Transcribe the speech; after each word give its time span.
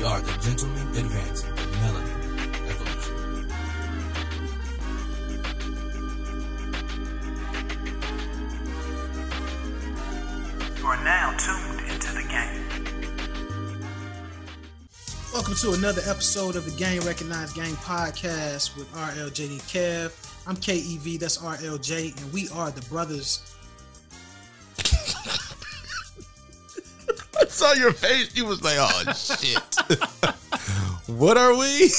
We 0.00 0.06
are 0.06 0.20
the 0.22 0.32
gentlemen 0.40 0.88
advancing 0.96 1.54
the 1.56 1.62
melanin 1.76 2.24
evolution. 2.70 3.16
You 10.78 10.86
are 10.86 11.04
now 11.04 11.36
tuned 11.36 11.80
into 11.90 12.14
the 12.14 12.22
game. 12.22 12.64
Welcome 15.34 15.54
to 15.56 15.72
another 15.72 16.00
episode 16.06 16.56
of 16.56 16.64
the 16.64 16.72
Game 16.78 17.02
Recognized 17.02 17.54
Game 17.54 17.76
Podcast 17.76 18.78
with 18.78 18.90
RLJD 18.94 19.58
Kev. 19.70 20.14
I'm 20.46 20.56
KEV, 20.56 21.18
that's 21.18 21.36
RLJ, 21.36 22.18
and 22.22 22.32
we 22.32 22.48
are 22.54 22.70
the 22.70 22.80
brothers. 22.88 23.49
Saw 27.60 27.72
your 27.74 27.92
face. 27.92 28.34
You 28.34 28.46
was 28.46 28.62
like, 28.62 28.76
"Oh 28.78 29.12
shit." 29.12 29.58
what 31.06 31.36
are 31.36 31.52
we? 31.52 31.90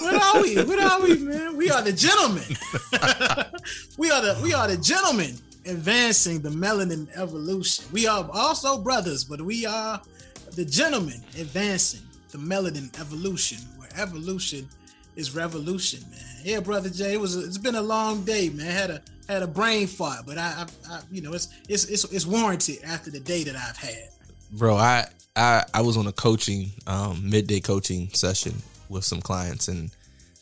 What 0.00 0.14
are 0.22 0.42
we? 0.42 0.56
What 0.56 0.78
are 0.80 1.00
we, 1.02 1.18
man? 1.18 1.56
We 1.56 1.70
are 1.70 1.82
the 1.82 1.92
gentlemen. 1.92 2.42
we 3.96 4.10
are 4.10 4.22
the 4.22 4.40
we 4.42 4.52
are 4.52 4.66
the 4.66 4.76
gentlemen 4.76 5.38
advancing 5.66 6.40
the 6.40 6.50
melanin 6.50 7.08
evolution. 7.16 7.86
We 7.92 8.08
are 8.08 8.28
also 8.32 8.78
brothers, 8.78 9.22
but 9.22 9.40
we 9.40 9.64
are 9.64 10.00
the 10.56 10.64
gentlemen 10.64 11.22
advancing 11.38 12.02
the 12.30 12.38
melanin 12.38 12.88
evolution, 13.00 13.58
where 13.76 13.88
evolution 13.96 14.68
is 15.14 15.34
revolution, 15.34 16.00
man. 16.10 16.40
Yeah, 16.42 16.58
brother 16.58 16.90
Jay, 16.90 17.14
it 17.14 17.20
was 17.20 17.36
a, 17.36 17.44
it's 17.44 17.58
been 17.58 17.76
a 17.76 17.82
long 17.82 18.24
day, 18.24 18.48
man. 18.48 18.66
Had 18.66 18.90
a 18.90 19.02
had 19.28 19.42
a 19.44 19.46
brain 19.46 19.86
fart, 19.86 20.26
but 20.26 20.38
I, 20.38 20.66
I, 20.66 20.92
I 20.92 21.00
you 21.12 21.22
know 21.22 21.34
it's 21.34 21.48
it's 21.68 21.84
it's 21.84 22.04
it's 22.12 22.26
warranted 22.26 22.82
after 22.82 23.12
the 23.12 23.20
day 23.20 23.44
that 23.44 23.54
I've 23.54 23.76
had. 23.76 24.08
Bro, 24.56 24.76
I 24.76 25.06
I 25.34 25.64
I 25.74 25.80
was 25.82 25.96
on 25.96 26.06
a 26.06 26.12
coaching 26.12 26.70
um 26.86 27.28
midday 27.28 27.58
coaching 27.58 28.08
session 28.10 28.54
with 28.88 29.04
some 29.04 29.20
clients 29.20 29.66
and 29.66 29.90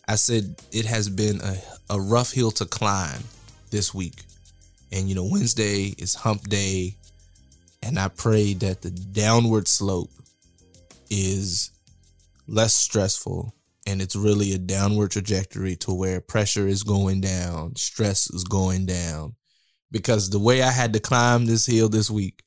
I 0.06 0.16
said 0.16 0.60
it 0.70 0.84
has 0.84 1.08
been 1.08 1.40
a, 1.40 1.56
a 1.88 1.98
rough 1.98 2.32
hill 2.32 2.50
to 2.52 2.66
climb 2.66 3.22
this 3.70 3.94
week. 3.94 4.24
And 4.90 5.08
you 5.08 5.14
know, 5.14 5.24
Wednesday 5.24 5.94
is 5.96 6.14
hump 6.14 6.42
day 6.42 6.96
and 7.82 7.98
I 7.98 8.08
pray 8.08 8.52
that 8.54 8.82
the 8.82 8.90
downward 8.90 9.66
slope 9.66 10.10
is 11.08 11.70
less 12.46 12.74
stressful 12.74 13.54
and 13.86 14.02
it's 14.02 14.14
really 14.14 14.52
a 14.52 14.58
downward 14.58 15.12
trajectory 15.12 15.74
to 15.76 15.94
where 15.94 16.20
pressure 16.20 16.68
is 16.68 16.82
going 16.82 17.22
down, 17.22 17.76
stress 17.76 18.28
is 18.28 18.44
going 18.44 18.84
down. 18.84 19.36
Because 19.90 20.28
the 20.28 20.38
way 20.38 20.62
I 20.62 20.70
had 20.70 20.92
to 20.92 21.00
climb 21.00 21.46
this 21.46 21.64
hill 21.64 21.88
this 21.88 22.10
week, 22.10 22.42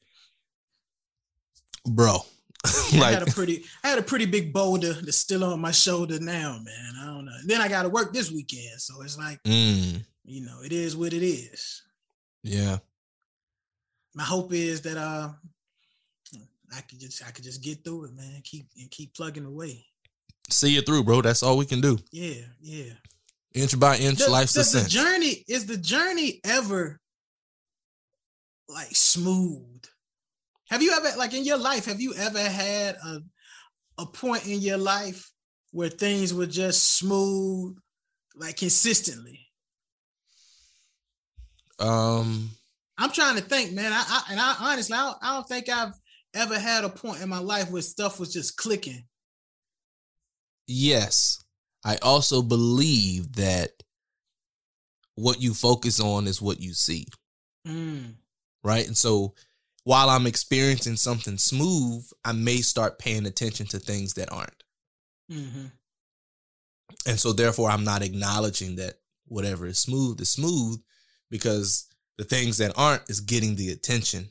bro, 1.85 2.19
I 2.65 3.11
had 3.11 3.23
a 3.27 3.31
pretty 3.31 3.63
I 3.83 3.89
had 3.89 3.99
a 3.99 4.03
pretty 4.03 4.25
big 4.25 4.51
boulder 4.53 4.93
that's 4.93 5.17
still 5.17 5.43
on 5.43 5.59
my 5.61 5.71
shoulder 5.71 6.19
now, 6.19 6.59
man. 6.63 6.93
I 7.01 7.05
don't 7.05 7.25
know. 7.25 7.37
Then 7.45 7.61
I 7.61 7.67
got 7.67 7.83
to 7.83 7.89
work 7.89 8.13
this 8.13 8.31
weekend, 8.31 8.79
so 8.81 9.01
it's 9.01 9.17
like 9.17 9.41
mm, 9.43 10.03
you 10.23 10.41
know, 10.45 10.61
it 10.63 10.71
is 10.71 10.95
what 10.97 11.13
it 11.13 11.23
is. 11.25 11.83
yeah, 12.43 12.77
My 14.13 14.23
hope 14.23 14.51
is 14.53 14.81
that 14.81 14.97
uh 14.97 15.29
I 16.75 16.81
could 16.81 16.99
just 16.99 17.25
I 17.25 17.31
could 17.31 17.43
just 17.43 17.63
get 17.63 17.83
through 17.83 18.05
it, 18.05 18.15
man. 18.15 18.41
Keep 18.43 18.67
and 18.77 18.89
keep 18.91 19.13
plugging 19.15 19.45
away. 19.45 19.85
see 20.49 20.75
it 20.77 20.85
through, 20.85 21.03
bro. 21.03 21.21
That's 21.21 21.43
all 21.43 21.57
we 21.57 21.65
can 21.65 21.79
do. 21.81 21.97
Yeah, 22.11 22.41
yeah. 22.59 22.93
Inch 23.53 23.79
by 23.79 23.95
inch, 23.97 24.17
Does- 24.17 24.29
life's 24.29 24.53
does 24.53 24.71
the 24.73 24.89
journey 24.89 25.45
is 25.47 25.65
the 25.67 25.77
journey 25.77 26.41
ever 26.43 26.99
like 28.67 28.93
smooth? 28.95 29.83
Have 30.69 30.81
you 30.81 30.91
ever 30.91 31.17
like 31.17 31.33
in 31.33 31.43
your 31.45 31.57
life, 31.57 31.85
have 31.85 32.01
you 32.01 32.13
ever 32.15 32.39
had 32.41 32.95
a 32.95 33.19
a 33.97 34.05
point 34.05 34.45
in 34.47 34.59
your 34.61 34.77
life 34.77 35.31
where 35.71 35.89
things 35.89 36.33
were 36.33 36.45
just 36.47 36.97
smooth, 36.97 37.77
like 38.35 38.57
consistently? 38.57 39.39
um, 41.79 42.49
I'm 42.97 43.11
trying 43.11 43.35
to 43.35 43.41
think, 43.41 43.73
man. 43.73 43.91
I, 43.91 44.03
I 44.07 44.23
and 44.31 44.39
I 44.39 44.55
honestly, 44.59 44.95
I 44.95 45.03
don't, 45.03 45.17
I 45.21 45.33
don't 45.35 45.47
think 45.47 45.69
I've 45.69 45.93
ever 46.33 46.57
had 46.59 46.83
a 46.83 46.89
point 46.89 47.21
in 47.21 47.29
my 47.29 47.39
life 47.39 47.69
where 47.71 47.81
stuff 47.81 48.19
was 48.19 48.33
just 48.33 48.57
clicking. 48.57 49.05
yes, 50.67 51.43
I 51.83 51.97
also 51.97 52.41
believe 52.41 53.33
that 53.33 53.71
what 55.15 55.41
you 55.41 55.53
focus 55.53 55.99
on 55.99 56.27
is 56.27 56.41
what 56.41 56.59
you 56.59 56.73
see, 56.73 57.05
Mm, 57.67 58.15
right? 58.63 58.85
And 58.85 58.97
so, 58.97 59.33
while 59.85 60.09
I'm 60.09 60.25
experiencing 60.27 60.97
something 60.97 61.37
smooth, 61.37 62.05
I 62.25 62.33
may 62.33 62.57
start 62.57 62.99
paying 62.99 63.25
attention 63.25 63.67
to 63.67 63.79
things 63.79 64.15
that 64.15 64.31
aren't. 64.31 64.63
mhm. 65.31 65.71
And 67.07 67.19
so 67.19 67.33
therefore 67.33 67.69
I'm 67.69 67.83
not 67.83 68.01
acknowledging 68.03 68.75
that 68.75 68.99
whatever 69.27 69.65
is 69.67 69.79
smooth 69.79 70.19
is 70.21 70.29
smooth 70.29 70.81
because 71.29 71.87
the 72.17 72.23
things 72.23 72.57
that 72.57 72.73
aren't 72.75 73.09
is 73.09 73.21
getting 73.21 73.55
the 73.55 73.69
attention. 73.69 74.29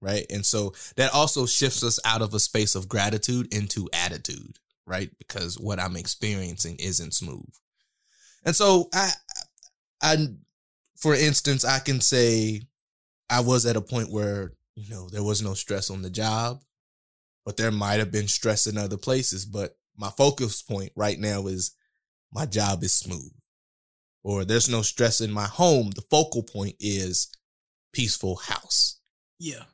Right. 0.00 0.26
And 0.30 0.46
so 0.46 0.74
that 0.96 1.12
also 1.12 1.46
shifts 1.46 1.82
us 1.84 1.98
out 2.04 2.22
of 2.22 2.32
a 2.34 2.40
space 2.40 2.74
of 2.74 2.88
gratitude 2.88 3.52
into 3.52 3.88
attitude, 3.92 4.58
right? 4.86 5.10
Because 5.18 5.58
what 5.58 5.78
I'm 5.78 5.96
experiencing 5.96 6.76
isn't 6.76 7.14
smooth. 7.14 7.50
And 8.44 8.56
so 8.56 8.88
I 8.94 9.10
I 10.02 10.28
for 10.96 11.14
instance, 11.14 11.64
I 11.64 11.78
can 11.80 12.00
say 12.00 12.62
I 13.30 13.40
was 13.40 13.64
at 13.64 13.76
a 13.76 13.80
point 13.80 14.10
where, 14.10 14.52
you 14.74 14.90
know, 14.90 15.08
there 15.08 15.22
was 15.22 15.40
no 15.42 15.54
stress 15.54 15.90
on 15.90 16.02
the 16.02 16.10
job, 16.10 16.62
but 17.44 17.56
there 17.56 17.70
might 17.70 18.00
have 18.00 18.10
been 18.12 18.28
stress 18.28 18.66
in 18.66 18.76
other 18.76 18.96
places, 18.96 19.46
but 19.46 19.76
my 19.96 20.10
focus 20.10 20.62
point 20.62 20.92
right 20.96 21.18
now 21.18 21.46
is 21.46 21.72
my 22.32 22.46
job 22.46 22.82
is 22.82 22.92
smooth 22.92 23.32
or 24.22 24.44
there's 24.44 24.68
no 24.68 24.82
stress 24.82 25.20
in 25.20 25.30
my 25.32 25.46
home. 25.46 25.90
The 25.90 26.02
focal 26.02 26.42
point 26.42 26.76
is 26.80 27.28
peaceful 27.92 28.36
house. 28.36 28.98
Yeah. 29.38 29.64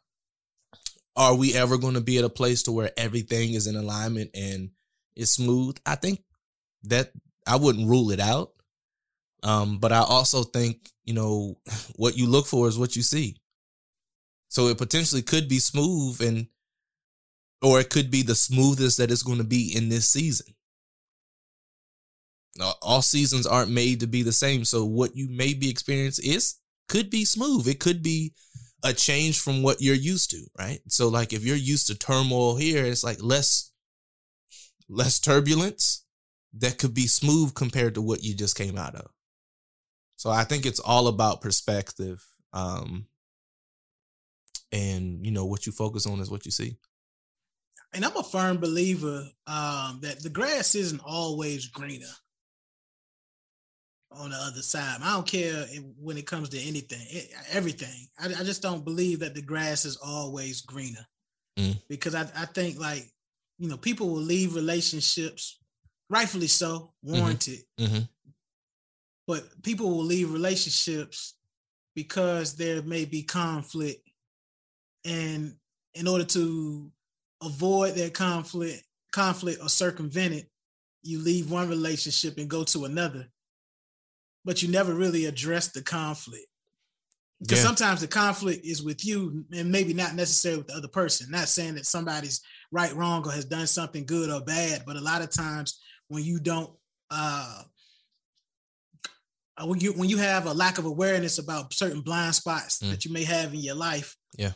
are 1.16 1.34
we 1.34 1.54
ever 1.54 1.76
going 1.78 1.94
to 1.94 2.00
be 2.00 2.18
at 2.18 2.24
a 2.24 2.28
place 2.28 2.62
to 2.64 2.72
where 2.72 2.92
everything 2.96 3.54
is 3.54 3.66
in 3.66 3.74
alignment 3.74 4.30
and 4.34 4.70
is 5.16 5.32
smooth? 5.32 5.76
I 5.84 5.96
think 5.96 6.20
that 6.84 7.12
i 7.46 7.56
wouldn't 7.56 7.88
rule 7.88 8.10
it 8.10 8.20
out 8.20 8.52
um 9.42 9.78
but 9.78 9.92
i 9.92 9.98
also 9.98 10.42
think 10.42 10.90
you 11.04 11.14
know 11.14 11.58
what 11.96 12.16
you 12.16 12.26
look 12.26 12.46
for 12.46 12.68
is 12.68 12.78
what 12.78 12.96
you 12.96 13.02
see 13.02 13.36
so 14.56 14.68
it 14.68 14.78
potentially 14.78 15.20
could 15.20 15.50
be 15.50 15.58
smooth 15.58 16.18
and 16.22 16.46
or 17.60 17.78
it 17.78 17.90
could 17.90 18.10
be 18.10 18.22
the 18.22 18.34
smoothest 18.34 18.96
that 18.96 19.10
it's 19.10 19.22
going 19.22 19.36
to 19.36 19.44
be 19.44 19.70
in 19.76 19.90
this 19.90 20.08
season. 20.08 20.54
Now, 22.56 22.72
all 22.80 23.02
seasons 23.02 23.46
aren't 23.46 23.70
made 23.70 24.00
to 24.00 24.06
be 24.06 24.22
the 24.22 24.32
same 24.32 24.64
so 24.64 24.82
what 24.82 25.14
you 25.14 25.28
may 25.28 25.52
be 25.52 25.68
experiencing 25.68 26.32
is 26.32 26.54
could 26.88 27.10
be 27.10 27.26
smooth. 27.26 27.68
It 27.68 27.80
could 27.80 28.02
be 28.02 28.32
a 28.82 28.94
change 28.94 29.38
from 29.40 29.62
what 29.62 29.82
you're 29.82 29.94
used 29.94 30.30
to 30.30 30.46
right? 30.58 30.80
So 30.88 31.08
like 31.08 31.34
if 31.34 31.44
you're 31.44 31.54
used 31.54 31.88
to 31.88 31.94
turmoil 31.94 32.56
here 32.56 32.86
it's 32.86 33.04
like 33.04 33.18
less 33.20 33.72
less 34.88 35.20
turbulence 35.20 36.06
that 36.54 36.78
could 36.78 36.94
be 36.94 37.06
smooth 37.06 37.54
compared 37.54 37.92
to 37.96 38.00
what 38.00 38.22
you 38.22 38.34
just 38.34 38.56
came 38.56 38.78
out 38.78 38.94
of. 38.94 39.10
So 40.16 40.30
i 40.30 40.44
think 40.44 40.64
it's 40.64 40.80
all 40.80 41.08
about 41.08 41.42
perspective 41.42 42.24
um 42.54 43.08
and 44.72 45.25
you 45.25 45.32
know 45.32 45.44
what 45.44 45.66
you 45.66 45.72
focus 45.72 46.06
on 46.06 46.21
is 46.21 46.31
what 46.31 46.44
you 46.44 46.50
see 46.50 46.77
and 47.93 48.04
I'm 48.04 48.16
a 48.16 48.22
firm 48.22 48.59
believer 48.59 49.25
um, 49.47 50.00
that 50.03 50.22
the 50.22 50.28
grass 50.28 50.75
isn't 50.75 51.00
always 51.04 51.69
greener 51.69 52.12
on 54.10 54.31
the 54.31 54.37
other 54.37 54.62
side. 54.62 54.99
I 55.03 55.15
don't 55.15 55.27
care 55.27 55.65
when 55.99 56.19
it 56.19 56.27
comes 56.27 56.49
to 56.50 56.60
anything, 56.60 57.00
it, 57.09 57.31
everything. 57.50 58.09
I, 58.19 58.27
I 58.27 58.44
just 58.44 58.60
don't 58.60 58.84
believe 58.84 59.21
that 59.21 59.34
the 59.34 59.43
grass 59.43 59.84
is 59.84 59.97
always 59.97 60.60
greener 60.63 61.07
Mm. 61.59 61.80
because 61.89 62.15
I, 62.15 62.22
I 62.36 62.45
think 62.45 62.78
like 62.78 63.10
you 63.59 63.69
know 63.69 63.78
people 63.78 64.10
will 64.10 64.21
leave 64.21 64.54
relationships, 64.54 65.59
rightfully 66.10 66.48
so, 66.48 66.92
warranted, 67.03 67.60
mm-hmm. 67.80 68.01
but 69.27 69.62
people 69.62 69.89
will 69.89 70.04
leave 70.04 70.34
relationships 70.34 71.34
because 71.95 72.57
there 72.57 72.83
may 72.83 73.07
be 73.07 73.22
conflict 73.22 74.05
and 75.06 75.54
in 75.94 76.06
order 76.08 76.24
to 76.24 76.91
avoid 77.42 77.94
that 77.94 78.12
conflict 78.12 78.82
conflict 79.12 79.62
or 79.62 79.68
circumvent 79.68 80.34
it 80.34 80.50
you 81.03 81.18
leave 81.18 81.50
one 81.50 81.68
relationship 81.68 82.36
and 82.38 82.50
go 82.50 82.64
to 82.64 82.84
another 82.84 83.28
but 84.44 84.62
you 84.62 84.68
never 84.68 84.92
really 84.94 85.24
address 85.26 85.68
the 85.68 85.82
conflict 85.82 86.47
because 87.41 87.58
Yeah. 87.58 87.64
sometimes 87.64 88.00
the 88.00 88.08
conflict 88.08 88.64
is 88.64 88.82
with 88.82 89.04
you 89.04 89.44
and 89.53 89.70
maybe 89.70 89.92
not 89.94 90.14
necessarily 90.14 90.58
with 90.58 90.68
the 90.68 90.74
other 90.74 90.88
person 90.88 91.30
not 91.30 91.48
saying 91.48 91.74
that 91.76 91.86
somebody's 91.86 92.41
right 92.72 92.94
wrong 92.94 93.26
or 93.26 93.32
has 93.32 93.44
done 93.44 93.66
something 93.66 94.04
good 94.06 94.28
or 94.30 94.41
bad 94.41 94.82
but 94.86 94.97
a 94.97 95.00
lot 95.00 95.22
of 95.22 95.30
times 95.30 95.78
when 96.09 96.24
you 96.24 96.38
don't 96.41 96.70
uh 97.10 97.62
uh, 99.59 99.66
when 99.66 99.80
you 99.80 99.92
when 99.92 100.09
you 100.09 100.18
have 100.18 100.47
a 100.47 100.52
lack 100.52 100.78
of 100.78 100.84
awareness 100.84 101.38
about 101.38 101.72
certain 101.72 102.00
blind 102.00 102.34
spots 102.34 102.78
Mm. 102.80 102.91
that 102.91 103.04
you 103.04 103.12
may 103.12 103.24
have 103.24 103.54
in 103.54 103.60
your 103.60 103.74
life 103.76 104.16
Yeah. 104.36 104.52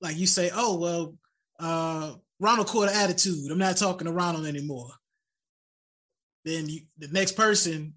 Like 0.00 0.16
you 0.16 0.26
say 0.26 0.50
oh 0.54 0.78
well 0.78 1.14
uh 1.60 2.14
Ronald 2.40 2.66
caught 2.66 2.88
an 2.90 2.96
attitude. 2.96 3.50
I'm 3.50 3.58
not 3.58 3.76
talking 3.76 4.06
to 4.06 4.12
Ronald 4.12 4.44
anymore. 4.46 4.90
Then 6.44 6.68
you, 6.68 6.80
the 6.98 7.08
next 7.08 7.32
person, 7.36 7.94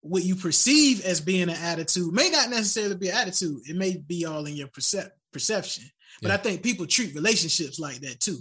what 0.00 0.24
you 0.24 0.34
perceive 0.34 1.02
as 1.04 1.20
being 1.20 1.44
an 1.44 1.50
attitude 1.50 2.12
may 2.12 2.28
not 2.28 2.50
necessarily 2.50 2.96
be 2.96 3.08
an 3.08 3.16
attitude. 3.16 3.60
It 3.66 3.76
may 3.76 3.96
be 3.96 4.26
all 4.26 4.44
in 4.46 4.56
your 4.56 4.66
percep- 4.68 5.12
perception. 5.32 5.84
But 6.20 6.28
Yeah. 6.28 6.34
I 6.34 6.36
think 6.38 6.62
people 6.62 6.86
treat 6.86 7.14
relationships 7.14 7.78
like 7.78 8.00
that 8.00 8.20
too. 8.20 8.40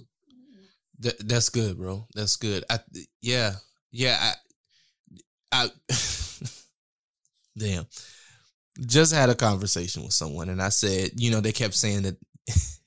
Th- 1.01 1.15
that's 1.19 1.50
good, 1.50 1.77
bro. 1.77 2.07
That's 2.15 2.36
good. 2.36 2.65
I 2.69 2.79
yeah, 3.21 3.53
yeah. 3.91 4.33
I, 5.51 5.65
I 5.65 5.69
damn. 7.57 7.86
Just 8.88 9.14
had 9.14 9.30
a 9.30 9.36
conversation 9.36 10.04
with 10.04 10.14
someone, 10.14 10.50
and 10.50 10.62
I 10.62 10.70
said, 10.70 11.12
you 11.16 11.30
know, 11.31 11.42
they 11.42 11.52
kept 11.52 11.75
saying 11.75 12.04
that. 12.04 12.18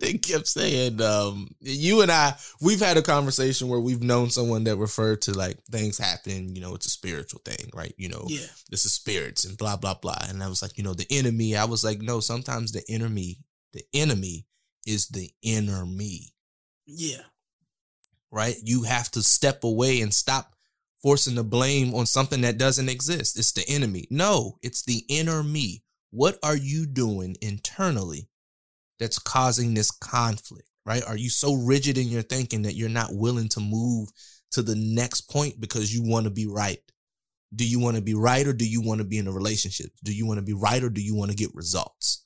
they 0.00 0.14
kept 0.14 0.46
saying, 0.46 1.00
um, 1.02 1.48
you 1.60 2.00
and 2.00 2.10
I, 2.10 2.34
we've 2.62 2.80
had 2.80 2.96
a 2.96 3.02
conversation 3.02 3.68
where 3.68 3.80
we've 3.80 4.02
known 4.02 4.30
someone 4.30 4.64
that 4.64 4.76
referred 4.76 5.20
to 5.22 5.32
like 5.36 5.58
things 5.70 5.98
happen, 5.98 6.54
you 6.54 6.62
know, 6.62 6.74
it's 6.74 6.86
a 6.86 6.90
spiritual 6.90 7.42
thing, 7.44 7.68
right? 7.74 7.92
You 7.98 8.08
know, 8.08 8.24
Yeah. 8.28 8.46
this 8.70 8.86
is 8.86 8.92
spirits 8.92 9.44
and 9.44 9.58
blah 9.58 9.76
blah 9.76 9.94
blah. 9.94 10.16
And 10.28 10.42
I 10.42 10.48
was 10.48 10.62
like, 10.62 10.78
you 10.78 10.84
know, 10.84 10.94
the 10.94 11.06
enemy. 11.10 11.54
I 11.56 11.64
was 11.66 11.84
like, 11.84 12.00
no, 12.00 12.20
sometimes 12.20 12.72
the 12.72 12.82
enemy, 12.88 13.40
the 13.74 13.82
enemy 13.92 14.46
is 14.86 15.08
the 15.08 15.30
inner 15.42 15.84
me, 15.84 16.32
Yeah. 16.86 17.24
right? 18.30 18.56
You 18.62 18.84
have 18.84 19.10
to 19.12 19.22
step 19.22 19.64
away 19.64 20.00
and 20.00 20.14
stop 20.14 20.54
forcing 21.02 21.34
the 21.34 21.44
blame 21.44 21.94
on 21.94 22.06
something 22.06 22.40
that 22.42 22.58
doesn't 22.58 22.88
exist. 22.88 23.38
It's 23.38 23.52
the 23.52 23.64
enemy. 23.68 24.06
No, 24.10 24.58
it's 24.62 24.82
the 24.82 25.04
inner 25.08 25.42
me. 25.42 25.82
What 26.10 26.38
are 26.42 26.56
you 26.56 26.86
doing 26.86 27.36
internally 27.40 28.28
that's 28.98 29.18
causing 29.18 29.74
this 29.74 29.90
conflict, 29.90 30.68
right? 30.84 31.02
Are 31.06 31.16
you 31.16 31.30
so 31.30 31.54
rigid 31.54 31.98
in 31.98 32.08
your 32.08 32.22
thinking 32.22 32.62
that 32.62 32.74
you're 32.74 32.88
not 32.88 33.14
willing 33.14 33.48
to 33.50 33.60
move 33.60 34.08
to 34.52 34.62
the 34.62 34.74
next 34.74 35.22
point 35.22 35.60
because 35.60 35.94
you 35.94 36.02
want 36.02 36.24
to 36.24 36.30
be 36.30 36.46
right? 36.46 36.78
Do 37.54 37.66
you 37.66 37.78
want 37.80 37.96
to 37.96 38.02
be 38.02 38.14
right 38.14 38.46
or 38.46 38.52
do 38.52 38.68
you 38.68 38.82
want 38.82 39.00
to 39.00 39.06
be 39.06 39.18
in 39.18 39.26
a 39.26 39.32
relationship? 39.32 39.90
Do 40.02 40.14
you 40.14 40.26
want 40.26 40.38
to 40.38 40.44
be 40.44 40.52
right 40.52 40.82
or 40.82 40.90
do 40.90 41.00
you 41.00 41.14
want 41.14 41.30
to 41.30 41.36
get 41.36 41.54
results? 41.54 42.24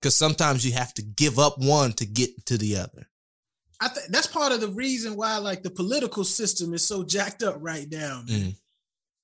Because 0.00 0.16
sometimes 0.16 0.64
you 0.64 0.72
have 0.72 0.94
to 0.94 1.02
give 1.02 1.38
up 1.38 1.54
one 1.58 1.92
to 1.94 2.06
get 2.06 2.46
to 2.46 2.58
the 2.58 2.76
other. 2.76 3.08
I 3.80 3.88
think 3.88 4.06
that's 4.10 4.26
part 4.26 4.52
of 4.52 4.60
the 4.60 4.68
reason 4.68 5.14
why 5.16 5.36
like 5.38 5.62
the 5.62 5.70
political 5.70 6.24
system 6.24 6.74
is 6.74 6.84
so 6.86 7.04
jacked 7.04 7.42
up 7.42 7.56
right 7.60 7.86
now, 7.90 8.22
man. 8.26 8.40
Mm. 8.40 8.56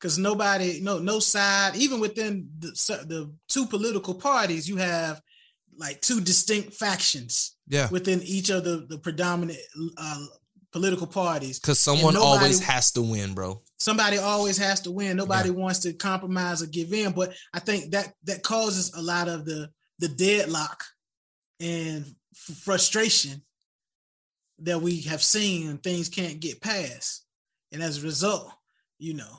Because 0.00 0.18
nobody, 0.18 0.80
no, 0.82 0.98
no 0.98 1.18
side, 1.18 1.76
even 1.76 1.98
within 1.98 2.48
the 2.58 2.68
the 3.06 3.32
two 3.48 3.66
political 3.66 4.14
parties, 4.14 4.68
you 4.68 4.76
have 4.76 5.20
like 5.76 6.00
two 6.02 6.20
distinct 6.20 6.74
factions 6.74 7.56
Yeah. 7.66 7.88
within 7.90 8.22
each 8.22 8.50
of 8.50 8.64
the 8.64 8.86
the 8.88 8.98
predominant 8.98 9.58
uh, 9.96 10.24
political 10.72 11.06
parties. 11.06 11.58
Because 11.58 11.78
someone 11.80 12.14
nobody- 12.14 12.36
always 12.44 12.60
has 12.62 12.92
to 12.92 13.02
win, 13.02 13.34
bro. 13.34 13.62
Somebody 13.78 14.18
always 14.18 14.56
has 14.58 14.80
to 14.82 14.90
win. 14.90 15.16
Nobody 15.16 15.50
wants 15.50 15.80
to 15.80 15.92
compromise 15.94 16.62
or 16.62 16.66
give 16.66 16.92
in. 16.92 17.12
But 17.12 17.34
I 17.52 17.60
think 17.60 17.90
that 17.92 18.14
that 18.24 18.42
causes 18.42 18.92
a 18.94 19.02
lot 19.02 19.28
of 19.28 19.44
the 19.46 19.70
the 19.98 20.08
deadlock 20.08 20.84
and 21.60 22.04
f- 22.34 22.56
frustration 22.58 23.42
that 24.60 24.80
we 24.80 25.02
have 25.02 25.22
seen 25.22 25.68
and 25.68 25.82
things 25.82 26.08
can't 26.08 26.40
get 26.40 26.60
past. 26.60 27.24
And 27.72 27.82
as 27.82 28.02
a 28.02 28.06
result, 28.06 28.50
you 28.98 29.14
know, 29.14 29.38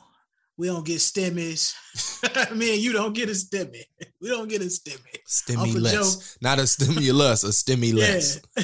we 0.58 0.68
don't 0.68 0.86
get 0.86 0.98
stimmies. 0.98 1.74
Me 2.56 2.74
and 2.76 2.82
you 2.82 2.94
don't 2.94 3.14
get 3.14 3.30
a 3.30 3.34
stimmy. 3.34 3.82
We 4.22 4.30
don't 4.30 4.48
get 4.50 4.62
a 4.62 4.66
stimmy. 4.66 5.18
Stimulus. 5.26 6.38
Not 6.42 6.60
a 6.60 6.68
stimulus, 6.68 7.44
a 7.44 7.52
stimulus. 7.54 8.42
Yeah. 8.58 8.64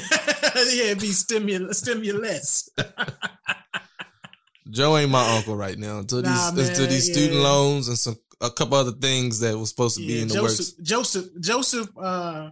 yeah, 0.54 0.84
it'd 0.84 1.00
be 1.00 1.12
stimulus, 1.12 1.78
stimulus. 1.78 2.68
Joe 4.70 4.96
ain't 4.96 5.10
my 5.10 5.36
uncle 5.36 5.56
right 5.56 5.76
now. 5.78 5.98
Until 5.98 6.22
Nah, 6.22 6.50
these 6.52 6.68
until 6.68 6.84
man, 6.84 6.90
these 6.92 7.08
yeah. 7.08 7.14
student 7.14 7.40
loans 7.40 7.88
and 7.88 7.98
some 7.98 8.16
a 8.40 8.50
couple 8.50 8.76
other 8.76 8.92
things 8.92 9.40
that 9.40 9.56
was 9.56 9.68
supposed 9.68 9.96
to 9.98 10.06
be 10.06 10.14
Yeah, 10.14 10.22
in 10.22 10.28
the 10.28 10.34
Joseph, 10.34 10.76
works. 10.78 10.88
Joseph, 10.88 11.26
Joseph, 11.40 11.88
uh, 11.98 12.50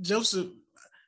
Joseph. 0.00 0.46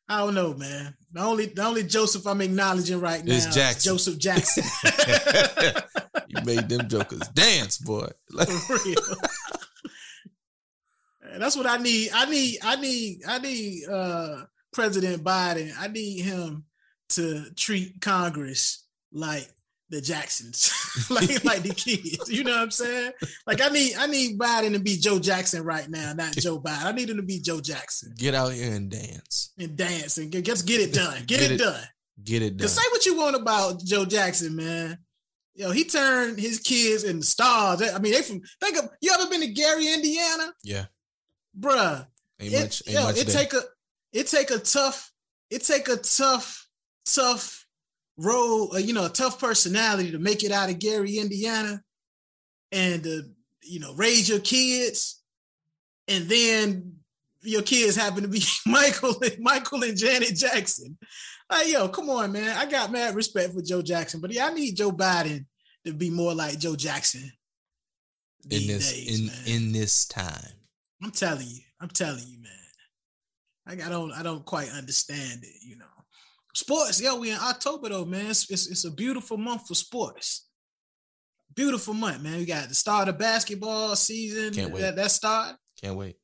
I 0.08 0.18
don't 0.18 0.34
know, 0.34 0.54
man. 0.54 0.94
The 1.12 1.20
only 1.20 1.46
the 1.46 1.64
only 1.64 1.84
Joseph 1.84 2.26
I'm 2.26 2.40
acknowledging 2.40 3.00
right 3.00 3.24
now 3.24 3.32
Is 3.32 3.46
is 3.46 3.54
Jackson. 3.54 3.92
Joseph 3.92 4.18
Jackson. 4.18 4.64
you 6.28 6.44
made 6.44 6.68
them 6.68 6.88
jokers 6.88 7.26
dance, 7.28 7.78
boy. 7.78 8.08
Like, 8.30 8.48
For 8.48 8.76
real. 8.84 8.96
And 11.32 11.42
that's 11.42 11.56
what 11.56 11.66
I 11.66 11.76
need. 11.78 12.10
I 12.14 12.28
need. 12.28 12.58
I 12.62 12.76
need. 12.76 13.20
I 13.26 13.38
need 13.38 13.88
uh, 13.88 14.44
President 14.72 15.22
Biden. 15.22 15.72
I 15.78 15.88
need 15.88 16.22
him 16.22 16.64
to 17.10 17.44
treat 17.54 18.00
Congress 18.00 18.84
like 19.12 19.48
the 19.90 20.00
Jacksons, 20.00 20.70
like 21.10 21.44
like 21.44 21.62
the 21.62 21.74
kids. 21.74 22.28
You 22.28 22.44
know 22.44 22.52
what 22.52 22.60
I'm 22.62 22.70
saying? 22.70 23.12
Like 23.46 23.60
I 23.60 23.68
need. 23.68 23.94
I 23.96 24.06
need 24.06 24.38
Biden 24.38 24.72
to 24.74 24.80
be 24.80 24.96
Joe 24.96 25.18
Jackson 25.18 25.64
right 25.64 25.88
now, 25.88 26.12
not 26.12 26.32
Joe 26.32 26.60
Biden. 26.64 26.84
I 26.84 26.92
need 26.92 27.10
him 27.10 27.16
to 27.16 27.22
be 27.22 27.40
Joe 27.40 27.60
Jackson 27.60 28.14
get 28.16 28.34
out 28.34 28.52
here 28.52 28.72
and 28.72 28.90
dance. 28.90 29.52
and 29.58 29.76
dance 29.76 30.18
and 30.18 30.30
get, 30.30 30.44
just 30.44 30.66
get 30.66 30.80
it 30.80 30.92
done. 30.92 31.16
Get, 31.26 31.40
Get 31.40 31.42
it, 31.42 31.50
it 31.52 31.58
done. 31.58 31.82
Get 32.22 32.42
it 32.42 32.56
done. 32.56 32.66
Cause 32.66 32.74
say 32.74 32.88
what 32.90 33.06
you 33.06 33.16
want 33.16 33.36
about 33.36 33.82
Joe 33.84 34.04
Jackson, 34.04 34.56
man. 34.56 34.98
Yo, 35.54 35.70
he 35.72 35.84
turned 35.84 36.38
his 36.38 36.60
kids 36.60 37.02
into 37.04 37.26
stars. 37.26 37.82
I 37.82 37.98
mean, 37.98 38.12
they 38.12 38.22
from 38.22 38.40
think 38.60 38.76
of 38.78 38.90
you 39.00 39.10
ever 39.12 39.28
been 39.28 39.40
to 39.40 39.48
Gary, 39.48 39.92
Indiana? 39.92 40.52
Yeah. 40.62 40.84
Bruh. 41.58 42.06
Ain't 42.40 42.52
It, 42.52 42.60
much 42.60 42.82
ain't 42.86 42.94
yo, 42.94 43.02
much 43.04 43.18
it 43.18 43.26
there. 43.26 43.36
take 43.36 43.52
a 43.54 43.60
it 44.12 44.26
take 44.28 44.50
a 44.50 44.58
tough, 44.58 45.12
it 45.50 45.64
take 45.64 45.88
a 45.88 45.96
tough, 45.96 46.68
tough 47.04 47.66
role, 48.18 48.74
uh, 48.74 48.78
you 48.78 48.92
know, 48.92 49.06
a 49.06 49.10
tough 49.10 49.40
personality 49.40 50.10
to 50.10 50.18
make 50.18 50.42
it 50.42 50.52
out 50.52 50.68
of 50.68 50.78
Gary, 50.78 51.18
Indiana, 51.18 51.82
and 52.72 53.06
uh, 53.06 53.22
you 53.62 53.80
know, 53.80 53.94
raise 53.94 54.28
your 54.28 54.40
kids, 54.40 55.22
and 56.08 56.28
then 56.28 56.96
your 57.42 57.62
kids 57.62 57.96
happen 57.96 58.22
to 58.22 58.28
be 58.28 58.42
Michael 58.66 59.14
and 59.22 59.38
Michael 59.38 59.84
and 59.84 59.96
Janet 59.96 60.34
Jackson. 60.34 60.98
Like, 61.50 61.68
yo, 61.68 61.88
come 61.88 62.10
on, 62.10 62.32
man. 62.32 62.56
I 62.58 62.66
got 62.66 62.92
mad 62.92 63.14
respect 63.14 63.54
for 63.54 63.62
Joe 63.62 63.80
Jackson, 63.80 64.20
but 64.20 64.32
yeah, 64.32 64.46
I 64.46 64.52
need 64.52 64.76
Joe 64.76 64.90
Biden 64.90 65.46
to 65.86 65.94
be 65.94 66.10
more 66.10 66.34
like 66.34 66.58
Joe 66.58 66.76
Jackson. 66.76 67.32
in 68.50 68.66
this 68.66 68.92
days, 68.92 69.20
in 69.20 69.26
man. 69.26 69.36
in 69.46 69.72
this 69.72 70.06
time. 70.06 70.52
I'm 71.02 71.12
telling 71.12 71.46
you, 71.46 71.60
I'm 71.80 71.88
telling 71.88 72.24
you, 72.26 72.40
man. 72.40 72.52
Like 73.66 73.86
I 73.86 73.88
don't, 73.88 74.12
I 74.12 74.22
don't 74.22 74.44
quite 74.44 74.70
understand 74.70 75.44
it, 75.44 75.54
you 75.62 75.76
know. 75.76 75.84
Sports, 76.58 77.00
yo, 77.00 77.16
we 77.20 77.30
in 77.30 77.38
October 77.40 77.88
though, 77.88 78.04
man. 78.04 78.26
It's, 78.30 78.50
it's, 78.50 78.66
it's 78.68 78.84
a 78.84 78.90
beautiful 78.90 79.36
month 79.36 79.68
for 79.68 79.74
sports. 79.74 80.48
Beautiful 81.54 81.94
month, 81.94 82.22
man. 82.22 82.38
We 82.38 82.44
got 82.44 82.68
the 82.68 82.74
start 82.74 83.08
of 83.08 83.18
basketball 83.18 83.94
season. 83.96 84.52
Can't 84.52 84.72
wait. 84.72 84.80
That, 84.80 84.96
that 84.96 85.10
start, 85.10 85.56
Can't 85.80 85.96
wait. 85.96 86.16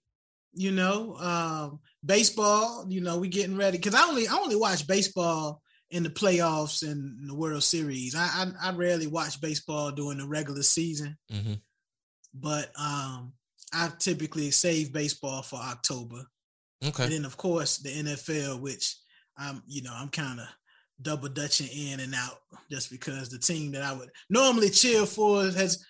you 0.53 0.71
know. 0.73 1.17
Um, 1.17 1.81
baseball, 2.05 2.85
you 2.89 3.01
know, 3.01 3.19
we 3.19 3.29
getting 3.29 3.57
ready 3.57 3.79
because 3.79 3.95
I 3.95 4.03
only, 4.09 4.27
I 4.29 4.35
only 4.35 4.57
watch 4.57 4.87
baseball 4.87 5.63
in 5.91 6.03
the 6.03 6.11
playoffs 6.11 6.83
and 6.83 7.21
in 7.21 7.27
the 7.29 7.35
World 7.35 7.63
Series. 7.63 8.15
I, 8.17 8.23
I, 8.25 8.69
I 8.71 8.73
rarely 8.73 9.07
watch 9.07 9.41
baseball 9.41 9.93
during 9.93 10.19
the 10.19 10.27
regular 10.27 10.63
season 10.63 11.17
hmm 11.31 11.55
but 12.37 12.73
um, 12.77 13.33
I 13.73 13.91
typically 14.01 14.51
save 14.51 14.93
baseball 14.93 15.43
for 15.43 15.61
October, 15.61 16.27
Okay. 16.85 17.05
and 17.05 17.13
then 17.13 17.25
of 17.25 17.37
course 17.37 17.79
the 17.79 17.91
NFL, 17.91 18.61
which 18.61 18.97
I'm 19.37 19.63
you 19.67 19.83
know 19.83 19.93
I'm 19.95 20.09
kind 20.09 20.41
of 20.41 20.47
double 21.01 21.29
dutching 21.29 21.67
in 21.67 22.01
and 22.01 22.15
out 22.15 22.39
just 22.71 22.91
because 22.91 23.29
the 23.29 23.39
team 23.39 23.73
that 23.73 23.83
I 23.83 23.93
would 23.93 24.11
normally 24.31 24.71
cheer 24.71 25.07
for 25.07 25.43
has 25.43 25.85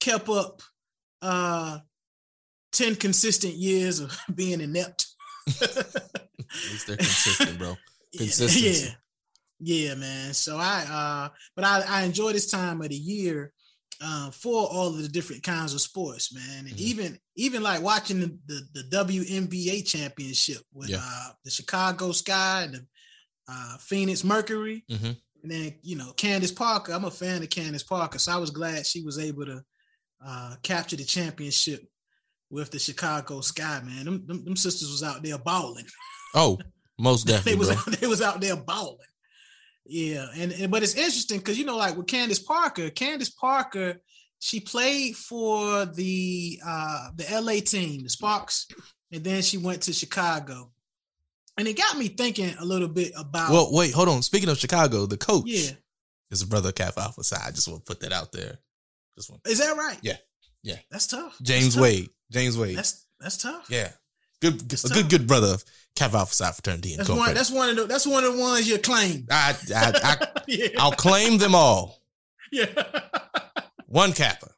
kept 0.00 0.28
up 0.28 0.62
uh 1.22 1.78
10 2.72 2.96
consistent 2.96 3.54
years 3.54 4.00
of 4.00 4.16
being 4.34 4.60
inept. 4.60 5.06
At 5.46 5.76
least 6.70 6.86
they're 6.86 6.96
consistent, 6.96 7.58
bro. 7.58 7.76
Consistency. 8.16 8.86
Yeah. 8.86 8.94
Yeah, 9.62 9.94
man. 9.94 10.32
So 10.32 10.56
I 10.56 10.84
uh 10.90 11.28
but 11.54 11.64
I, 11.64 11.84
I 11.86 12.02
enjoy 12.02 12.32
this 12.32 12.50
time 12.50 12.80
of 12.80 12.88
the 12.88 12.96
year 12.96 13.52
uh, 14.02 14.30
for 14.30 14.66
all 14.68 14.88
of 14.88 15.02
the 15.02 15.08
different 15.08 15.42
kinds 15.42 15.74
of 15.74 15.80
sports, 15.80 16.32
man. 16.34 16.66
And 16.66 16.74
Mhm. 16.76 16.78
even 16.78 17.18
even 17.36 17.62
like 17.62 17.82
watching 17.82 18.20
the, 18.20 18.38
the, 18.46 18.62
the 18.82 18.82
WNBA 18.96 19.82
championship 19.86 20.62
with 20.72 20.88
Yeah. 20.88 21.00
uh 21.02 21.32
the 21.44 21.50
Chicago 21.50 22.12
Sky 22.12 22.62
and 22.64 22.74
the 22.74 22.86
uh 23.48 23.76
Phoenix 23.78 24.24
Mercury. 24.24 24.84
Mhm. 24.90 25.16
And 25.42 25.50
then, 25.52 25.74
you 25.82 25.96
know, 25.96 26.12
Candace 26.12 26.52
Parker. 26.52 26.92
I'm 26.92 27.04
a 27.04 27.10
fan 27.10 27.42
of 27.42 27.50
Candace 27.50 27.82
Parker. 27.82 28.18
So 28.18 28.32
I 28.32 28.36
was 28.36 28.50
glad 28.50 28.86
she 28.86 29.02
was 29.02 29.18
able 29.18 29.44
to 29.46 29.62
uh 30.24 30.56
capture 30.62 30.96
the 30.96 31.04
championship 31.04 31.86
with 32.50 32.70
the 32.70 32.78
Chicago 32.78 33.40
Sky, 33.42 33.80
man. 33.84 34.04
Them, 34.06 34.26
them, 34.26 34.44
them 34.44 34.56
sisters 34.56 34.90
was 34.90 35.02
out 35.02 35.22
there 35.22 35.38
balling 35.38 35.86
Oh, 36.34 36.58
most 36.98 37.26
definitely. 37.26 37.52
they 37.52 37.58
was 37.58 37.68
bro. 37.68 37.76
out, 37.76 38.00
they 38.00 38.06
was 38.06 38.22
out 38.22 38.40
there 38.40 38.56
balling. 38.56 38.96
Yeah, 39.92 40.26
and, 40.36 40.52
and 40.52 40.70
but 40.70 40.84
it's 40.84 40.94
interesting 40.94 41.38
because 41.38 41.58
you 41.58 41.64
know, 41.64 41.76
like 41.76 41.96
with 41.96 42.06
Candace 42.06 42.38
Parker, 42.38 42.90
Candace 42.90 43.30
Parker, 43.30 44.00
she 44.38 44.60
played 44.60 45.16
for 45.16 45.84
the 45.84 46.60
uh 46.64 47.08
the 47.16 47.26
LA 47.40 47.60
team, 47.60 48.04
the 48.04 48.08
Sparks. 48.08 48.68
and 49.12 49.24
then 49.24 49.42
she 49.42 49.58
went 49.58 49.82
to 49.82 49.92
Chicago. 49.92 50.70
And 51.58 51.66
it 51.66 51.76
got 51.76 51.98
me 51.98 52.06
thinking 52.06 52.54
a 52.58 52.64
little 52.64 52.88
bit 52.88 53.12
about 53.18 53.50
Well, 53.50 53.68
wait, 53.72 53.92
hold 53.92 54.08
on. 54.08 54.22
Speaking 54.22 54.48
of 54.48 54.58
Chicago, 54.58 55.06
the 55.06 55.18
coach 55.18 55.42
yeah. 55.46 55.72
is 56.30 56.40
a 56.40 56.46
brother 56.46 56.68
of 56.68 56.76
Kappa 56.76 57.00
Alpha 57.00 57.24
Psi. 57.24 57.36
I 57.44 57.50
just 57.50 57.68
want 57.68 57.84
to 57.84 57.92
put 57.92 58.00
that 58.00 58.12
out 58.12 58.30
there. 58.30 58.58
Just 59.16 59.28
one. 59.28 59.40
Is 59.44 59.58
that 59.58 59.76
right? 59.76 59.98
Yeah. 60.02 60.16
Yeah. 60.62 60.76
That's 60.90 61.08
tough. 61.08 61.36
James 61.42 61.64
That's 61.64 61.74
tough. 61.74 61.82
Wade. 61.82 62.08
James 62.30 62.56
Wade. 62.56 62.78
That's 62.78 63.06
that's 63.18 63.36
tough. 63.38 63.66
yeah. 63.68 63.90
Good, 64.40 64.62
a 64.72 64.76
tough. 64.76 64.92
good, 64.92 65.08
good 65.10 65.26
brother 65.26 65.48
of 65.54 65.64
Kappa 65.96 66.16
Alpha 66.18 66.34
Psi 66.34 66.52
fraternity. 66.52 66.96
That's 66.96 67.08
one 67.08 67.34
that's 67.34 67.50
one 67.50 67.68
of 67.70 67.76
the 67.76 67.84
that's 67.86 68.06
one 68.06 68.24
of 68.24 68.34
the 68.34 68.40
ones 68.40 68.68
you 68.68 68.78
claim. 68.78 69.26
I, 69.30 69.54
I, 69.74 69.92
I, 70.02 70.26
yeah. 70.48 70.68
I'll 70.78 70.92
claim 70.92 71.38
them 71.38 71.54
all. 71.54 72.00
yeah. 72.52 72.66
One 73.86 74.12
Kappa. 74.12 74.48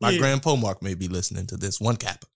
My 0.00 0.10
Yeah. 0.10 0.18
grandpa 0.18 0.54
Mark 0.56 0.82
may 0.82 0.94
be 0.94 1.08
listening 1.08 1.46
to 1.48 1.56
this. 1.56 1.80
One 1.80 1.96
Kappa. 1.96 2.26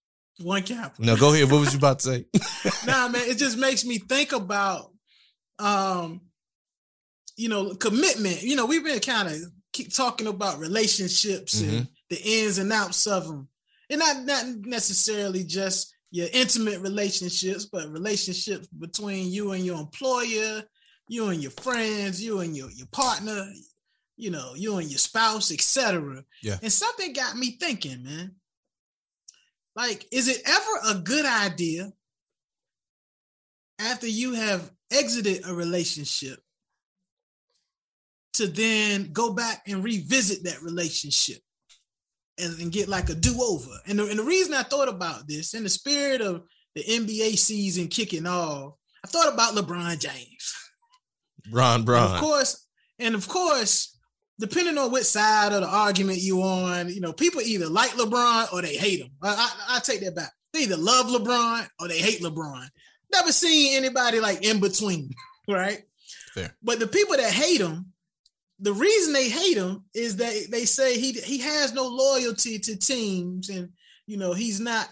one 0.41 0.62
cap. 0.62 0.97
No, 0.99 1.15
go 1.17 1.33
ahead. 1.33 1.51
What 1.51 1.61
was 1.61 1.73
you 1.73 1.79
about 1.79 2.01
to 2.01 2.05
say? 2.05 2.27
nah, 2.87 3.07
man, 3.09 3.23
it 3.29 3.39
just 3.39 3.59
makes 3.59 3.85
me 3.85 3.99
think 3.99 4.33
about 4.33 4.91
um, 5.59 6.23
you 7.37 7.49
know, 7.49 7.75
commitment. 7.75 8.43
You 8.43 8.57
know, 8.57 8.67
we've 8.67 8.85
been 8.85 8.99
kind 8.99 9.29
of 9.29 9.37
keep 9.73 9.95
talking 9.95 10.27
about 10.27 10.59
relationships 10.59 11.61
and 11.61 11.87
the 12.11 12.21
ins 12.21 12.59
and 12.59 12.73
outs 12.73 13.07
of 13.07 13.27
them. 13.27 13.49
And 13.89 14.01
not 14.01 14.25
not 14.25 14.45
necessarily 14.65 15.45
just 15.45 15.95
your 16.12 16.28
intimate 16.35 16.78
relationships, 16.81 17.64
but 17.64 17.88
relationships 17.88 18.69
between 18.69 19.33
you 19.33 19.52
and 19.52 19.64
your 19.64 19.81
employer, 19.81 20.62
you 21.09 21.28
and 21.28 21.42
your 21.42 21.50
friends, 21.52 22.23
you 22.23 22.40
and 22.40 22.54
your, 22.54 22.71
your 22.71 22.87
partner, 22.92 23.50
you 24.19 24.31
know, 24.31 24.52
you 24.54 24.76
and 24.76 24.90
your 24.90 24.99
spouse, 24.99 25.50
etc. 25.50 26.23
Yeah. 26.42 26.59
And 26.62 26.71
something 26.71 27.14
got 27.14 27.37
me 27.37 27.57
thinking, 27.59 28.04
man. 28.04 28.33
Like, 29.75 30.07
is 30.12 30.28
it 30.28 30.42
ever 30.45 30.99
a 30.99 31.00
good 31.00 31.25
idea 31.25 31.90
after 33.78 34.07
you 34.07 34.35
have 34.35 34.71
exited 34.92 35.49
a 35.49 35.54
relationship 35.54 36.38
to 38.35 38.47
then 38.47 39.12
go 39.12 39.33
back 39.33 39.62
and 39.66 39.83
revisit 39.83 40.45
that 40.45 40.61
relationship 40.61 41.38
and, 42.43 42.61
and 42.61 42.73
get 42.73 42.89
like 42.89 43.09
a 43.09 43.15
do-over? 43.15 43.71
And 43.87 43.99
the, 43.99 44.07
and 44.07 44.19
the 44.19 44.25
reason 44.25 44.55
I 44.55 44.63
thought 44.63 44.89
about 44.89 45.27
this 45.29 45.55
in 45.55 45.63
the 45.63 45.69
spirit 45.69 46.21
of 46.21 46.43
the 46.75 46.83
NBA 46.83 47.39
season 47.39 47.89
kicking 47.89 48.27
off, 48.27 48.75
I 49.05 49.09
thought 49.09 49.33
about 49.33 49.55
LeBron 49.55 49.99
James. 49.99 50.55
Ron 51.51 51.81
And 51.81 51.89
of 51.89 52.21
course, 52.21 52.67
and 52.99 53.15
of 53.15 53.29
course, 53.29 53.97
depending 54.39 54.79
on 54.79 54.93
which 54.93 55.05
side 55.05 55.53
of 55.53 55.63
the 55.63 55.69
argument 55.69 56.19
you 56.19 56.43
on, 56.43 56.89
you 56.89 57.01
know, 57.01 57.13
people 57.13 57.41
either 57.41 57.69
like 57.69 57.91
LeBron 57.93 58.53
or 58.53 58.63
they 58.63 58.77
hate 58.77 59.01
him. 59.01 59.11
I, 59.23 59.29
I, 59.69 59.77
I 59.77 59.81
take 59.81 60.01
that 60.01 60.17
back. 60.17 60.33
They 60.53 60.61
either 60.61 60.77
love 60.77 61.07
LeBron 61.07 61.67
or 61.81 61.89
they 61.89 61.99
hate 61.99 62.21
LeBron. 62.21 62.67
Never 63.13 63.33
seen 63.33 63.77
anybody 63.77 64.21
like 64.21 64.45
in 64.45 64.61
between, 64.61 65.11
right? 65.49 65.83
Fair. 66.35 66.55
But 66.63 66.79
the 66.79 66.87
people 66.87 67.17
that 67.17 67.33
hate 67.33 67.61
him, 67.61 67.92
the 68.62 68.73
reason 68.73 69.12
they 69.12 69.28
hate 69.28 69.57
him 69.57 69.85
is 69.92 70.16
that 70.16 70.47
they 70.50 70.64
say 70.64 70.99
he 70.99 71.12
he 71.12 71.38
has 71.38 71.73
no 71.73 71.87
loyalty 71.87 72.59
to 72.61 72.78
teams, 72.78 73.49
and 73.49 73.71
you 74.07 74.16
know 74.16 74.33
he's 74.33 74.61
not 74.61 74.88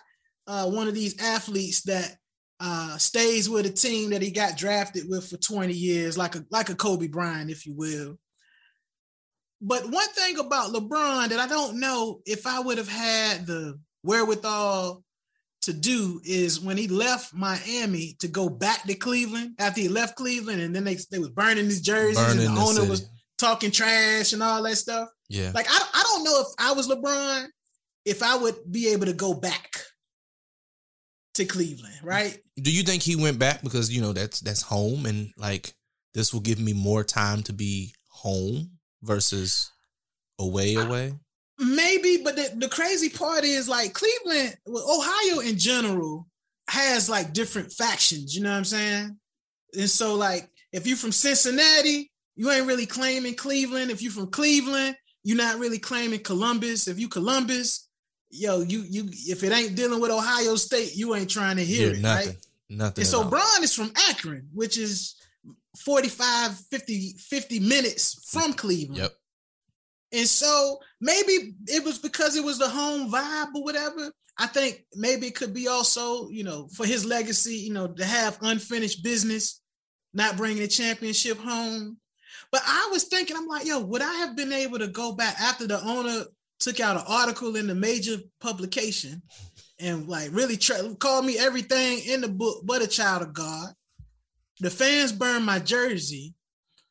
uh, 0.49 0.69
one 0.69 0.89
of 0.89 0.95
these 0.95 1.21
athletes 1.23 1.83
that 1.83 2.17
uh, 2.59 2.99
stays 2.99 3.49
with 3.49 3.67
a 3.67 3.71
team 3.71 4.11
that 4.11 4.23
he 4.23 4.33
got 4.33 4.59
drafted 4.59 5.09
with 5.09 5.29
for 5.29 5.37
20 5.37 5.73
years, 5.73 6.19
like 6.19 6.35
a 6.35 6.45
like 6.51 6.69
a 6.69 6.75
Kobe 6.75 7.07
Bryant, 7.07 7.51
if 7.51 7.65
you 7.65 7.75
will. 7.77 8.19
But 9.63 9.89
one 9.89 10.09
thing 10.09 10.39
about 10.39 10.73
LeBron 10.73 11.29
that 11.29 11.39
I 11.39 11.47
don't 11.47 11.79
know 11.79 12.23
if 12.27 12.49
I 12.49 12.59
would 12.59 12.79
have 12.79 12.89
had 12.89 13.47
the 13.47 13.79
wherewithal 14.03 15.05
to 15.63 15.73
do 15.73 16.21
is 16.25 16.59
when 16.59 16.77
he 16.77 16.89
left 16.89 17.35
Miami 17.35 18.17
to 18.19 18.27
go 18.27 18.49
back 18.49 18.83
to 18.85 18.95
Cleveland 18.95 19.55
after 19.59 19.81
he 19.81 19.89
left 19.89 20.17
Cleveland, 20.17 20.61
and 20.61 20.75
then 20.75 20.83
they 20.83 20.99
they 21.13 21.21
was 21.21 21.29
burning 21.29 21.67
his 21.67 21.81
jerseys, 21.81 22.17
Burning 22.17 22.47
and 22.47 22.57
the 22.57 22.61
owner 22.61 22.81
city. 22.81 22.91
was 22.91 23.09
talking 23.41 23.71
trash 23.71 24.33
and 24.33 24.43
all 24.43 24.63
that 24.63 24.77
stuff. 24.77 25.09
yeah. 25.29 25.51
Like 25.55 25.67
I, 25.69 25.89
I 25.95 26.03
don't 26.03 26.25
know 26.25 26.41
if 26.41 26.47
I 26.59 26.73
was 26.73 26.89
LeBron, 26.89 27.47
if 28.05 28.23
I 28.23 28.37
would 28.37 28.57
be 28.71 28.89
able 28.89 29.07
to 29.07 29.13
go 29.13 29.35
back 29.35 29.83
to 31.35 31.45
Cleveland, 31.45 32.01
right? 32.03 32.39
Do 32.57 32.71
you 32.71 32.83
think 32.83 33.03
he 33.03 33.17
went 33.17 33.39
back 33.39 33.63
because 33.63 33.91
you 33.91 34.01
know 34.01 34.13
that's 34.13 34.41
that's 34.41 34.63
home 34.63 35.07
and 35.07 35.31
like 35.37 35.75
this 36.15 36.33
will 36.33 36.41
give 36.41 36.59
me 36.59 36.73
more 36.73 37.05
time 37.05 37.43
to 37.45 37.53
be 37.53 37.95
home 38.09 38.73
versus 39.03 39.71
away 40.39 40.75
away? 40.75 41.15
Maybe, 41.59 42.23
but 42.25 42.37
the, 42.37 42.53
the 42.57 42.69
crazy 42.69 43.11
part 43.11 43.45
is 43.45 43.69
like 43.69 43.93
Cleveland, 43.93 44.57
well, 44.65 44.83
Ohio 44.89 45.41
in 45.41 45.59
general 45.59 46.27
has 46.69 47.11
like 47.11 47.35
different 47.35 47.71
factions, 47.71 48.35
you 48.35 48.43
know 48.43 48.51
what 48.51 48.57
I'm 48.57 48.65
saying? 48.65 49.19
And 49.77 49.91
so, 49.91 50.15
like, 50.15 50.49
if 50.73 50.87
you're 50.87 50.97
from 50.97 51.13
Cincinnati, 51.13 52.11
you 52.37 52.51
ain't 52.51 52.67
really 52.67 52.87
claiming 52.87 53.35
Cleveland. 53.35 53.91
If 53.91 54.03
you're 54.03 54.13
from 54.13 54.31
Cleveland, 54.31 54.97
you're 55.23 55.37
not 55.37 55.59
really 55.59 55.79
claiming 55.79 56.21
Columbus. 56.21 56.89
If 56.89 56.99
you 56.99 57.09
Columbus, 57.09 57.89
yo, 58.31 58.61
you 58.63 58.85
you 58.89 59.09
if 59.11 59.43
it 59.45 59.53
ain't 59.53 59.75
dealing 59.77 60.01
with 60.01 60.11
Ohio 60.11 60.57
State, 60.57 60.97
you 60.97 61.15
ain't 61.15 61.31
trying 61.31 61.57
to 61.57 61.65
hear 61.65 61.89
Yeah, 61.89 61.97
it, 61.97 62.01
nothing. 62.01 62.29
right? 62.29 62.37
Nothing. 62.71 63.03
And 63.03 63.09
so 63.09 63.23
all. 63.23 63.29
Bron 63.31 63.63
is 63.63 63.75
from 63.75 63.93
Akron, 64.09 64.49
which 64.55 64.79
is 64.79 65.17
45, 65.85 66.57
50, 66.71 67.15
50 67.19 67.61
minutes 67.61 68.29
from 68.31 68.53
Cleveland. 68.53 68.99
Yep. 68.99 69.13
And 70.13 70.27
so 70.27 70.79
maybe 71.01 71.55
it 71.69 71.85
was 71.85 71.99
because 71.99 72.37
it 72.37 72.45
was 72.45 72.59
the 72.59 72.69
home 72.69 73.11
vibe 73.13 73.55
or 73.55 73.63
whatever. 73.63 74.11
I 74.39 74.47
think 74.47 74.85
maybe 74.95 75.27
it 75.29 75.37
could 75.37 75.55
be 75.55 75.69
also, 75.69 76.29
you 76.31 76.43
know, 76.45 76.69
for 76.75 76.85
his 76.87 77.05
legacy, 77.05 77.55
you 77.57 77.73
know, 77.73 77.87
to 77.89 78.05
have 78.05 78.39
unfinished 78.43 79.05
business, 79.05 79.61
not 80.15 80.37
bringing 80.37 80.63
a 80.63 80.69
championship 80.69 81.39
home. 81.39 81.99
But 82.53 82.63
I 82.67 82.89
was 82.93 83.05
thinking, 83.05 83.37
I'm 83.37 83.47
like, 83.47 83.65
yo, 83.67 83.81
would 83.81 84.03
I 84.03 84.13
have 84.15 84.37
been 84.37 84.53
able 84.53 84.79
to 84.79 84.89
go 84.89 85.13
back 85.13 85.41
after 85.41 85.67
the 85.67 85.81
owner 85.85 86.25
took 86.59 86.81
out 86.81 86.97
an 86.97 87.05
article 87.07 87.57
in 87.57 87.67
the 87.67 87.75
major 87.75 88.17
publication 88.41 89.23
and 89.79 90.09
like 90.09 90.31
really 90.33 90.57
try, 90.57 90.81
called 90.99 91.25
me 91.25 91.39
everything 91.39 92.01
in 92.07 92.21
the 92.21 92.29
book 92.29 92.63
but 92.65 92.83
a 92.83 92.87
child 92.89 93.23
of 93.23 93.33
God? 93.33 93.69
The 94.61 94.71
fans 94.71 95.13
burned 95.13 95.47
my 95.47 95.59
jersey. 95.59 96.35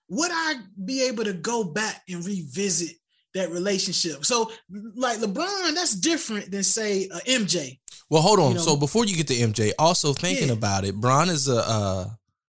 Would 0.09 0.31
I 0.33 0.55
be 0.83 1.03
able 1.03 1.23
to 1.25 1.33
go 1.33 1.63
back 1.63 2.01
and 2.09 2.25
revisit 2.25 2.95
that 3.35 3.51
relationship? 3.51 4.25
So, 4.25 4.51
like 4.95 5.19
LeBron, 5.19 5.75
that's 5.75 5.93
different 5.95 6.49
than 6.49 6.63
say 6.63 7.03
a 7.13 7.19
MJ. 7.29 7.77
Well, 8.09 8.23
hold 8.23 8.39
on. 8.39 8.49
you 8.51 8.55
know- 8.55 8.63
so 8.63 8.75
before 8.75 9.05
you 9.05 9.15
get 9.15 9.27
to 9.27 9.35
MJ, 9.35 9.71
also 9.77 10.13
thinking 10.13 10.47
Yeah. 10.47 10.53
about 10.53 10.83
it, 10.83 10.95
Bron 10.95 11.29
is 11.29 11.47
a 11.47 11.57
uh 11.57 12.05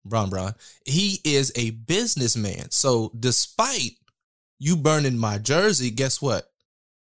Bron 0.08 0.30
Bron. 0.30 0.54
He 0.84 1.20
is 1.24 1.52
a 1.56 1.70
businessman. 1.70 2.70
So 2.70 3.12
despite 3.18 3.92
you 4.58 4.76
burning 4.76 5.18
my 5.18 5.38
jersey, 5.38 5.90
guess 5.90 6.20
what? 6.20 6.50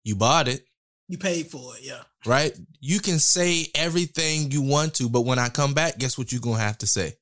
You 0.04 0.14
bought 0.16 0.46
it, 0.48 0.66
You 1.08 1.18
paid 1.18 1.48
for 1.48 1.76
it, 1.76 1.82
yeah. 1.82 2.02
right? 2.24 2.56
You 2.80 3.00
can 3.00 3.18
say 3.18 3.66
everything 3.74 4.50
you 4.50 4.62
want 4.62 4.94
to, 4.94 5.08
but 5.08 5.22
when 5.22 5.38
I 5.38 5.48
come 5.48 5.74
back, 5.74 5.98
guess 5.98 6.16
what 6.18 6.30
you're 6.32 6.40
gonna 6.40 6.58
have 6.58 6.78
to 6.78 6.86
say? 6.86 7.14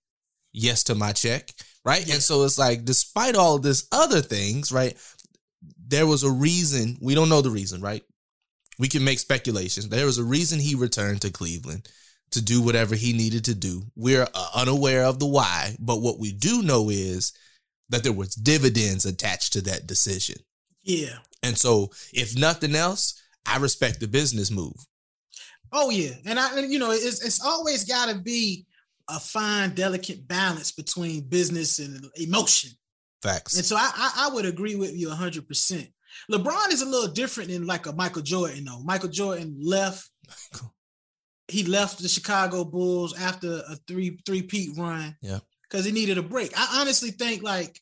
Yes 0.53 0.85
to 0.85 0.95
my 0.95 1.12
check, 1.12 1.50
right? 1.85 2.07
Yeah. 2.07 2.14
And 2.14 2.23
so 2.23 2.45
it's 2.45 2.59
like, 2.59 2.85
despite 2.85 3.37
all 3.37 3.59
this 3.59 3.87
other 3.93 4.21
things, 4.21 4.71
right? 4.71 4.97
There 5.87 6.07
was 6.07 6.23
a 6.25 6.31
reason. 6.31 6.99
We 7.00 7.14
don't 7.14 7.29
know 7.29 7.41
the 7.41 7.50
reason, 7.50 7.81
right? 7.81 8.03
We 8.79 8.88
can 8.88 9.05
make 9.05 9.19
speculations. 9.19 9.88
There 9.88 10.07
was 10.07 10.19
a 10.19 10.25
reason 10.25 10.59
he 10.59 10.75
returned 10.75 11.23
to 11.23 11.31
Cleveland 11.31 11.88
to 12.35 12.43
do 12.43 12.62
whatever 12.62 12.95
he 12.95 13.12
needed 13.12 13.45
to 13.47 13.55
do. 13.55 13.83
We're 13.97 14.26
uh, 14.35 14.49
unaware 14.55 15.05
of 15.05 15.19
the 15.19 15.26
why, 15.26 15.76
but 15.81 16.03
what 16.03 16.19
we 16.19 16.33
do 16.33 16.62
know 16.62 16.91
is 16.91 17.33
that 17.88 18.03
there 18.03 18.12
was 18.12 18.35
dividends 18.35 19.05
attached 19.05 19.53
to 19.55 19.61
that 19.62 19.87
decision. 19.87 20.37
Yeah. 20.83 21.17
And 21.43 21.59
so, 21.59 21.91
if 22.12 22.37
nothing 22.37 22.75
else, 22.75 23.21
I 23.47 23.59
respect 23.59 24.00
the 24.00 24.09
business 24.09 24.50
move. 24.50 24.76
Oh 25.73 25.91
yeah, 25.91 26.12
and 26.25 26.38
I, 26.38 26.57
and, 26.57 26.73
you 26.73 26.79
know, 26.79 26.93
it's 26.93 27.25
it's 27.25 27.45
always 27.45 27.85
got 27.85 28.09
to 28.09 28.19
be 28.19 28.67
a 29.09 29.19
fine, 29.19 29.75
delicate 29.75 30.26
balance 30.26 30.73
between 30.73 31.29
business 31.29 31.79
and 31.79 32.05
emotion. 32.17 32.71
Facts. 33.23 33.57
And 33.57 33.64
so 33.64 33.76
I, 33.76 33.91
I, 33.95 34.26
I 34.26 34.35
would 34.35 34.47
agree 34.47 34.76
with 34.76 34.95
you 34.95 35.09
100%. 35.09 35.88
LeBron 36.31 36.73
is 36.73 36.83
a 36.83 36.87
little 36.87 37.12
different 37.12 37.50
than 37.50 37.67
like 37.67 37.87
a 37.87 37.93
Michael 37.93 38.23
Jordan, 38.23 38.64
though. 38.64 38.81
Michael 38.81 39.09
Jordan 39.09 39.57
left. 39.61 40.09
He 41.54 41.62
left 41.62 42.02
the 42.02 42.08
Chicago 42.08 42.64
Bulls 42.64 43.16
after 43.16 43.62
a 43.68 43.76
three 43.87 44.18
three 44.26 44.42
peat 44.42 44.76
run. 44.76 45.16
Yeah. 45.23 45.38
Because 45.62 45.84
he 45.84 45.92
needed 45.92 46.18
a 46.18 46.23
break. 46.23 46.52
I 46.56 46.80
honestly 46.80 47.12
think 47.12 47.44
like 47.44 47.80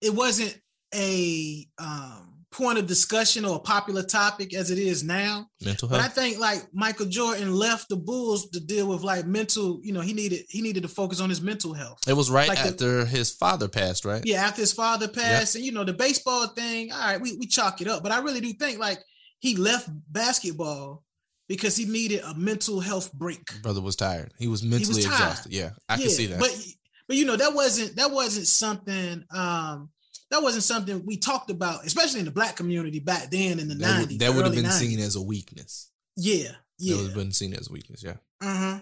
it 0.00 0.14
wasn't 0.14 0.56
a 0.94 1.66
um, 1.78 2.44
point 2.52 2.78
of 2.78 2.86
discussion 2.86 3.44
or 3.44 3.56
a 3.56 3.60
popular 3.60 4.04
topic 4.04 4.54
as 4.54 4.70
it 4.70 4.78
is 4.78 5.02
now. 5.02 5.48
Mental 5.64 5.88
But 5.88 5.98
I 5.98 6.06
think 6.06 6.38
like 6.38 6.62
Michael 6.72 7.06
Jordan 7.06 7.52
left 7.52 7.88
the 7.88 7.96
Bulls 7.96 8.48
to 8.50 8.60
deal 8.60 8.86
with 8.86 9.02
like 9.02 9.26
mental, 9.26 9.80
you 9.82 9.92
know, 9.92 10.02
he 10.02 10.12
needed 10.12 10.44
he 10.48 10.62
needed 10.62 10.84
to 10.84 10.88
focus 10.88 11.20
on 11.20 11.30
his 11.30 11.40
mental 11.40 11.74
health. 11.74 11.98
It 12.06 12.12
was 12.12 12.30
right 12.30 12.48
like 12.48 12.62
the- 12.62 12.68
after 12.68 13.06
his 13.06 13.32
father 13.32 13.66
passed, 13.66 14.04
right? 14.04 14.22
Yeah, 14.24 14.44
after 14.46 14.60
his 14.60 14.72
father 14.72 15.08
passed, 15.08 15.56
and 15.56 15.64
you 15.64 15.72
know, 15.72 15.82
the 15.82 15.94
baseball 15.94 16.46
thing, 16.46 16.92
all 16.92 17.00
right, 17.00 17.20
we, 17.20 17.36
we 17.38 17.46
chalk 17.46 17.80
it 17.80 17.88
up. 17.88 18.04
But 18.04 18.12
I 18.12 18.20
really 18.20 18.40
do 18.40 18.52
think 18.52 18.78
like 18.78 19.00
he 19.40 19.56
left 19.56 19.88
basketball 20.08 21.02
because 21.50 21.74
he 21.74 21.84
needed 21.84 22.20
a 22.24 22.32
mental 22.34 22.78
health 22.78 23.12
break. 23.12 23.60
Brother 23.60 23.80
was 23.80 23.96
tired. 23.96 24.32
He 24.38 24.46
was 24.46 24.62
mentally 24.62 25.02
tired. 25.02 25.14
exhausted. 25.14 25.52
Yeah, 25.52 25.70
I 25.88 25.96
can 25.96 26.08
see 26.08 26.26
that. 26.26 26.38
But 26.38 26.56
but 27.08 27.16
you 27.16 27.26
know 27.26 27.34
that 27.34 27.52
wasn't 27.52 27.96
that 27.96 28.12
wasn't 28.12 28.46
something 28.46 29.24
um 29.34 29.90
that 30.30 30.40
wasn't 30.40 30.62
something 30.62 31.04
we 31.04 31.16
talked 31.16 31.50
about, 31.50 31.84
especially 31.84 32.20
in 32.20 32.24
the 32.26 32.30
black 32.30 32.54
community 32.54 33.00
back 33.00 33.30
then 33.32 33.58
in 33.58 33.66
the 33.66 33.74
that 33.74 33.88
would, 33.88 33.96
nineties. 33.96 34.18
that 34.18 34.32
would 34.32 34.44
have 34.44 34.54
been 34.54 34.70
seen 34.70 35.00
as 35.00 35.16
a 35.16 35.20
weakness. 35.22 35.90
yeah, 36.16 36.44
That 36.44 36.54
yeah. 36.78 36.96
would 36.96 37.06
have 37.06 37.14
been 37.16 37.32
seen 37.32 37.52
as 37.52 37.68
a 37.68 37.72
weakness. 37.72 38.04
Yeah. 38.04 38.14
Uh-huh. 38.40 38.78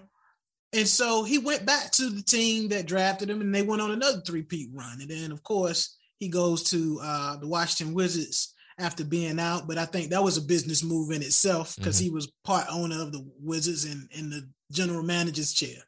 And 0.74 0.86
so 0.86 1.24
he 1.24 1.38
went 1.38 1.64
back 1.64 1.90
to 1.92 2.10
the 2.10 2.20
team 2.20 2.68
that 2.68 2.84
drafted 2.84 3.30
him, 3.30 3.40
and 3.40 3.54
they 3.54 3.62
went 3.62 3.80
on 3.80 3.92
another 3.92 4.20
three-peat 4.20 4.68
run. 4.74 5.00
And 5.00 5.10
then, 5.10 5.32
of 5.32 5.42
course, 5.42 5.96
he 6.18 6.28
goes 6.28 6.64
to 6.64 7.00
uh, 7.02 7.36
the 7.38 7.46
Washington 7.48 7.94
Wizards 7.94 8.52
after 8.78 9.04
being 9.04 9.38
out. 9.38 9.66
But 9.66 9.78
I 9.78 9.84
think 9.84 10.10
that 10.10 10.22
was 10.22 10.36
a 10.36 10.42
business 10.42 10.82
move 10.82 11.10
in 11.10 11.22
itself 11.22 11.76
because 11.76 11.98
Mhm. 11.98 12.02
he 12.02 12.10
was 12.10 12.28
part 12.44 12.66
owner 12.70 13.00
of 13.00 13.12
the 13.12 13.28
Wizards 13.40 13.84
and 13.84 14.08
in 14.12 14.30
the 14.30 14.48
general 14.70 15.02
manager's 15.02 15.52
chair. 15.52 15.82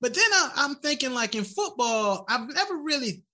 But 0.00 0.14
then 0.14 0.30
I, 0.32 0.50
I'm 0.56 0.76
thinking, 0.76 1.14
like 1.14 1.34
in 1.34 1.44
football, 1.44 2.24
I've 2.28 2.48
never 2.48 2.76
really, 2.76 3.24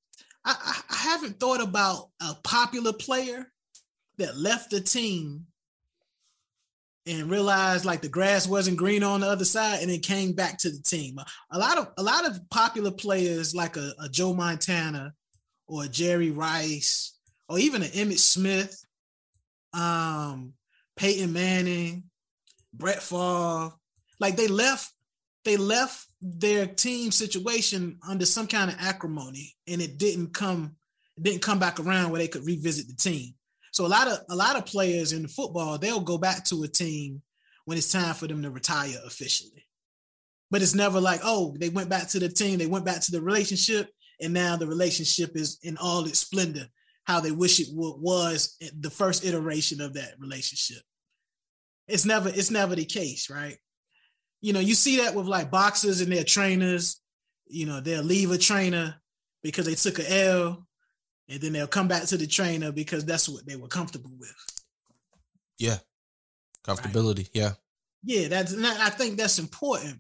I, 0.45 0.83
I, 0.89 0.95
haven't 0.97 1.41
thought 1.41 1.61
about 1.61 2.11
a 2.21 2.35
popular 2.45 2.93
player 2.93 3.53
that 4.19 4.37
left 4.39 4.71
the 4.71 4.81
team 4.81 5.47
and 7.07 7.31
realized 7.31 7.85
like 7.85 8.03
the 8.03 8.09
grass 8.09 8.47
wasn't 8.47 8.77
green 8.77 9.03
on 9.03 9.21
the 9.21 9.27
other 9.27 9.45
side 9.45 9.81
and 9.81 9.91
then 9.91 10.01
came 10.01 10.33
back 10.33 10.59
to 10.59 10.71
the 10.71 10.81
team. 10.83 11.19
A 11.51 11.59
lot 11.59 11.79
of 11.79 11.89
a 11.97 12.03
lot 12.03 12.27
of 12.27 12.39
popular 12.51 12.91
players 12.91 13.55
like 13.55 13.77
a, 13.77 13.93
a 13.99 14.09
Joe 14.09 14.35
Montana 14.35 15.15
or 15.67 15.87
Jerry 15.87 16.31
Rice 16.31 17.15
or 17.51 17.59
even 17.59 17.83
an 17.83 17.91
Emmitt 17.91 18.21
Smith, 18.21 18.87
um, 19.75 20.55
Peyton 20.97 21.33
Manning, 21.33 22.05
Brett 22.73 23.03
Favre, 23.03 23.73
like 24.21 24.37
they 24.37 24.47
left 24.47 24.93
they 25.45 25.57
left 25.57 26.07
their 26.21 26.67
team 26.67 27.11
situation 27.11 27.99
under 28.07 28.27
some 28.27 28.47
kind 28.47 28.71
of 28.71 28.77
acrimony 28.79 29.57
and 29.67 29.81
it 29.81 29.99
didn't 29.99 30.33
come 30.33 30.77
it 31.17 31.25
didn't 31.25 31.43
come 31.43 31.59
back 31.59 31.81
around 31.81 32.11
where 32.11 32.21
they 32.21 32.29
could 32.29 32.47
revisit 32.47 32.87
the 32.87 32.95
team. 32.95 33.35
So 33.73 33.85
a 33.85 33.89
lot 33.89 34.07
of 34.07 34.19
a 34.29 34.37
lot 34.37 34.57
of 34.57 34.65
players 34.65 35.13
in 35.13 35.27
football, 35.27 35.77
they'll 35.77 36.01
go 36.01 36.19
back 36.19 36.45
to 36.47 36.63
a 36.63 36.69
team 36.69 37.21
when 37.65 37.77
it's 37.77 37.91
time 37.91 38.15
for 38.15 38.29
them 38.29 38.43
to 38.43 38.51
retire 38.51 38.99
officially. 39.05 39.67
But 40.53 40.63
it's 40.63 40.75
never 40.75 41.01
like, 41.01 41.21
oh, 41.25 41.57
they 41.59 41.69
went 41.69 41.89
back 41.89 42.09
to 42.09 42.21
the 42.21 42.29
team, 42.29 42.59
they 42.59 42.67
went 42.67 42.85
back 42.85 43.01
to 43.01 43.11
the 43.11 43.21
relationship, 43.21 43.89
and 44.21 44.33
now 44.33 44.57
the 44.57 44.67
relationship 44.69 45.37
is 45.37 45.59
in 45.63 45.77
all 45.79 46.05
its 46.05 46.21
splendor, 46.21 46.67
how 47.11 47.21
they 47.21 47.33
wish 47.33 47.61
it 47.61 47.69
wa- 47.73 47.97
was 47.97 48.57
the 48.79 48.91
first 48.91 49.25
iteration 49.25 49.81
of 49.81 49.95
that 49.95 50.15
relationship. 50.19 50.83
It's 51.89 52.05
never, 52.05 52.29
it's 52.29 52.51
never 52.51 52.77
the 52.77 52.85
case, 52.85 53.29
right? 53.29 53.57
You 54.41 54.53
know, 54.53 54.61
you 54.61 54.75
see 54.75 54.99
that 54.99 55.15
with 55.15 55.27
like 55.27 55.51
boxers 55.51 56.01
and 56.01 56.13
their 56.13 56.25
trainers. 56.25 57.01
You 57.47 57.67
know, 57.67 57.81
they'll 57.81 58.03
leave 58.03 58.31
a 58.31 58.39
trainer 58.39 58.95
because 59.43 59.67
they 59.67 59.75
took 59.75 59.99
a 59.99 60.25
L, 60.25 60.67
and 61.29 61.41
then 61.41 61.53
they'll 61.53 61.67
come 61.67 61.89
back 61.89 62.05
to 62.05 62.17
the 62.17 62.27
trainer 62.27 62.71
because 62.73 63.05
that's 63.05 63.29
what 63.29 63.45
they 63.45 63.57
were 63.57 63.69
comfortable 63.69 64.13
with. 64.19 64.35
Yeah. 65.59 65.79
Comfortability. 66.65 67.29
Yeah. 67.33 67.53
Yeah, 68.05 68.29
that's 68.29 68.55
I 68.57 68.91
think 68.91 69.19
that's 69.19 69.39
important. 69.39 69.99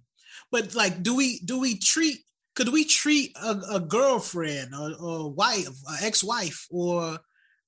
But 0.50 0.74
like, 0.74 1.02
do 1.02 1.16
we 1.16 1.40
do 1.40 1.60
we 1.60 1.78
treat 1.78 2.20
could 2.54 2.70
we 2.70 2.84
treat 2.84 3.36
a, 3.36 3.60
a 3.72 3.80
girlfriend 3.80 4.74
or, 4.74 4.92
or 5.00 5.32
wife, 5.32 5.68
ex-wife, 6.02 6.66
or 6.70 7.18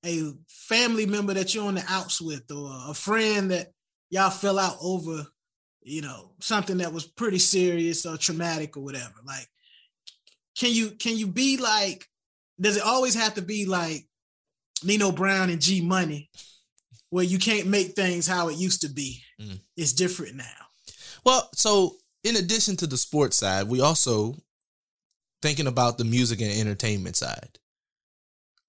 a 0.05 0.31
family 0.47 1.05
member 1.05 1.33
that 1.33 1.55
you're 1.55 1.65
on 1.65 1.75
the 1.75 1.83
outs 1.87 2.21
with, 2.21 2.51
or 2.51 2.69
a 2.89 2.93
friend 2.93 3.51
that 3.51 3.67
y'all 4.09 4.29
fell 4.29 4.59
out 4.59 4.75
over, 4.81 5.25
you 5.81 6.01
know, 6.01 6.31
something 6.39 6.77
that 6.77 6.93
was 6.93 7.05
pretty 7.05 7.39
serious 7.39 8.05
or 8.05 8.17
traumatic 8.17 8.75
or 8.75 8.83
whatever? 8.83 9.15
Like, 9.25 9.47
can 10.57 10.71
you 10.71 10.91
can 10.91 11.17
you 11.17 11.27
be 11.27 11.57
like? 11.57 12.07
Does 12.59 12.77
it 12.77 12.83
always 12.83 13.15
have 13.15 13.35
to 13.35 13.41
be 13.41 13.65
like 13.65 14.05
Nino 14.83 15.11
Brown 15.11 15.49
and 15.49 15.61
G 15.61 15.81
Money, 15.81 16.29
where 17.09 17.23
you 17.23 17.39
can't 17.39 17.67
make 17.67 17.93
things 17.93 18.27
how 18.27 18.49
it 18.49 18.57
used 18.57 18.81
to 18.81 18.89
be? 18.89 19.21
Mm. 19.41 19.59
It's 19.75 19.93
different 19.93 20.35
now. 20.35 20.43
Well, 21.25 21.49
so 21.53 21.95
in 22.23 22.35
addition 22.35 22.75
to 22.77 22.87
the 22.87 22.97
sports 22.97 23.37
side, 23.37 23.67
we 23.67 23.81
also 23.81 24.35
thinking 25.43 25.67
about 25.67 25.97
the 25.97 26.05
music 26.05 26.39
and 26.41 26.49
entertainment 26.51 27.17
side. 27.17 27.59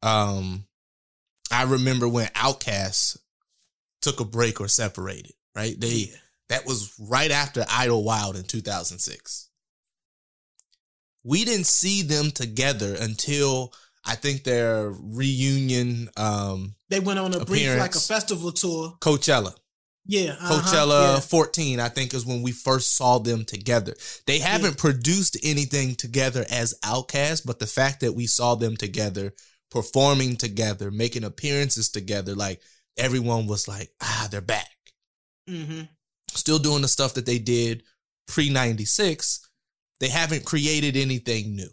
Um, 0.03 0.67
I 1.51 1.63
remember 1.63 2.09
when 2.09 2.27
Outkast 2.29 3.17
took 4.03 4.19
a 4.19 4.25
break 4.25 4.61
or 4.61 4.67
separated. 4.67 5.33
Right, 5.55 5.81
they 5.81 5.89
Yeah. 6.11 6.17
that 6.49 6.67
was 6.67 6.93
right 6.99 7.31
after 7.31 7.65
Idlewild 7.71 8.35
in 8.37 8.43
2006. 8.43 9.49
We 11.23 11.45
didn't 11.45 11.69
see 11.69 12.03
them 12.03 12.33
together 12.33 12.97
until 12.97 13.73
I 14.05 14.17
think 14.17 14.43
their 14.43 14.91
reunion, 14.91 16.11
um, 16.17 16.75
They 16.89 16.99
went 17.01 17.21
on 17.21 17.35
a 17.35 17.45
brief 17.45 17.79
like 17.79 17.95
a 17.95 18.01
festival 18.01 18.51
tour. 18.51 18.99
Coachella. 19.01 19.55
Yeah, 20.07 20.33
uh-huh, 20.33 20.61
Coachella 20.61 21.15
yeah. 21.15 21.21
14, 21.21 21.81
I 21.81 21.89
think, 21.89 22.13
is 22.13 22.27
when 22.27 22.43
we 22.43 22.53
first 22.53 22.95
saw 22.97 23.19
them 23.19 23.45
together. 23.45 23.95
They 24.27 24.39
haven't 24.39 24.77
produced 24.77 25.39
anything 25.43 25.95
together 25.95 26.45
as 26.51 26.75
Outkast, 26.85 27.47
but 27.47 27.59
the 27.59 27.67
fact 27.67 28.01
that 28.01 28.13
we 28.13 28.27
saw 28.27 28.55
them 28.55 28.77
together, 28.77 29.33
performing 29.71 30.37
together, 30.37 30.91
making 30.91 31.25
appearances 31.25 31.89
together, 31.89 32.35
like 32.35 32.61
everyone 32.99 33.47
was 33.47 33.67
like, 33.67 33.91
ah, 34.03 34.29
they're 34.31 34.43
back. 34.43 34.77
Mhm. 35.49 35.89
Still 36.33 36.59
doing 36.59 36.83
the 36.83 36.89
stuff 36.89 37.15
that 37.15 37.27
they 37.27 37.39
did 37.39 37.83
pre 38.27 38.51
96. 38.51 39.41
They 40.01 40.09
haven't 40.09 40.45
created 40.45 40.97
anything 40.97 41.57
new. 41.57 41.71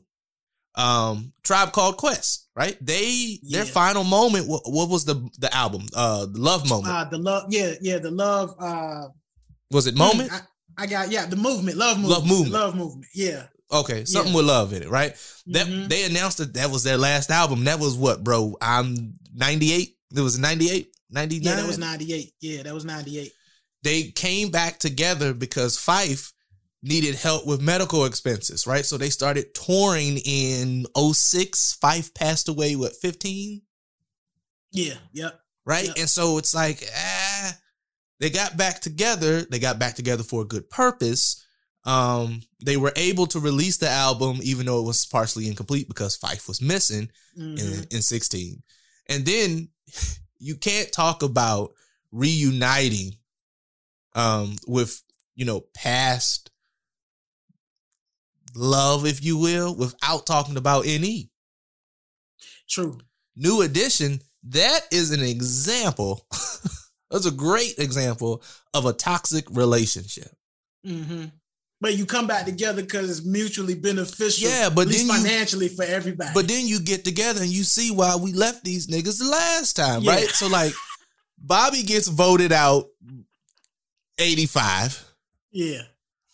Um, 0.75 1.33
Tribe 1.43 1.73
Called 1.73 1.97
Quest, 1.97 2.47
right? 2.55 2.77
They 2.81 3.39
their 3.43 3.65
final 3.65 4.03
moment. 4.03 4.47
What, 4.47 4.61
what 4.65 4.89
was 4.89 5.03
the 5.05 5.27
the 5.39 5.53
album? 5.55 5.85
Uh, 5.95 6.25
the 6.27 6.39
Love 6.39 6.69
Moment. 6.69 6.93
Uh, 6.93 7.05
the 7.05 7.17
love, 7.17 7.43
yeah, 7.49 7.73
yeah, 7.81 7.97
the 7.97 8.11
love. 8.11 8.55
Uh, 8.59 9.07
was 9.71 9.87
it 9.87 9.95
Moment? 9.97 10.31
I, 10.31 10.39
I 10.77 10.85
got 10.87 11.11
yeah, 11.11 11.25
the 11.25 11.35
movement, 11.35 11.77
love 11.77 11.97
movement, 11.97 12.13
Love 12.19 12.27
Movement. 12.27 12.53
love 12.53 12.75
movement. 12.75 13.05
Yeah, 13.13 13.43
Okay, 13.73 14.05
something 14.05 14.31
Yeah. 14.33 14.37
with 14.37 14.45
love 14.45 14.73
in 14.73 14.83
it, 14.83 14.89
right? 14.89 15.15
That 15.47 15.67
Mhm. 15.67 15.89
they 15.89 16.03
announced 16.05 16.37
that 16.39 16.53
that 16.55 16.71
was 16.71 16.83
their 16.83 16.97
last 16.97 17.31
album. 17.31 17.63
That 17.65 17.79
was 17.79 17.95
what, 17.95 18.23
bro? 18.23 18.55
I'm 18.61 19.13
98. 19.33 19.95
It 20.15 20.19
was 20.21 20.37
98, 20.39 20.89
99. 21.09 21.43
yeah, 21.53 21.61
that 21.61 21.67
was 21.67 21.77
ninety 21.77 22.13
eight. 22.13 22.33
Yeah, 22.41 22.63
that 22.63 22.73
was 22.73 22.85
ninety 22.85 23.19
eight. 23.19 23.31
They 23.83 24.03
came 24.11 24.49
back 24.51 24.79
together 24.79 25.33
because 25.33 25.77
Phife 25.77 26.31
needed 26.83 27.15
help 27.15 27.45
with 27.45 27.61
medical 27.61 28.05
expenses, 28.05 28.65
right? 28.65 28.85
So 28.85 28.97
they 28.97 29.09
started 29.09 29.53
touring 29.53 30.17
in 30.25 30.85
06. 30.97 31.77
Phife 31.81 32.13
passed 32.13 32.49
away 32.49 32.75
what 32.75 32.95
15, 32.95 33.61
Yeah, 34.71 34.95
yep. 35.13 35.39
right? 35.65 35.85
Yep. 35.87 35.95
And 35.97 36.09
so 36.09 36.37
it's 36.37 36.55
like, 36.55 36.83
ah, 36.95 37.53
they 38.19 38.29
got 38.29 38.57
back 38.57 38.81
together. 38.81 39.41
They 39.41 39.59
got 39.59 39.77
back 39.79 39.95
together 39.95 40.23
for 40.23 40.41
a 40.41 40.45
good 40.47 40.69
purpose. 40.69 41.45
Um, 41.83 42.41
they 42.63 42.77
were 42.77 42.93
able 42.95 43.25
to 43.27 43.39
release 43.39 43.77
the 43.77 43.89
album, 43.89 44.39
even 44.43 44.65
though 44.67 44.79
it 44.79 44.85
was 44.85 45.05
partially 45.05 45.47
incomplete 45.47 45.87
because 45.87 46.17
Phife 46.17 46.47
was 46.47 46.61
missing 46.61 47.09
Mhm. 47.37 47.59
in, 47.59 47.87
in 47.97 48.01
16. 48.01 48.61
And 49.07 49.25
then 49.25 49.69
you 50.39 50.55
can't 50.57 50.91
talk 50.91 51.23
about 51.23 51.71
reuniting 52.11 53.15
um 54.15 54.57
with 54.67 55.01
you 55.35 55.45
know 55.45 55.61
past 55.73 56.50
love, 58.55 59.05
if 59.05 59.23
you 59.23 59.37
will, 59.37 59.75
without 59.75 60.25
talking 60.25 60.57
about 60.57 60.85
NE. 60.85 61.29
True. 62.69 62.97
New 63.35 63.61
Edition, 63.61 64.19
that 64.43 64.81
is 64.91 65.11
an 65.11 65.21
example. 65.23 66.25
That's 67.11 67.25
a 67.25 67.31
great 67.31 67.77
example 67.79 68.41
of 68.73 68.85
a 68.85 68.93
toxic 68.93 69.45
relationship. 69.51 70.29
hmm 70.85 71.25
But 71.81 71.95
you 71.97 72.05
come 72.05 72.27
back 72.27 72.45
together 72.45 72.81
because 72.81 73.09
it's 73.09 73.25
mutually 73.25 73.75
beneficial. 73.75 74.49
Yeah, 74.49 74.69
but 74.69 74.81
at 74.83 74.87
least 74.87 75.07
then 75.07 75.17
you- 75.17 75.23
financially 75.23 75.67
for 75.67 75.83
everybody. 75.83 76.31
But 76.33 76.47
then 76.47 76.65
you 76.67 76.79
get 76.79 77.03
together 77.03 77.41
and 77.41 77.49
you 77.49 77.63
see 77.63 77.91
why 77.91 78.15
we 78.15 78.31
left 78.33 78.63
these 78.63 78.87
niggas 78.87 79.19
the 79.19 79.25
last 79.29 79.73
time, 79.75 80.03
Yeah. 80.03 80.11
right? 80.13 80.29
So 80.29 80.47
like 80.47 80.73
Bobby 81.37 81.83
gets 81.83 82.07
voted 82.07 82.51
out 82.51 82.85
85. 84.17 85.05
yeah, 85.51 85.81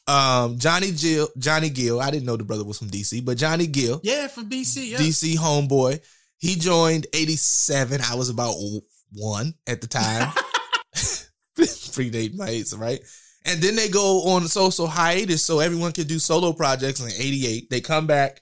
Um 0.07 0.57
Johnny 0.57 0.91
Gill, 0.91 1.27
Johnny 1.37 1.69
Gill, 1.69 1.99
I 1.99 2.11
didn't 2.11 2.25
know 2.25 2.37
the 2.37 2.45
brother 2.45 2.63
was 2.63 2.79
from 2.79 2.89
DC, 2.89 3.25
but 3.25 3.37
Johnny 3.37 3.67
Gill, 3.67 3.99
yeah, 4.03 4.27
from 4.27 4.49
DC. 4.49 4.89
Yeah, 4.89 4.97
DC 4.97 5.35
homeboy, 5.35 6.01
he 6.37 6.55
joined 6.55 7.07
87. 7.13 8.01
I 8.01 8.15
was 8.15 8.29
about 8.29 8.55
1 9.13 9.53
at 9.67 9.81
the 9.81 9.87
time. 9.87 10.31
Predate 11.57 12.35
my 12.35 12.49
age, 12.49 12.71
right? 12.73 12.99
And 13.43 13.61
then 13.61 13.75
they 13.75 13.89
go 13.89 14.29
on 14.29 14.43
a 14.43 14.47
social 14.47 14.87
hiatus 14.87 15.43
so 15.43 15.59
everyone 15.59 15.91
can 15.91 16.05
do 16.05 16.19
solo 16.19 16.53
projects 16.53 16.99
in 16.99 17.07
88. 17.07 17.69
They 17.69 17.81
come 17.81 18.07
back 18.07 18.41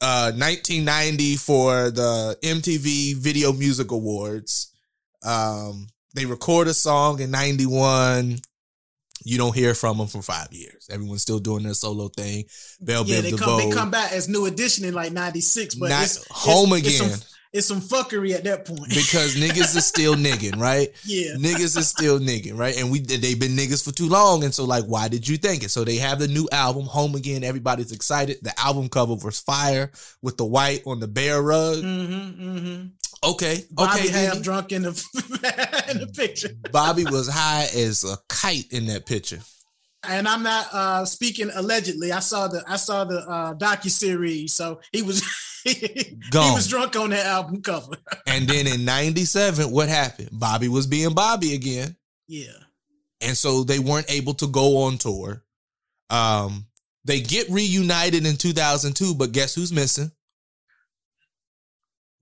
uh 0.00 0.32
1990 0.34 1.36
for 1.36 1.90
the 1.90 2.36
MTV 2.42 3.16
Video 3.16 3.52
Music 3.52 3.90
Awards. 3.90 4.72
Um 5.22 5.88
they 6.14 6.26
record 6.26 6.68
a 6.68 6.74
song 6.74 7.20
in 7.20 7.30
91. 7.30 8.38
You 9.24 9.38
don't 9.38 9.54
hear 9.54 9.74
from 9.74 9.98
them 9.98 10.06
for 10.08 10.22
five 10.22 10.48
years. 10.52 10.88
Everyone's 10.90 11.22
still 11.22 11.38
doing 11.38 11.62
their 11.64 11.74
solo 11.74 12.08
thing. 12.08 12.44
Bell 12.80 13.04
yeah, 13.06 13.18
Biv 13.18 13.22
they 13.22 13.30
DeVoe. 13.30 13.44
come, 13.44 13.58
they 13.58 13.70
come 13.74 13.90
back 13.90 14.12
as 14.12 14.28
new 14.28 14.46
edition 14.46 14.84
in 14.84 14.94
like 14.94 15.12
'96, 15.12 15.74
but 15.76 15.90
Not 15.90 16.02
it's, 16.04 16.16
it's- 16.16 16.28
home 16.30 16.72
it's 16.72 16.86
again. 17.00 17.10
some, 17.10 17.20
it's 17.52 17.66
some 17.66 17.80
fuckery 17.82 18.34
at 18.34 18.44
that 18.44 18.64
point. 18.64 18.88
because 18.88 19.36
niggas 19.36 19.76
is 19.76 19.84
still 19.84 20.14
nigging, 20.26 20.58
right? 20.58 20.88
yeah, 21.04 21.34
Niggas 21.36 21.76
is 21.76 21.86
still 21.86 22.18
nigging, 22.18 22.56
right? 22.56 22.78
And 22.80 22.90
we 22.90 23.00
they've 23.00 23.38
been 23.38 23.54
niggas 23.56 23.84
for 23.84 23.92
too 23.92 24.08
long, 24.08 24.42
and 24.42 24.54
so 24.54 24.64
like, 24.64 24.84
why 24.84 25.08
did 25.08 25.28
you 25.28 25.36
think 25.36 25.62
it? 25.62 25.70
So 25.70 25.84
they 25.84 25.96
have 25.96 26.18
the 26.18 26.28
new 26.28 26.48
album, 26.50 26.84
Home 26.86 27.14
Again. 27.14 27.44
Everybody's 27.44 27.92
excited. 27.92 28.38
The 28.40 28.58
album 28.58 28.88
cover 28.88 29.16
was 29.16 29.38
fire 29.40 29.92
with 30.22 30.38
the 30.38 30.46
white 30.46 30.82
on 30.86 31.00
the 31.00 31.08
bear 31.08 31.42
rug. 31.42 31.76
mm-hmm, 31.76 32.42
mm-hmm. 32.48 32.86
Okay, 33.24 33.64
Bobby 33.70 34.00
okay. 34.08 34.24
half 34.24 34.42
drunk 34.42 34.72
in 34.72 34.82
the 34.82 34.90
in 35.90 35.98
the 36.00 36.06
picture, 36.08 36.50
Bobby 36.72 37.04
was 37.04 37.28
high 37.28 37.68
as 37.74 38.02
a 38.04 38.16
kite 38.28 38.72
in 38.72 38.86
that 38.86 39.06
picture. 39.06 39.38
and 40.08 40.26
I'm 40.26 40.42
not 40.42 40.66
uh 40.72 41.04
speaking 41.04 41.50
allegedly. 41.54 42.10
I 42.10 42.18
saw 42.20 42.48
the 42.48 42.64
I 42.66 42.76
saw 42.76 43.04
the 43.04 43.20
uh 43.20 43.54
docu 43.54 43.90
series, 43.90 44.54
so 44.54 44.80
he 44.90 45.02
was 45.02 45.22
he 45.64 46.16
was 46.32 46.66
drunk 46.68 46.96
on 46.96 47.10
that 47.10 47.24
album 47.26 47.62
cover. 47.62 47.94
And 48.26 48.48
then 48.48 48.66
in 48.66 48.84
'97, 48.84 49.70
what 49.70 49.88
happened? 49.88 50.30
Bobby 50.32 50.66
was 50.68 50.86
being 50.88 51.14
Bobby 51.14 51.54
again. 51.54 51.94
yeah, 52.26 52.50
and 53.20 53.36
so 53.36 53.62
they 53.62 53.78
weren't 53.78 54.10
able 54.10 54.34
to 54.34 54.48
go 54.48 54.78
on 54.78 54.98
tour. 54.98 55.44
Um, 56.10 56.66
they 57.04 57.20
get 57.20 57.48
reunited 57.50 58.26
in 58.26 58.36
2002, 58.36 59.14
but 59.14 59.30
guess 59.32 59.54
who's 59.54 59.72
missing? 59.72 60.10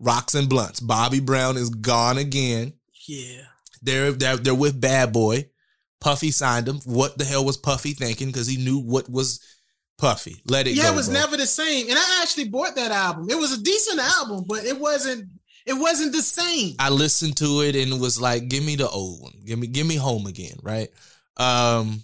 Rocks 0.01 0.35
and 0.35 0.49
Blunts. 0.49 0.81
Bobby 0.81 1.21
Brown 1.21 1.57
is 1.57 1.71
gone 1.71 2.19
again. 2.19 2.73
yeah. 3.07 3.43
They're 3.83 4.13
they're, 4.13 4.37
they're 4.37 4.55
with 4.55 4.79
Bad 4.81 5.13
Boy. 5.13 5.47
Puffy 6.01 6.31
signed 6.31 6.69
him. 6.69 6.81
What 6.85 7.17
the 7.17 7.25
hell 7.25 7.45
was 7.45 7.57
Puffy 7.57 7.93
thinking? 7.93 8.29
Because 8.29 8.47
he 8.47 8.57
knew 8.63 8.79
what 8.79 9.09
was 9.09 9.41
Puffy. 9.99 10.43
Let 10.47 10.67
it 10.67 10.75
go. 10.77 10.83
Yeah, 10.83 10.93
it 10.93 10.97
was 10.97 11.09
bro. 11.09 11.19
never 11.19 11.37
the 11.37 11.47
same. 11.47 11.89
And 11.89 11.99
I 11.99 12.21
actually 12.23 12.49
bought 12.49 12.75
that 12.77 12.91
album. 12.91 13.29
It 13.31 13.39
was 13.39 13.53
a 13.53 13.63
decent 13.63 14.01
album, 14.01 14.45
but 14.47 14.65
it 14.65 14.79
wasn't 14.79 15.29
it 15.67 15.75
wasn't 15.75 16.13
the 16.13 16.23
same. 16.23 16.75
I 16.79 16.89
listened 16.91 17.37
to 17.39 17.61
it 17.63 17.77
and 17.77 17.93
it 17.93 18.01
was 18.01 18.21
like, 18.21 18.49
give 18.49 18.65
me 18.65 18.77
the 18.77 18.89
old 18.89 19.23
one. 19.23 19.33
Give 19.45 19.59
me 19.59 19.67
give 19.67 19.87
me 19.87 19.97
home 19.97 20.27
again, 20.27 20.57
right? 20.63 20.89
Um 21.37 22.03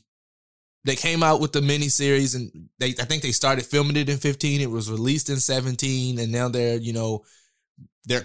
they 0.85 0.95
came 0.97 1.23
out 1.23 1.41
with 1.41 1.53
the 1.53 1.61
miniseries 1.61 2.37
and 2.37 2.69
they 2.79 2.89
I 2.91 3.05
think 3.05 3.23
they 3.23 3.33
started 3.33 3.67
filming 3.67 3.97
it 3.97 4.09
in 4.09 4.19
15. 4.19 4.61
It 4.61 4.71
was 4.71 4.91
released 4.91 5.31
in 5.31 5.41
17 5.41 6.19
and 6.19 6.31
now 6.33 6.49
they're, 6.49 6.77
you 6.77 6.93
know, 6.93 7.25
they're 8.05 8.25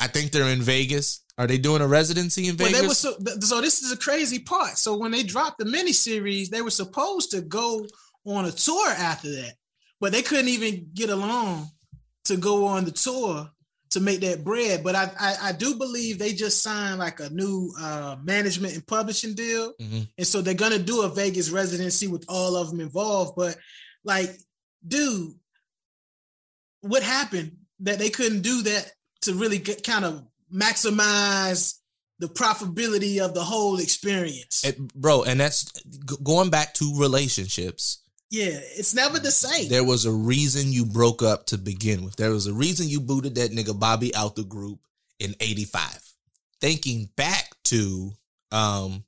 I 0.00 0.08
think 0.08 0.32
they're 0.32 0.48
in 0.52 0.62
Vegas. 0.62 1.20
Are 1.38 1.46
they 1.46 1.58
doing 1.58 1.80
a 1.80 1.86
residency 1.86 2.48
in 2.48 2.56
Well, 2.56 2.66
Vegas? 2.68 2.80
they 2.80 2.88
were 2.88 2.94
so, 2.94 3.16
so 3.40 3.60
this 3.60 3.82
is 3.82 3.92
a 3.92 3.96
crazy 3.96 4.40
part. 4.40 4.76
So 4.76 4.96
when 4.96 5.12
they 5.12 5.22
dropped 5.22 5.58
the 5.58 5.64
miniseries, 5.64 6.48
they 6.48 6.60
were 6.60 6.70
supposed 6.70 7.30
to 7.30 7.40
go 7.40 7.86
on 8.26 8.44
a 8.44 8.50
tour 8.52 8.88
after 8.90 9.30
that, 9.30 9.54
but 10.00 10.12
they 10.12 10.22
couldn't 10.22 10.48
even 10.48 10.90
get 10.92 11.08
along 11.10 11.70
to 12.24 12.36
go 12.36 12.66
on 12.66 12.84
the 12.84 12.90
tour 12.90 13.48
to 13.90 14.00
make 14.00 14.20
that 14.20 14.42
bread. 14.44 14.82
But 14.82 14.94
I 14.96 15.10
I, 15.18 15.36
I 15.48 15.52
do 15.52 15.76
believe 15.76 16.18
they 16.18 16.32
just 16.32 16.62
signed 16.62 16.98
like 16.98 17.20
a 17.20 17.30
new 17.30 17.72
uh, 17.80 18.16
management 18.22 18.74
and 18.74 18.86
publishing 18.86 19.34
deal, 19.34 19.72
Mhm. 19.80 20.08
and 20.18 20.26
so 20.26 20.42
they're 20.42 20.54
gonna 20.54 20.78
do 20.78 21.02
a 21.02 21.08
Vegas 21.08 21.48
residency 21.50 22.08
with 22.08 22.24
all 22.28 22.56
of 22.56 22.70
them 22.70 22.80
involved. 22.80 23.34
But 23.36 23.56
like, 24.04 24.36
dude, 24.86 25.32
what 26.80 27.02
happened 27.02 27.56
that 27.82 27.98
they 27.98 28.10
couldn't 28.10 28.42
do 28.42 28.62
that 28.62 28.92
to 29.22 29.34
really 29.34 29.58
get, 29.58 29.84
kind 29.84 30.04
of 30.04 30.24
maximize 30.52 31.78
the 32.18 32.28
profitability 32.28 33.18
of 33.18 33.34
the 33.34 33.42
whole 33.42 33.78
experience. 33.78 34.64
It- 34.64 34.78
bro, 34.94 35.24
and 35.24 35.40
that's 35.40 35.64
g- 35.82 36.16
going 36.22 36.50
back 36.50 36.74
to 36.74 36.98
relationships. 36.98 37.98
yeah, 38.30 38.58
it's 38.78 38.94
never 38.94 39.18
the 39.18 39.30
same. 39.30 39.68
There 39.68 39.84
was 39.84 40.04
a 40.06 40.12
reason 40.12 40.72
you 40.72 40.86
broke 40.86 41.22
up 41.22 41.46
to 41.46 41.58
begin 41.58 42.02
with. 42.04 42.16
There 42.16 42.30
was 42.30 42.46
a 42.46 42.54
reason 42.54 42.88
you 42.88 43.00
booted 43.00 43.34
that 43.34 43.50
nigga 43.50 43.78
Bobby 43.78 44.14
out 44.14 44.36
the 44.36 44.44
group 44.44 44.78
in 45.18 45.34
85. 45.40 46.00
Thinking 46.60 47.10
back 47.16 47.50
to 47.64 48.12
um 48.52 49.04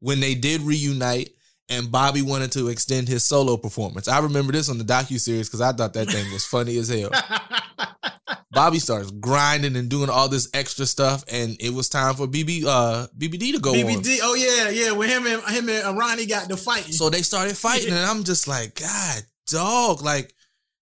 when 0.00 0.20
they 0.20 0.34
did 0.34 0.60
reunite 0.62 1.34
and 1.68 1.90
Bobby 1.90 2.22
wanted 2.22 2.52
to 2.52 2.68
extend 2.68 3.08
his 3.08 3.24
solo 3.24 3.56
performance. 3.56 4.08
I 4.08 4.20
remember 4.20 4.52
this 4.52 4.68
on 4.68 4.78
the 4.78 4.84
docu 4.84 5.18
series 5.18 5.48
because 5.48 5.60
I 5.60 5.72
thought 5.72 5.94
that 5.94 6.10
thing 6.10 6.30
was 6.32 6.44
funny 6.44 6.76
as 6.78 6.88
hell. 6.88 7.10
Bobby 8.52 8.78
starts 8.78 9.10
grinding 9.10 9.76
and 9.76 9.88
doing 9.88 10.10
all 10.10 10.28
this 10.28 10.50
extra 10.52 10.84
stuff, 10.84 11.24
and 11.32 11.56
it 11.58 11.72
was 11.72 11.88
time 11.88 12.14
for 12.14 12.26
BB 12.26 12.64
uh 12.66 13.06
BBD 13.18 13.52
to 13.52 13.58
go 13.58 13.70
on. 13.70 14.02
Oh 14.22 14.34
yeah, 14.34 14.68
yeah. 14.68 14.92
When 14.92 15.08
him 15.08 15.26
and 15.26 15.42
him 15.44 15.68
and 15.70 15.98
Ronnie 15.98 16.26
got 16.26 16.48
the 16.48 16.56
fighting. 16.56 16.92
So 16.92 17.08
they 17.08 17.22
started 17.22 17.56
fighting, 17.56 17.92
and 17.92 18.04
I'm 18.04 18.24
just 18.24 18.46
like, 18.46 18.74
God, 18.74 19.22
dog, 19.46 20.02
like 20.02 20.34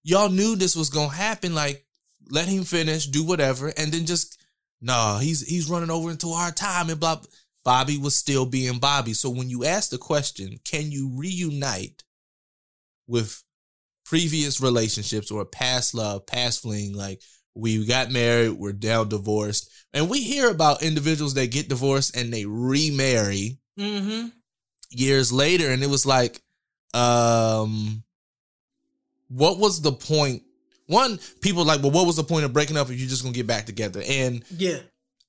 y'all 0.02 0.30
knew 0.30 0.56
this 0.56 0.74
was 0.74 0.90
gonna 0.90 1.14
happen. 1.14 1.54
Like, 1.54 1.84
let 2.28 2.48
him 2.48 2.64
finish, 2.64 3.06
do 3.06 3.24
whatever, 3.24 3.68
and 3.76 3.92
then 3.92 4.04
just 4.04 4.42
no, 4.80 5.18
he's 5.20 5.46
he's 5.46 5.70
running 5.70 5.90
over 5.90 6.10
into 6.10 6.30
our 6.30 6.50
time 6.50 6.90
and 6.90 6.98
blah. 6.98 7.20
Bobby 7.64 7.98
was 7.98 8.16
still 8.16 8.46
being 8.46 8.78
Bobby. 8.78 9.12
So 9.12 9.30
when 9.30 9.50
you 9.50 9.64
ask 9.64 9.90
the 9.90 9.98
question, 9.98 10.58
can 10.64 10.90
you 10.90 11.10
reunite 11.14 12.04
with 13.06 13.42
previous 14.04 14.60
relationships 14.60 15.30
or 15.30 15.44
past 15.44 15.94
love, 15.94 16.26
past 16.26 16.62
fling, 16.62 16.94
like 16.94 17.20
we 17.54 17.84
got 17.86 18.10
married, 18.10 18.50
we're 18.52 18.72
now 18.72 19.04
divorced, 19.04 19.70
and 19.92 20.08
we 20.08 20.22
hear 20.22 20.50
about 20.50 20.82
individuals 20.82 21.34
that 21.34 21.50
get 21.50 21.68
divorced 21.68 22.16
and 22.16 22.32
they 22.32 22.44
remarry 22.46 23.58
mm-hmm. 23.78 24.28
years 24.90 25.32
later 25.32 25.70
and 25.70 25.82
it 25.82 25.88
was 25.88 26.06
like 26.06 26.42
um 26.94 28.02
what 29.28 29.58
was 29.58 29.80
the 29.80 29.92
point? 29.92 30.02
point 30.02 30.42
one 30.86 31.20
people 31.40 31.64
like 31.64 31.82
well 31.82 31.92
what 31.92 32.06
was 32.06 32.16
the 32.16 32.24
point 32.24 32.44
of 32.44 32.52
breaking 32.52 32.76
up 32.76 32.90
if 32.90 32.98
you're 32.98 33.08
just 33.08 33.22
gonna 33.22 33.34
get 33.34 33.46
back 33.46 33.66
together 33.66 34.02
and 34.06 34.44
Yeah. 34.50 34.78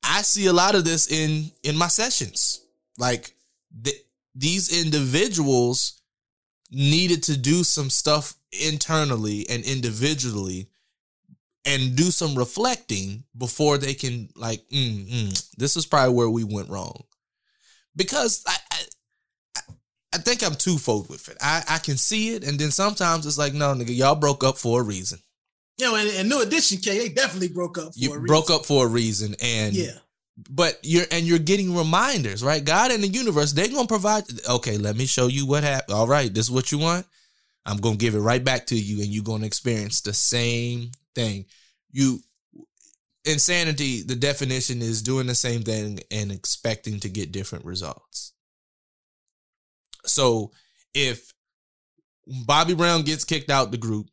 I 0.03 0.21
see 0.21 0.47
a 0.47 0.53
lot 0.53 0.75
of 0.75 0.85
this 0.85 1.11
in 1.11 1.51
in 1.63 1.75
my 1.77 1.87
sessions 1.87 2.65
like 2.97 3.35
th- 3.83 4.03
these 4.35 4.83
individuals 4.83 6.01
needed 6.71 7.21
to 7.23 7.37
do 7.37 7.63
some 7.63 7.89
stuff 7.89 8.35
internally 8.51 9.45
and 9.49 9.63
individually 9.63 10.67
and 11.65 11.95
do 11.95 12.05
some 12.05 12.35
reflecting 12.35 13.23
before 13.37 13.77
they 13.77 13.93
can 13.93 14.29
like 14.35 14.61
mm, 14.69 15.07
mm, 15.07 15.55
this 15.57 15.75
is 15.75 15.85
probably 15.85 16.13
where 16.13 16.29
we 16.29 16.43
went 16.43 16.69
wrong 16.69 17.03
because 17.95 18.43
I, 18.47 18.55
I 18.71 18.77
I 20.13 20.17
think 20.17 20.43
I'm 20.43 20.55
twofold 20.55 21.09
with 21.09 21.29
it. 21.29 21.37
I, 21.41 21.63
I 21.69 21.77
can 21.77 21.95
see 21.95 22.35
it, 22.35 22.43
and 22.43 22.59
then 22.59 22.71
sometimes 22.71 23.25
it's 23.25 23.37
like, 23.37 23.53
no, 23.53 23.73
nigga, 23.73 23.95
y'all 23.95 24.15
broke 24.15 24.43
up 24.43 24.57
for 24.57 24.81
a 24.81 24.83
reason. 24.83 25.19
You 25.77 25.85
know, 25.87 25.95
and, 25.95 26.09
and 26.09 26.29
New 26.29 26.41
Edition 26.41 26.77
K, 26.79 26.97
they 26.99 27.09
definitely 27.09 27.47
broke 27.47 27.77
up 27.77 27.93
for 27.93 27.99
You 27.99 28.09
a 28.11 28.15
reason. 28.15 28.27
broke 28.27 28.49
up 28.51 28.65
for 28.65 28.85
a 28.85 28.89
reason, 28.89 29.35
and 29.41 29.73
Yeah. 29.73 29.97
but 30.49 30.79
you're 30.83 31.05
and 31.11 31.25
you're 31.25 31.39
getting 31.39 31.75
reminders, 31.75 32.43
right? 32.43 32.63
God 32.63 32.91
and 32.91 33.03
the 33.03 33.07
universe, 33.07 33.51
they're 33.53 33.67
gonna 33.67 33.87
provide. 33.87 34.23
Okay, 34.47 34.77
let 34.77 34.95
me 34.95 35.05
show 35.05 35.27
you 35.27 35.45
what 35.47 35.63
happened. 35.63 35.95
All 35.97 36.07
right, 36.07 36.31
this 36.33 36.45
is 36.45 36.51
what 36.51 36.71
you 36.71 36.77
want. 36.77 37.05
I'm 37.65 37.77
gonna 37.77 37.95
give 37.95 38.15
it 38.15 38.19
right 38.19 38.43
back 38.43 38.67
to 38.67 38.75
you, 38.75 39.01
and 39.03 39.07
you're 39.11 39.23
gonna 39.23 39.45
experience 39.45 40.01
the 40.01 40.13
same 40.13 40.91
thing. 41.15 41.45
You 41.91 42.21
insanity. 43.25 44.01
The 44.03 44.15
definition 44.15 44.81
is 44.81 45.01
doing 45.01 45.27
the 45.27 45.35
same 45.35 45.61
thing 45.63 45.99
and 46.09 46.31
expecting 46.31 46.99
to 47.01 47.09
get 47.09 47.31
different 47.31 47.65
results. 47.65 48.33
So 50.05 50.51
if 50.93 51.31
Bobby 52.45 52.73
Brown 52.73 53.03
gets 53.03 53.23
kicked 53.23 53.49
out 53.51 53.71
the 53.71 53.77
group, 53.77 54.07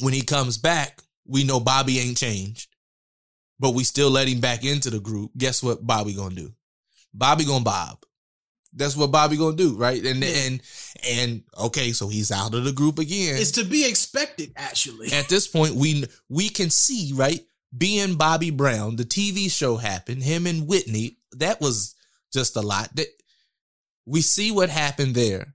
when 0.00 0.12
he 0.12 0.22
comes 0.22 0.58
back, 0.58 1.00
we 1.26 1.44
know 1.44 1.60
Bobby 1.60 1.98
ain't 1.98 2.16
changed 2.16 2.70
but 3.60 3.74
we 3.74 3.84
still 3.84 4.10
let 4.10 4.26
him 4.26 4.40
back 4.40 4.64
into 4.64 4.90
the 4.90 4.98
group. 4.98 5.30
Guess 5.36 5.62
what 5.62 5.86
Bobby 5.86 6.14
gonna 6.14 6.34
do? 6.34 6.52
Bobby 7.12 7.44
gonna 7.44 7.62
bob. 7.62 7.98
That's 8.72 8.96
what 8.96 9.12
Bobby 9.12 9.36
gonna 9.36 9.56
do, 9.56 9.76
right? 9.76 10.02
And 10.02 10.22
Yeah. 10.22 10.28
and 10.30 10.62
and 11.06 11.42
okay, 11.58 11.92
so 11.92 12.08
he's 12.08 12.30
out 12.32 12.54
of 12.54 12.64
the 12.64 12.72
group 12.72 12.98
again. 12.98 13.36
It's 13.36 13.50
to 13.52 13.64
be 13.64 13.86
expected, 13.86 14.52
actually. 14.56 15.12
At 15.12 15.28
this 15.28 15.46
point, 15.46 15.74
we 15.74 16.06
we 16.28 16.48
can 16.48 16.70
see 16.70 17.12
right 17.14 17.44
being 17.76 18.14
Bobby 18.14 18.50
Brown. 18.50 18.96
The 18.96 19.04
TV 19.04 19.50
show 19.50 19.76
happened. 19.76 20.22
Him 20.22 20.46
and 20.46 20.66
Whitney. 20.66 21.18
That 21.32 21.60
was 21.60 21.94
just 22.32 22.56
a 22.56 22.62
lot. 22.62 22.94
That 22.96 23.08
we 24.06 24.22
see 24.22 24.52
what 24.52 24.70
happened 24.70 25.14
there. 25.14 25.54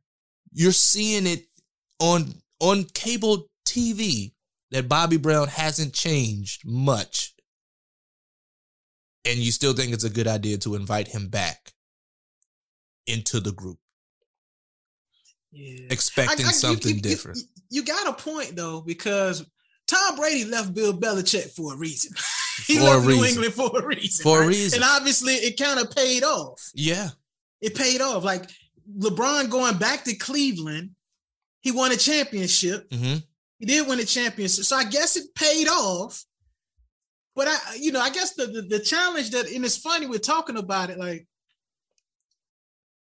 You're 0.53 0.71
seeing 0.73 1.25
it 1.25 1.47
on 1.99 2.35
on 2.59 2.83
cable 2.83 3.49
TV 3.65 4.34
that 4.75 4.89
Bobby 4.89 5.15
Brown 5.17 5.47
hasn't 5.47 5.93
changed 5.93 6.63
much 6.65 7.33
and 9.23 9.39
you 9.39 9.51
still 9.51 9.73
think 9.73 9.93
it's 9.93 10.03
a 10.03 10.09
good 10.09 10.27
idea 10.27 10.57
to 10.59 10.75
invite 10.75 11.07
him 11.07 11.29
back 11.29 11.71
into 13.07 13.39
the 13.39 13.51
group, 13.51 13.79
Yeah. 15.51 15.87
expecting 15.89 16.45
I- 16.45 16.49
I- 16.49 16.53
something 16.53 16.95
you- 16.95 17.01
different. 17.01 17.37
You, 17.37 17.45
you 17.69 17.83
got 17.83 18.07
a 18.07 18.13
point 18.13 18.55
though, 18.55 18.81
because 18.81 19.43
Tom 19.87 20.15
Brady 20.17 20.43
left 20.45 20.73
Bill 20.73 20.93
Belichick 20.97 21.51
for 21.55 21.73
a 21.73 21.77
reason. 21.77 22.11
he 22.67 22.75
For 22.75 22.81
a 22.81 22.83
left 22.83 23.05
New 23.07 23.21
reason. 23.21 23.43
England 23.43 23.53
for 23.53 23.79
a 23.79 23.85
reason. 23.85 24.23
For 24.23 24.43
a 24.43 24.47
reason. 24.47 24.81
And 24.81 24.83
obviously, 24.83 25.33
it 25.35 25.57
kind 25.57 25.79
of 25.79 25.89
paid 25.95 26.23
off. 26.23 26.69
Yeah. 26.73 27.09
It 27.61 27.75
paid 27.75 28.01
off. 28.01 28.23
Like 28.23 28.49
LeBron 28.99 29.49
going 29.49 29.77
back 29.77 30.03
to 30.05 30.15
Cleveland, 30.15 30.91
he 31.61 31.71
won 31.71 31.91
a 31.91 31.97
championship. 31.97 32.91
hmm 32.93 33.15
He 33.59 33.65
did 33.65 33.87
win 33.87 33.99
a 33.99 34.05
championship, 34.05 34.65
so 34.65 34.75
I 34.75 34.83
guess 34.85 35.15
it 35.15 35.33
paid 35.35 35.67
off. 35.67 36.23
But 37.35 37.47
I, 37.49 37.57
you 37.79 37.91
know, 37.91 37.99
I 38.01 38.09
guess 38.09 38.33
the 38.35 38.47
the, 38.47 38.61
the 38.63 38.79
challenge 38.79 39.31
that, 39.31 39.49
and 39.51 39.63
it's 39.65 39.77
funny 39.77 40.07
we're 40.07 40.19
talking 40.19 40.57
about 40.57 40.89
it, 40.89 40.97
like 40.97 41.27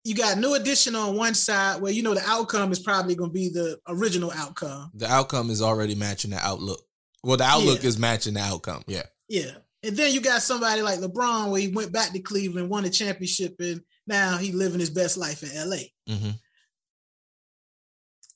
you 0.05 0.15
got 0.15 0.39
New 0.39 0.55
Edition 0.55 0.95
on 0.95 1.17
one 1.17 1.35
side 1.35 1.81
where 1.81 1.93
you 1.93 2.03
know 2.03 2.15
the 2.15 2.23
outcome 2.27 2.73
is 2.73 2.79
probably 2.79 3.15
going 3.15 3.31
to 3.31 3.35
be 3.35 3.49
the 3.49 3.79
original 3.89 4.31
outcome. 4.33 4.91
The 4.95 5.11
outcome 5.11 5.51
is 5.51 5.63
already 5.63 5.95
matching 5.95 6.31
the 6.33 6.39
outlook. 6.39 6.81
Well, 7.23 7.39
the 7.39 7.45
outlook 7.45 7.83
Yeah. 7.83 7.89
is 7.89 7.99
matching 7.99 8.35
the 8.35 8.41
outcome. 8.41 8.83
Yeah. 8.87 9.05
Yeah. 9.29 9.53
And 9.83 9.97
then 9.97 10.13
you 10.13 10.21
got 10.21 10.43
somebody 10.43 10.83
like 10.83 10.99
LeBron 11.01 11.51
where 11.51 11.61
he 11.61 11.69
went 11.69 11.93
back 11.93 12.13
to 12.13 12.19
Cleveland, 12.19 12.69
won 12.71 12.85
a 12.85 12.91
championship, 12.91 13.57
and 13.61 13.83
now 14.07 14.37
he 14.37 14.53
living 14.53 14.81
his 14.81 14.91
best 14.91 15.17
life 15.17 15.43
in 15.43 15.69
LA. 15.69 15.77
hmm 16.07 16.31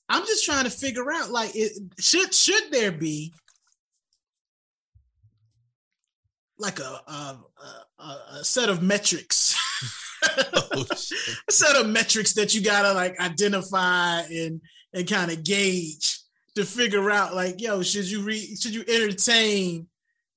I'm 0.09 0.25
just 0.25 0.43
trying 0.43 0.63
to 0.63 0.71
figure 0.71 1.11
out 1.11 1.29
like 1.29 1.51
it 1.55 1.71
should 1.99 2.33
should 2.33 2.71
there 2.71 2.91
be 2.91 3.31
like 6.57 6.79
a 6.79 7.01
a, 7.07 7.39
a, 7.99 8.03
a 8.39 8.43
set 8.43 8.69
of 8.69 8.81
metrics? 8.81 9.55
Oh, 10.71 10.85
a 11.47 11.51
set 11.51 11.77
of 11.77 11.87
metrics 11.87 12.33
that 12.33 12.53
you 12.53 12.61
gotta 12.61 12.91
like 12.93 13.17
identify 13.21 14.19
and 14.21 14.59
and 14.93 15.09
kind 15.09 15.31
of 15.31 15.43
gauge 15.45 16.19
to 16.55 16.65
figure 16.65 17.09
out 17.09 17.33
like 17.33 17.61
yo 17.61 17.81
should 17.81 18.09
you 18.09 18.21
re 18.21 18.55
should 18.55 18.75
you 18.75 18.83
entertain 18.87 19.87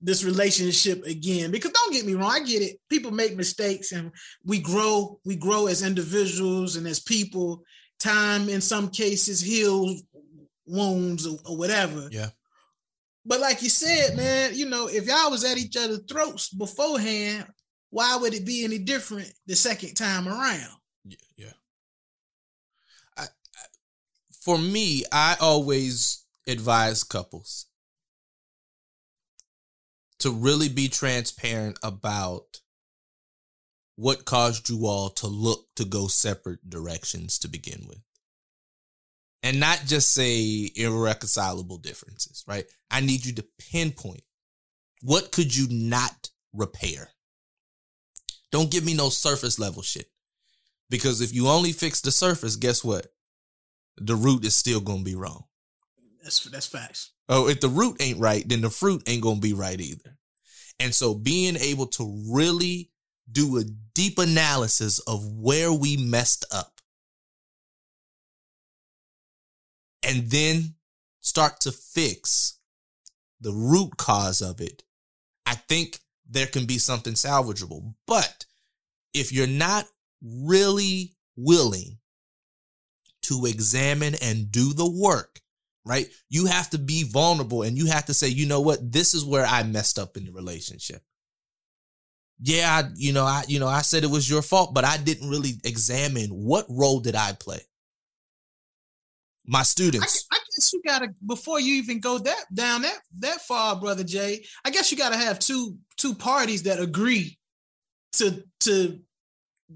this 0.00 0.24
relationship 0.24 1.04
again? 1.04 1.50
Because 1.50 1.72
don't 1.72 1.92
get 1.92 2.06
me 2.06 2.14
wrong 2.14 2.30
i 2.30 2.40
get 2.40 2.62
it. 2.62 2.78
People 2.88 3.10
make 3.10 3.36
mistakes 3.36 3.92
and 3.92 4.12
we 4.44 4.60
grow 4.60 5.18
we 5.24 5.36
grow 5.36 5.66
as 5.66 5.82
individuals 5.82 6.76
and 6.76 6.86
as 6.86 7.00
people 7.00 7.64
time 8.02 8.48
in 8.48 8.60
some 8.60 8.88
cases 8.90 9.40
heals 9.40 10.02
wounds 10.66 11.26
or, 11.26 11.38
or 11.46 11.56
whatever 11.56 12.08
Yeah. 12.10 12.30
but 13.24 13.40
like 13.40 13.62
you 13.62 13.68
said 13.68 14.16
man 14.16 14.54
you 14.54 14.66
know 14.68 14.88
if 14.88 15.06
y'all 15.06 15.30
was 15.30 15.44
at 15.44 15.58
each 15.58 15.76
other's 15.76 16.00
throats 16.08 16.48
beforehand 16.48 17.46
why 17.90 18.16
would 18.16 18.34
it 18.34 18.44
be 18.46 18.64
any 18.64 18.78
different 18.78 19.32
the 19.46 19.54
second 19.54 19.94
time 19.94 20.26
around 20.28 20.70
Yeah. 21.04 21.16
yeah. 21.36 21.52
I, 23.16 23.24
I, 23.58 23.64
for 24.40 24.58
me, 24.58 25.04
I 25.12 25.36
always 25.40 26.24
advise 26.46 27.04
couples 27.04 27.66
to 30.20 30.30
really 30.30 30.68
be 30.68 30.88
transparent 30.88 31.78
about 31.82 32.61
what 34.02 34.24
caused 34.24 34.68
you 34.68 34.84
all 34.86 35.10
to 35.10 35.28
look 35.28 35.66
to 35.76 35.84
go 35.84 36.08
separate 36.08 36.68
directions 36.68 37.38
to 37.38 37.48
begin 37.48 37.84
with. 37.88 38.00
And 39.44 39.60
not 39.60 39.84
just 39.86 40.12
say 40.12 40.70
irreconcilable 40.74 41.78
differences, 41.78 42.42
right? 42.48 42.64
I 42.90 43.00
need 43.00 43.24
you 43.24 43.32
to 43.34 43.44
pinpoint 43.70 44.22
what 45.02 45.30
could 45.30 45.56
you 45.56 45.66
not 45.70 46.30
repair? 46.52 47.10
Don't 48.50 48.70
give 48.70 48.84
me 48.84 48.94
no 48.94 49.08
surface 49.08 49.58
level 49.58 49.82
shit. 49.82 50.06
Because 50.90 51.20
if 51.20 51.32
you 51.32 51.48
only 51.48 51.72
fix 51.72 52.00
the 52.00 52.12
surface, 52.12 52.56
guess 52.56 52.84
what? 52.84 53.06
The 53.98 54.16
root 54.16 54.44
is 54.44 54.56
still 54.56 54.80
gonna 54.80 55.02
be 55.02 55.14
wrong. 55.14 55.44
That's 56.22 56.42
that's 56.44 56.66
facts. 56.66 57.12
Oh, 57.28 57.48
if 57.48 57.60
the 57.60 57.68
root 57.68 57.96
ain't 58.00 58.20
right, 58.20 58.48
then 58.48 58.62
the 58.62 58.70
fruit 58.70 59.02
ain't 59.08 59.22
gonna 59.22 59.40
be 59.40 59.52
right 59.52 59.80
either. 59.80 60.18
And 60.80 60.92
so 60.92 61.14
being 61.14 61.56
able 61.56 61.86
to 61.86 62.24
really 62.30 62.91
do 63.30 63.58
a 63.58 63.64
deep 63.94 64.18
analysis 64.18 64.98
of 65.00 65.26
where 65.26 65.72
we 65.72 65.96
messed 65.96 66.44
up 66.52 66.80
and 70.02 70.30
then 70.30 70.74
start 71.20 71.60
to 71.60 71.72
fix 71.72 72.58
the 73.40 73.52
root 73.52 73.96
cause 73.96 74.40
of 74.40 74.60
it, 74.60 74.82
I 75.46 75.54
think 75.54 76.00
there 76.28 76.46
can 76.46 76.66
be 76.66 76.78
something 76.78 77.14
salvageable. 77.14 77.94
But 78.06 78.46
if 79.14 79.32
you're 79.32 79.46
not 79.46 79.86
really 80.22 81.14
willing 81.36 81.98
to 83.22 83.46
examine 83.46 84.14
and 84.20 84.50
do 84.50 84.72
the 84.72 84.88
work, 84.88 85.40
right? 85.84 86.08
You 86.28 86.46
have 86.46 86.70
to 86.70 86.78
be 86.78 87.04
vulnerable 87.04 87.62
and 87.62 87.76
you 87.76 87.86
have 87.86 88.06
to 88.06 88.14
say, 88.14 88.28
you 88.28 88.46
know 88.46 88.60
what, 88.60 88.92
this 88.92 89.14
is 89.14 89.24
where 89.24 89.44
I 89.44 89.62
messed 89.62 89.98
up 89.98 90.16
in 90.16 90.24
the 90.24 90.32
relationship. 90.32 91.02
Yeah, 92.44 92.82
I, 92.82 92.90
you 92.96 93.12
know, 93.12 93.24
I, 93.24 93.44
you 93.46 93.60
know, 93.60 93.68
I 93.68 93.82
said 93.82 94.02
it 94.02 94.10
was 94.10 94.28
your 94.28 94.42
fault, 94.42 94.74
but 94.74 94.84
I 94.84 94.96
didn't 94.96 95.30
really 95.30 95.52
examine 95.62 96.30
what 96.30 96.66
role 96.68 96.98
did 96.98 97.14
I 97.14 97.32
play. 97.34 97.60
My 99.46 99.62
students, 99.62 100.26
I 100.32 100.36
guess 100.36 100.72
you 100.72 100.82
gotta 100.86 101.08
before 101.26 101.60
you 101.60 101.74
even 101.74 101.98
go 102.00 102.18
that 102.18 102.44
down 102.54 102.82
that 102.82 102.98
that 103.18 103.40
far, 103.40 103.74
brother 103.76 104.04
Jay. 104.04 104.44
I 104.64 104.70
guess 104.70 104.90
you 104.92 104.96
gotta 104.96 105.16
have 105.16 105.40
two 105.40 105.76
two 105.96 106.14
parties 106.14 106.62
that 106.64 106.78
agree 106.80 107.38
to 108.14 108.44
to 108.60 109.00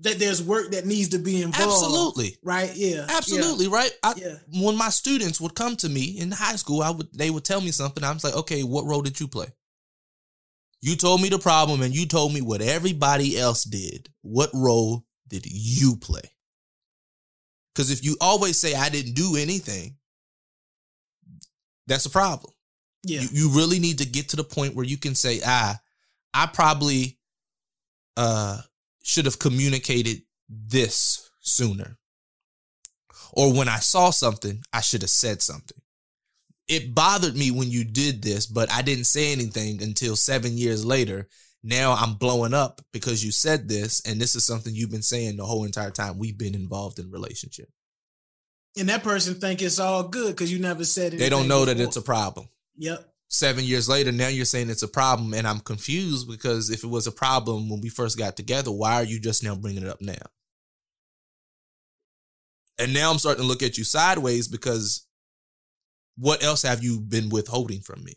that 0.03 0.19
there's 0.19 0.43
work 0.43 0.71
that 0.73 0.87
needs 0.87 1.09
to 1.11 1.19
be 1.19 1.43
involved. 1.43 1.73
absolutely, 1.73 2.37
Right? 2.43 2.71
Yeah. 2.77 2.97
yeah, 2.97 3.07
absolutely, 3.09 3.67
right? 3.67 3.91
I, 4.03 4.15
Yeah. 4.17 4.35
when 4.61 4.77
my 4.77 4.91
students 4.91 5.41
would 5.41 5.55
come 5.55 5.75
to 5.77 5.89
me 5.89 6.19
in 6.19 6.31
high 6.31 6.57
school, 6.57 6.83
I 6.83 6.91
would 6.91 7.09
they 7.13 7.31
would 7.31 7.45
tell 7.45 7.61
me 7.61 7.71
something. 7.71 8.05
I 8.05 8.13
was 8.13 8.23
like, 8.23 8.37
okay, 8.37 8.63
what 8.63 8.85
role 8.85 9.03
did 9.03 9.19
you 9.19 9.27
play? 9.27 9.47
You 10.81 10.97
told 10.97 11.21
me 11.21 11.29
the 11.29 11.39
problem 11.39 11.83
and 11.83 11.95
you 11.95 12.07
told 12.07 12.33
me 12.33 12.41
what 12.41 12.61
everybody 12.61 13.39
else 13.39 13.65
did. 13.65 14.09
What 14.23 14.51
role 14.55 15.05
did 15.29 15.45
you 15.47 15.97
play? 15.97 16.31
Because 17.75 17.91
if 17.91 18.05
you 18.05 18.17
always 18.21 18.61
say 18.61 18.75
I 18.75 18.89
didn't 18.89 19.15
do 19.15 19.37
anything, 19.37 19.97
that's 21.87 22.07
a 22.07 22.11
problem. 22.11 22.53
Yeah. 23.05 23.21
You, 23.21 23.29
you 23.33 23.49
really 23.51 23.79
need 23.79 23.99
to 23.99 24.07
get 24.07 24.31
to 24.31 24.37
the 24.37 24.45
point 24.45 24.75
where 24.75 24.85
you 24.85 24.97
can 24.97 25.15
say, 25.15 25.41
ah, 25.45 25.79
I 26.35 26.47
probably 26.47 27.19
uh 28.17 28.61
should 29.03 29.27
have 29.27 29.39
communicated 29.39 30.23
this 30.49 31.31
sooner. 31.41 31.97
Or 33.33 33.53
when 33.53 33.69
I 33.69 33.79
saw 33.79 34.11
something, 34.11 34.63
I 34.73 34.81
should 34.81 35.03
have 35.03 35.11
said 35.11 35.43
something. 35.43 35.79
It 36.69 36.95
bothered 36.95 37.37
me 37.37 37.51
when 37.51 37.71
you 37.71 37.85
did 37.85 38.23
this, 38.23 38.47
but 38.47 38.71
I 38.73 38.83
didn't 38.83 39.05
say 39.05 39.33
anything 39.33 39.83
until 39.83 40.17
seven 40.17 40.59
years 40.59 40.85
later. 40.85 41.29
Now 41.63 41.93
I'm 41.93 42.15
blowing 42.15 42.55
up 42.55 42.81
because 42.93 43.25
you 43.25 43.33
said 43.33 43.69
this, 43.69 44.01
and 44.07 44.21
this 44.21 44.35
is 44.35 44.45
something 44.45 44.75
you've 44.75 44.91
been 44.91 45.03
saying 45.03 45.37
the 45.37 45.45
whole 45.45 45.65
entire 45.65 45.91
time 45.91 46.19
we've 46.19 46.39
been 46.39 46.55
involved 46.55 46.99
in 46.99 47.11
relationship. 47.11 47.69
and 48.79 48.89
that 48.89 49.03
person 49.03 49.35
think 49.35 49.63
it's 49.63 49.79
all 49.79 50.03
good 50.09 50.35
because 50.35 50.53
you 50.53 50.59
never 50.59 50.85
said 50.85 51.15
it. 51.15 51.19
They 51.19 51.29
don't 51.31 51.49
know 51.49 51.65
that 51.65 51.81
it's 51.81 51.97
a 51.97 52.03
problem. 52.03 52.49
Yep. 52.77 53.09
seven 53.29 53.65
years 53.65 53.89
later, 53.89 54.13
now 54.13 54.29
you're 54.29 54.45
saying 54.45 54.69
it's 54.71 54.83
a 54.83 54.89
problem, 54.89 55.33
and 55.35 55.47
I'm 55.47 55.61
confused 55.61 56.29
because 56.29 56.69
if 56.71 56.85
it 56.85 56.89
was 56.89 57.07
a 57.07 57.13
problem 57.13 57.69
when 57.71 57.81
we 57.81 57.89
first 57.89 58.19
got 58.19 58.37
together, 58.37 58.71
why 58.71 58.95
are 58.95 59.05
you 59.05 59.19
just 59.19 59.43
now 59.43 59.55
bringing 59.55 59.83
it 59.83 59.89
up 59.89 60.01
now? 60.01 60.15
And 62.79 62.93
now 62.93 63.11
I'm 63.11 63.19
starting 63.19 63.43
to 63.43 63.49
look 63.49 63.63
at 63.63 63.79
you 63.79 63.85
sideways 63.85 64.47
because 64.49 65.07
what 66.17 66.43
else 66.43 66.63
have 66.63 66.83
you 66.83 67.01
been 67.01 67.29
withholding 67.29 67.81
from 67.81 68.05
me? 68.05 68.15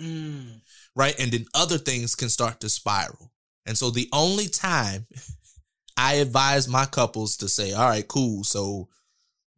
Mm. 0.00 0.60
Right. 0.96 1.18
And 1.18 1.32
then 1.32 1.46
other 1.54 1.78
things 1.78 2.14
can 2.14 2.28
start 2.28 2.60
to 2.60 2.68
spiral. 2.68 3.32
And 3.66 3.78
so 3.78 3.90
the 3.90 4.08
only 4.12 4.48
time 4.48 5.06
I 5.96 6.14
advise 6.14 6.68
my 6.68 6.86
couples 6.86 7.36
to 7.38 7.48
say, 7.48 7.72
all 7.72 7.88
right, 7.88 8.06
cool. 8.06 8.44
So 8.44 8.88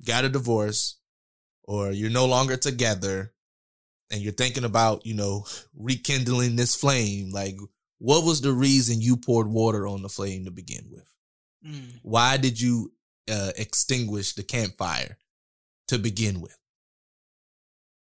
got 0.05 0.25
a 0.25 0.29
divorce 0.29 0.99
or 1.63 1.91
you're 1.93 2.11
no 2.11 2.27
longer 2.27 2.57
together 2.57 3.33
and 4.11 4.21
you're 4.21 4.33
thinking 4.33 4.65
about, 4.65 5.07
you 5.07 5.15
know, 5.15 5.47
rekindling 5.77 6.57
this 6.57 6.75
flame. 6.75 7.31
Like, 7.31 7.57
what 7.99 8.25
was 8.25 8.41
the 8.41 8.53
reason 8.53 9.01
you 9.01 9.17
poured 9.17 9.49
water 9.49 9.87
on 9.87 10.03
the 10.03 10.09
flame 10.09 10.45
to 10.45 10.51
begin 10.51 10.87
with? 10.91 11.09
Mm. 11.67 12.01
Why 12.03 12.37
did 12.37 12.61
you 12.61 12.93
uh, 13.31 13.53
extinguish 13.57 14.35
the 14.35 14.43
campfire 14.43 15.17
to 15.89 15.99
begin 15.99 16.41
with? 16.41 16.59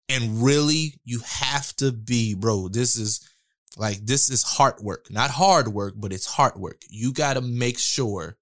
And 0.08 0.42
really, 0.42 1.00
you 1.04 1.20
have 1.24 1.74
to 1.76 1.92
be, 1.92 2.34
bro. 2.34 2.68
This 2.68 2.96
is 2.96 3.28
like, 3.76 3.98
this 4.06 4.30
is 4.30 4.42
heart 4.42 4.82
work, 4.82 5.10
not 5.10 5.30
hard 5.30 5.68
work, 5.68 5.94
but 5.96 6.12
it's 6.12 6.26
heart 6.26 6.58
work. 6.58 6.82
You 6.88 7.12
got 7.12 7.34
to 7.34 7.40
make 7.40 7.78
sure 7.78 8.38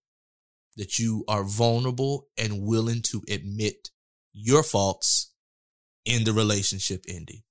that 0.77 0.99
you 0.99 1.25
are 1.27 1.43
vulnerable 1.43 2.29
and 2.39 2.63
willing 2.63 3.03
to 3.03 3.23
admit 3.29 3.91
your 4.33 4.63
faults 4.63 5.33
in 6.05 6.25
the 6.25 6.33
relationship 6.33 7.05
ending. 7.09 7.43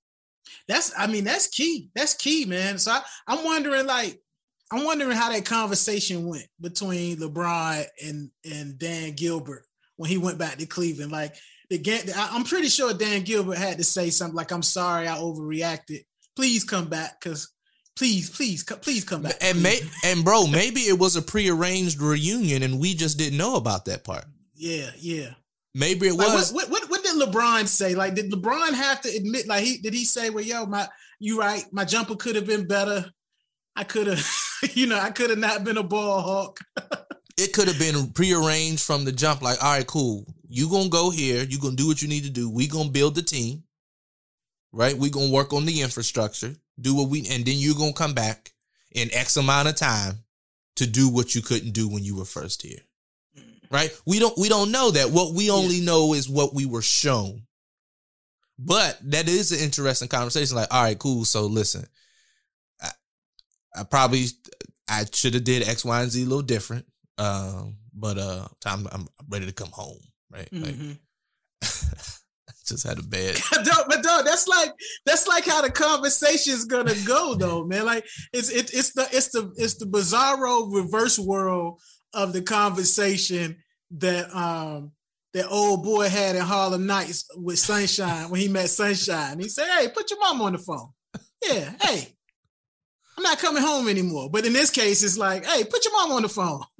That's 0.68 0.92
I 0.96 1.06
mean 1.06 1.24
that's 1.24 1.48
key. 1.48 1.90
That's 1.94 2.14
key, 2.14 2.44
man. 2.44 2.78
So 2.78 2.92
I, 2.92 3.02
I'm 3.26 3.44
wondering 3.44 3.86
like 3.86 4.20
I'm 4.72 4.84
wondering 4.84 5.16
how 5.16 5.30
that 5.30 5.44
conversation 5.44 6.26
went 6.26 6.46
between 6.60 7.18
LeBron 7.18 7.84
and 8.04 8.30
and 8.44 8.78
Dan 8.78 9.12
Gilbert 9.12 9.64
when 9.96 10.10
he 10.10 10.18
went 10.18 10.38
back 10.38 10.58
to 10.58 10.66
Cleveland. 10.66 11.12
Like 11.12 11.36
the 11.70 11.78
game, 11.78 12.02
I'm 12.14 12.44
pretty 12.44 12.68
sure 12.68 12.92
Dan 12.94 13.22
Gilbert 13.22 13.58
had 13.58 13.78
to 13.78 13.84
say 13.84 14.10
something 14.10 14.36
like, 14.36 14.52
"I'm 14.52 14.62
sorry, 14.62 15.08
I 15.08 15.16
overreacted. 15.16 16.04
Please 16.34 16.64
come 16.64 16.88
back 16.88 17.20
because 17.20 17.52
Please, 17.96 18.28
please, 18.28 18.62
please 18.62 19.04
come 19.04 19.22
back. 19.22 19.36
And 19.40 19.62
may 19.62 19.80
and 20.04 20.22
bro, 20.22 20.46
maybe 20.46 20.80
it 20.80 20.98
was 20.98 21.16
a 21.16 21.22
prearranged 21.22 21.98
reunion 21.98 22.62
and 22.62 22.78
we 22.78 22.92
just 22.92 23.16
didn't 23.16 23.38
know 23.38 23.56
about 23.56 23.86
that 23.86 24.04
part. 24.04 24.26
yeah, 24.54 24.90
yeah. 24.98 25.30
Maybe 25.74 26.08
it 26.08 26.14
Like, 26.14 26.28
was. 26.28 26.52
what, 26.52 26.68
what, 26.70 26.90
what, 26.90 26.90
what 26.90 27.04
did 27.04 27.16
LeBron 27.16 27.66
say? 27.66 27.94
Like, 27.94 28.14
did 28.14 28.30
LeBron 28.30 28.74
have 28.74 29.00
to 29.00 29.08
admit? 29.16 29.46
Like, 29.46 29.64
he 29.64 29.78
did 29.78 29.94
he 29.94 30.04
say, 30.04 30.28
"Well, 30.28 30.44
yo, 30.44 30.66
my 30.66 30.86
you 31.20 31.38
right, 31.38 31.64
my 31.72 31.86
jumper 31.86 32.16
could 32.16 32.36
have 32.36 32.46
been 32.46 32.66
better. 32.66 33.10
I 33.74 33.84
could 33.84 34.06
have, 34.08 34.26
you 34.74 34.86
know, 34.86 34.98
I 34.98 35.10
could 35.10 35.30
have 35.30 35.38
not 35.38 35.64
been 35.64 35.78
a 35.78 35.82
ball 35.82 36.20
hawk." 36.20 36.60
it 37.36 37.52
could 37.52 37.68
have 37.68 37.78
been 37.78 38.10
prearranged 38.12 38.82
from 38.82 39.04
the 39.04 39.12
jump. 39.12 39.42
Like, 39.42 39.62
all 39.62 39.72
right, 39.72 39.86
cool. 39.86 40.26
You 40.48 40.68
gonna 40.68 40.88
go 40.88 41.10
here. 41.10 41.42
You 41.42 41.58
gonna 41.58 41.76
do 41.76 41.86
what 41.86 42.00
you 42.02 42.08
need 42.08 42.24
to 42.24 42.30
do. 42.30 42.48
We 42.48 42.66
gonna 42.66 42.90
build 42.90 43.14
the 43.14 43.22
team, 43.22 43.64
right? 44.72 44.96
We 44.96 45.10
gonna 45.10 45.30
work 45.30 45.52
on 45.52 45.66
the 45.66 45.82
infrastructure. 45.82 46.54
Do 46.80 46.94
what 46.94 47.08
we, 47.08 47.20
and 47.30 47.44
then 47.44 47.56
you 47.56 47.74
gonna 47.74 47.92
come 47.92 48.14
back 48.14 48.52
in 48.92 49.12
X 49.12 49.36
amount 49.36 49.68
of 49.68 49.76
time 49.76 50.24
to 50.76 50.86
do 50.86 51.08
what 51.08 51.34
you 51.34 51.42
couldn't 51.42 51.72
do 51.72 51.88
when 51.88 52.04
you 52.04 52.16
were 52.16 52.24
first 52.24 52.62
here, 52.62 52.80
mm-hmm. 53.36 53.74
right? 53.74 53.90
We 54.06 54.18
don't 54.18 54.36
we 54.38 54.48
don't 54.48 54.70
know 54.70 54.90
that. 54.90 55.10
What 55.10 55.34
we 55.34 55.50
only 55.50 55.80
know 55.80 56.14
is 56.14 56.28
what 56.28 56.54
we 56.54 56.64
were 56.66 56.82
shown. 56.82 57.42
But 58.58 58.98
that 59.10 59.28
is 59.28 59.52
an 59.52 59.58
interesting 59.58 60.08
conversation. 60.08 60.56
Like, 60.56 60.72
all 60.72 60.82
right, 60.82 60.98
cool. 60.98 61.26
So 61.26 61.44
listen, 61.44 61.84
I, 62.80 62.88
I 63.74 63.82
probably 63.84 64.26
I 64.88 65.04
should 65.12 65.34
have 65.34 65.44
did 65.44 65.68
X, 65.68 65.84
Y, 65.84 66.00
and 66.00 66.10
Z 66.10 66.22
a 66.22 66.26
little 66.26 66.42
different. 66.42 66.86
Um, 67.18 67.76
but 67.94 68.18
uh, 68.18 68.46
time 68.60 68.86
I'm 68.92 69.08
ready 69.28 69.46
to 69.46 69.52
come 69.52 69.70
home. 69.72 69.98
Right, 70.30 70.48
like 70.52 70.74
Mhm. 70.74 70.98
just 72.66 72.86
had 72.86 72.98
a 72.98 73.02
bad. 73.02 73.36
Dog, 73.64 73.86
but 73.88 74.02
dog, 74.02 74.24
that's 74.24 74.48
like 74.48 74.72
that's 75.04 75.26
like 75.28 75.44
how 75.46 75.62
the 75.62 75.70
conversation's 75.70 76.64
gonna 76.64 76.94
go, 77.06 77.34
though, 77.38 77.64
man. 77.64 77.86
Like 77.86 78.04
it's 78.32 78.50
it, 78.50 78.74
it's 78.74 78.92
the 78.92 79.08
it's 79.12 79.28
the 79.28 79.52
it's 79.56 79.76
the 79.76 79.86
bizarro 79.86 80.72
reverse 80.74 81.18
world 81.18 81.80
of 82.12 82.32
the 82.32 82.42
conversation 82.42 83.56
that 83.92 84.34
um 84.34 84.92
that 85.32 85.48
old 85.48 85.84
boy 85.84 86.08
had 86.08 86.34
in 86.34 86.42
Harlem 86.42 86.86
Nights 86.86 87.24
with 87.36 87.58
Sunshine 87.58 88.30
when 88.30 88.40
he 88.40 88.48
met 88.48 88.68
Sunshine. 88.68 89.38
He 89.38 89.48
said, 89.48 89.68
"Hey, 89.68 89.88
put 89.88 90.10
your 90.10 90.18
mom 90.20 90.42
on 90.42 90.52
the 90.52 90.58
phone." 90.58 90.90
Yeah, 91.46 91.72
hey, 91.80 92.15
I'm 93.16 93.22
not 93.22 93.38
coming 93.38 93.62
home 93.62 93.88
anymore. 93.88 94.28
But 94.30 94.44
in 94.44 94.52
this 94.52 94.70
case, 94.70 95.02
it's 95.02 95.18
like, 95.18 95.44
"Hey, 95.46 95.64
put 95.64 95.84
your 95.84 95.94
mom 95.94 96.12
on 96.12 96.22
the 96.22 96.28
phone." 96.28 96.62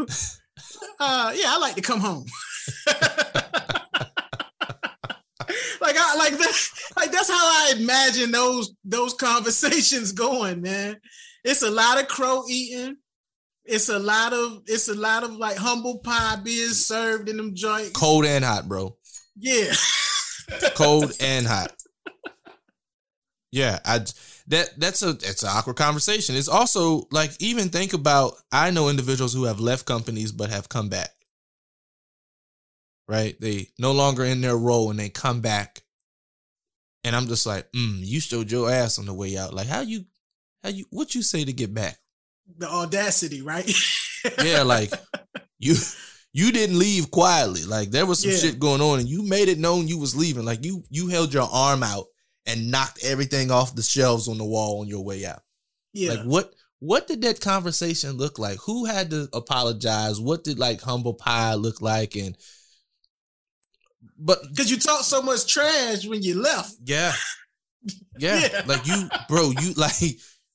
uh, 1.00 1.32
yeah, 1.34 1.46
I 1.48 1.58
like 1.58 1.74
to 1.76 1.82
come 1.82 2.00
home. 2.00 2.26
like 5.80 5.96
I 5.98 6.16
like 6.16 6.36
that 6.38 6.68
like 6.96 7.12
that's 7.12 7.30
how 7.30 7.34
I 7.36 7.74
imagine 7.78 8.30
those 8.30 8.72
those 8.84 9.14
conversations 9.14 10.12
going, 10.12 10.62
man. 10.62 10.96
It's 11.44 11.62
a 11.62 11.70
lot 11.70 12.00
of 12.00 12.08
crow 12.08 12.44
eating. 12.48 12.96
It's 13.64 13.88
a 13.88 13.98
lot 13.98 14.32
of 14.32 14.62
it's 14.66 14.88
a 14.88 14.94
lot 14.94 15.24
of 15.24 15.36
like 15.36 15.56
humble 15.56 15.98
pie 15.98 16.36
being 16.42 16.70
served 16.70 17.28
in 17.28 17.36
them 17.36 17.54
joints. 17.54 17.90
Cold 17.90 18.24
and 18.24 18.44
hot, 18.44 18.68
bro. 18.68 18.96
Yeah. 19.36 19.72
Cold 20.74 21.12
and 21.20 21.46
hot. 21.46 21.72
Yeah, 23.52 23.78
I 23.84 24.04
that 24.48 24.78
that's 24.78 25.02
a 25.02 25.10
it's 25.10 25.42
an 25.42 25.50
awkward 25.52 25.76
conversation. 25.76 26.36
It's 26.36 26.48
also 26.48 27.06
like 27.10 27.32
even 27.40 27.68
think 27.68 27.92
about 27.92 28.34
I 28.52 28.70
know 28.70 28.88
individuals 28.88 29.34
who 29.34 29.44
have 29.44 29.60
left 29.60 29.86
companies 29.86 30.32
but 30.32 30.50
have 30.50 30.68
come 30.68 30.88
back. 30.88 31.10
Right? 33.08 33.36
They 33.40 33.68
no 33.78 33.92
longer 33.92 34.24
in 34.24 34.40
their 34.40 34.56
role 34.56 34.90
and 34.90 34.98
they 34.98 35.08
come 35.08 35.40
back. 35.40 35.82
And 37.04 37.14
I'm 37.14 37.26
just 37.28 37.46
like, 37.46 37.70
mm, 37.72 37.98
you 38.00 38.18
showed 38.20 38.50
your 38.50 38.68
ass 38.70 38.98
on 38.98 39.06
the 39.06 39.14
way 39.14 39.36
out. 39.36 39.54
Like 39.54 39.68
how 39.68 39.80
you 39.82 40.04
how 40.62 40.70
you 40.70 40.86
what 40.90 41.14
you 41.14 41.22
say 41.22 41.44
to 41.44 41.52
get 41.52 41.72
back? 41.74 41.98
the 42.58 42.68
audacity, 42.68 43.42
right? 43.42 43.68
Yeah, 44.44 44.62
like 44.62 44.92
you 45.60 45.76
you 46.32 46.50
didn't 46.50 46.78
leave 46.80 47.12
quietly. 47.12 47.64
Like 47.64 47.90
there 47.92 48.06
was 48.06 48.20
some 48.20 48.32
Yeah. 48.32 48.36
shit 48.38 48.58
going 48.58 48.80
on 48.80 48.98
and 48.98 49.08
you 49.08 49.22
made 49.22 49.48
it 49.48 49.58
known 49.58 49.86
you 49.86 49.98
was 49.98 50.16
leaving. 50.16 50.44
Like 50.44 50.64
you 50.64 50.82
you 50.90 51.06
held 51.06 51.32
your 51.32 51.48
arm 51.50 51.84
out 51.84 52.06
and 52.46 52.70
knocked 52.70 53.04
everything 53.04 53.50
off 53.50 53.74
the 53.74 53.82
shelves 53.82 54.28
on 54.28 54.38
the 54.38 54.44
wall 54.44 54.80
on 54.80 54.86
your 54.88 55.04
way 55.04 55.24
out. 55.26 55.42
yeah. 55.92 56.12
Like 56.12 56.24
what 56.24 56.54
what 56.78 57.06
did 57.06 57.22
that 57.22 57.40
conversation 57.40 58.12
look 58.12 58.38
like? 58.38 58.58
Who 58.66 58.84
had 58.84 59.10
to 59.10 59.28
apologize? 59.32 60.20
What 60.20 60.44
did 60.44 60.58
like 60.58 60.80
humble 60.82 61.14
pie 61.14 61.54
look 61.54 61.80
like? 61.80 62.14
And 62.16 62.36
but 64.18 64.38
Because 64.50 64.70
you 64.70 64.78
talked 64.78 65.04
so 65.04 65.22
much 65.22 65.46
trash 65.46 66.06
when 66.06 66.22
you 66.22 66.40
left. 66.40 66.74
yeah. 66.84 67.12
Yeah. 68.18 68.40
Yeah. 68.40 68.62
Like 68.66 68.84
you, 68.86 69.08
bro, 69.28 69.52
you 69.60 69.72
like 69.76 69.92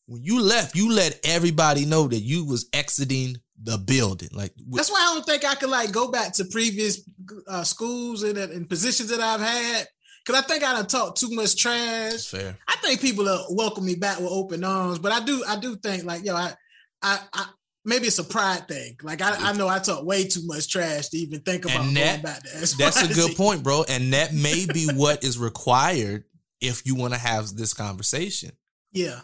when 0.06 0.22
you 0.22 0.42
left, 0.42 0.76
you 0.76 0.92
let 0.92 1.18
everybody 1.24 1.86
know 1.86 2.08
that 2.08 2.20
you 2.20 2.44
was 2.46 2.68
exiting 2.74 3.38
the 3.64 3.78
building. 3.78 4.30
Like 4.34 4.54
That's 4.70 4.92
why 4.92 4.98
I 5.00 5.14
don't 5.14 5.26
think 5.26 5.46
I 5.46 5.56
could 5.56 5.70
like 5.70 5.92
go 5.94 6.12
back 6.12 6.34
to 6.34 6.46
previous 6.46 7.02
uh, 7.48 7.64
schools 7.64 8.24
and, 8.24 8.38
and 8.38 8.68
positions 8.68 9.10
that 9.10 9.22
I've 9.22 9.40
had. 9.40 9.88
Cause 10.26 10.36
I 10.36 10.42
think 10.42 10.64
I 10.64 10.74
done 10.74 10.86
talked 10.88 11.20
too 11.20 11.32
much 11.32 11.56
trash. 11.56 12.28
fair. 12.28 12.58
I 12.68 12.76
think 12.78 13.02
people 13.02 13.26
will 13.26 13.46
welcome 13.50 13.86
me 13.86 13.96
back 13.96 14.20
with 14.20 14.30
open 14.30 14.64
arms, 14.64 15.00
but 15.00 15.12
I 15.12 15.24
do 15.24 15.44
I 15.48 15.60
do 15.60 15.76
think 15.78 16.04
like 16.04 16.24
yo 16.24 16.36
I 16.36 16.54
I, 17.02 17.20
I 17.34 17.46
maybe 17.86 18.06
it's 18.08 18.20
a 18.20 18.24
pride 18.24 18.68
thing. 18.68 18.98
Like 19.02 19.22
I, 19.22 19.50
I 19.50 19.54
know 19.54 19.68
I 19.68 19.80
talk 19.80 20.06
way 20.06 20.26
too 20.28 20.42
much 20.46 20.70
trash 20.72 21.10
to 21.10 21.18
even 21.18 21.40
think 21.42 21.66
about 21.66 21.78
And 21.86 21.96
going 21.96 21.96
that- 21.96 22.22
back 22.22 22.44
to 22.44 22.50
That's 22.78 23.02
a 23.02 23.12
good 23.14 23.36
point, 23.36 23.64
bro. 23.64 23.84
And 23.90 24.14
that 24.14 24.34
may 24.34 24.68
be 24.72 24.88
what 24.94 25.24
is 25.24 25.40
required 25.40 26.26
if 26.60 26.86
you 26.86 26.94
want 26.96 27.14
to 27.14 27.20
have 27.20 27.56
this 27.56 27.74
conversation, 27.74 28.52
Yeah, 28.92 29.22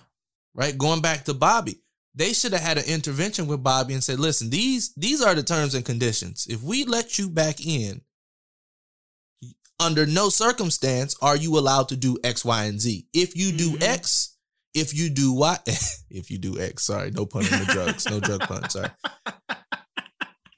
right? 0.56 0.76
Going 0.76 1.02
back 1.02 1.26
to 1.26 1.36
Bobby, 1.36 1.84
they 2.16 2.34
should 2.34 2.54
have 2.54 2.62
had 2.64 2.80
an 2.80 2.86
intervention 2.86 3.46
with 3.46 3.62
Bobby 3.62 3.94
and 3.94 4.04
said, 4.04 4.20
"Listen, 4.20 4.50
these 4.50 4.92
these 4.96 5.22
are 5.22 5.36
the 5.36 5.44
terms 5.44 5.76
and 5.76 5.86
conditions. 5.86 6.48
If 6.50 6.64
we 6.64 6.84
let 6.86 7.20
you 7.20 7.30
back 7.30 7.64
in, 7.64 8.02
under 9.80 10.06
no 10.06 10.30
circumstance 10.30 11.16
are 11.22 11.36
you 11.36 11.58
allowed 11.58 11.90
to 11.90 11.96
do 11.96 12.18
X, 12.24 12.44
Y, 12.44 12.64
and 12.66 12.80
Z. 12.82 13.08
If 13.14 13.36
you 13.36 13.52
do 13.52 13.72
Mhm. 13.72 13.84
X, 13.84 14.36
if 14.74 14.94
you 14.94 15.10
do 15.10 15.34
Y, 15.34 15.58
if 16.10 16.32
you 16.32 16.38
do 16.38 16.60
X, 16.60 16.86
sorry, 16.86 17.12
no 17.12 17.26
pun 17.26 17.44
on 17.46 17.60
the 17.66 17.66
drugs, 17.66 18.06
no 18.10 18.20
drug 18.20 18.42
pun, 18.42 18.70
sorry." 18.70 18.92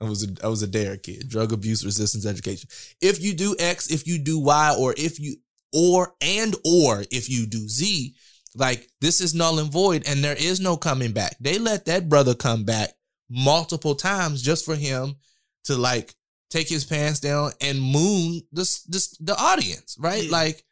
I 0.00 0.04
was 0.04 0.24
a 0.24 0.28
I 0.44 0.48
was 0.48 0.62
a 0.62 0.66
dare 0.66 0.96
kid, 0.96 1.28
drug 1.28 1.52
abuse 1.52 1.84
resistance 1.84 2.26
education. 2.26 2.68
If 3.00 3.22
you 3.22 3.34
do 3.34 3.56
X, 3.58 3.90
if 3.90 4.06
you 4.06 4.18
do 4.18 4.38
Y, 4.38 4.74
or 4.78 4.94
if 4.96 5.18
you 5.18 5.36
or 5.72 6.14
and 6.20 6.54
or 6.64 7.04
if 7.10 7.28
you 7.30 7.46
do 7.46 7.68
Z, 7.68 8.14
like 8.54 8.90
this 9.00 9.20
is 9.20 9.34
null 9.34 9.58
and 9.58 9.70
void, 9.72 10.04
and 10.06 10.22
there 10.22 10.36
is 10.36 10.60
no 10.60 10.76
coming 10.76 11.12
back. 11.12 11.36
They 11.40 11.58
let 11.58 11.86
that 11.86 12.08
brother 12.08 12.34
come 12.34 12.64
back 12.64 12.90
multiple 13.28 13.94
times 13.94 14.42
just 14.42 14.64
for 14.64 14.76
him 14.76 15.16
to 15.64 15.76
like 15.76 16.14
take 16.50 16.68
his 16.68 16.84
pants 16.84 17.20
down 17.20 17.52
and 17.60 17.80
moon 17.80 18.40
this 18.52 18.82
this 18.84 19.16
the 19.18 19.36
audience, 19.36 19.96
right? 19.98 20.24
Yeah. 20.24 20.30
Like 20.32 20.62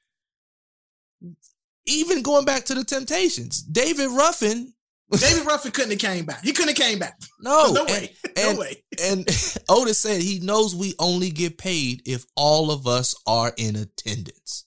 even 1.87 2.23
going 2.23 2.45
back 2.45 2.65
to 2.67 2.75
the 2.75 2.85
Temptations, 2.85 3.63
David 3.63 4.09
Ruffin. 4.11 4.73
David 5.11 5.47
Ruffin 5.47 5.71
couldn't 5.71 5.91
have 5.91 5.99
came 6.01 6.25
back. 6.25 6.43
He 6.43 6.53
couldn't 6.53 6.77
have 6.77 6.87
came 6.89 6.99
back. 6.99 7.19
No, 7.41 7.73
no 7.73 7.83
and- 7.83 7.91
way, 7.91 8.11
and- 8.37 8.55
no 8.57 8.61
way. 8.61 8.83
and 9.03 9.21
Otis 9.69 9.99
said 9.99 10.21
he 10.23 10.41
knows 10.41 10.75
we 10.75 10.95
only 10.99 11.31
get 11.31 11.59
paid 11.59 12.03
if 12.07 12.25
all 12.37 12.71
of 12.71 12.87
us 12.87 13.15
are 13.27 13.53
in 13.57 13.77
attendance. 13.77 14.65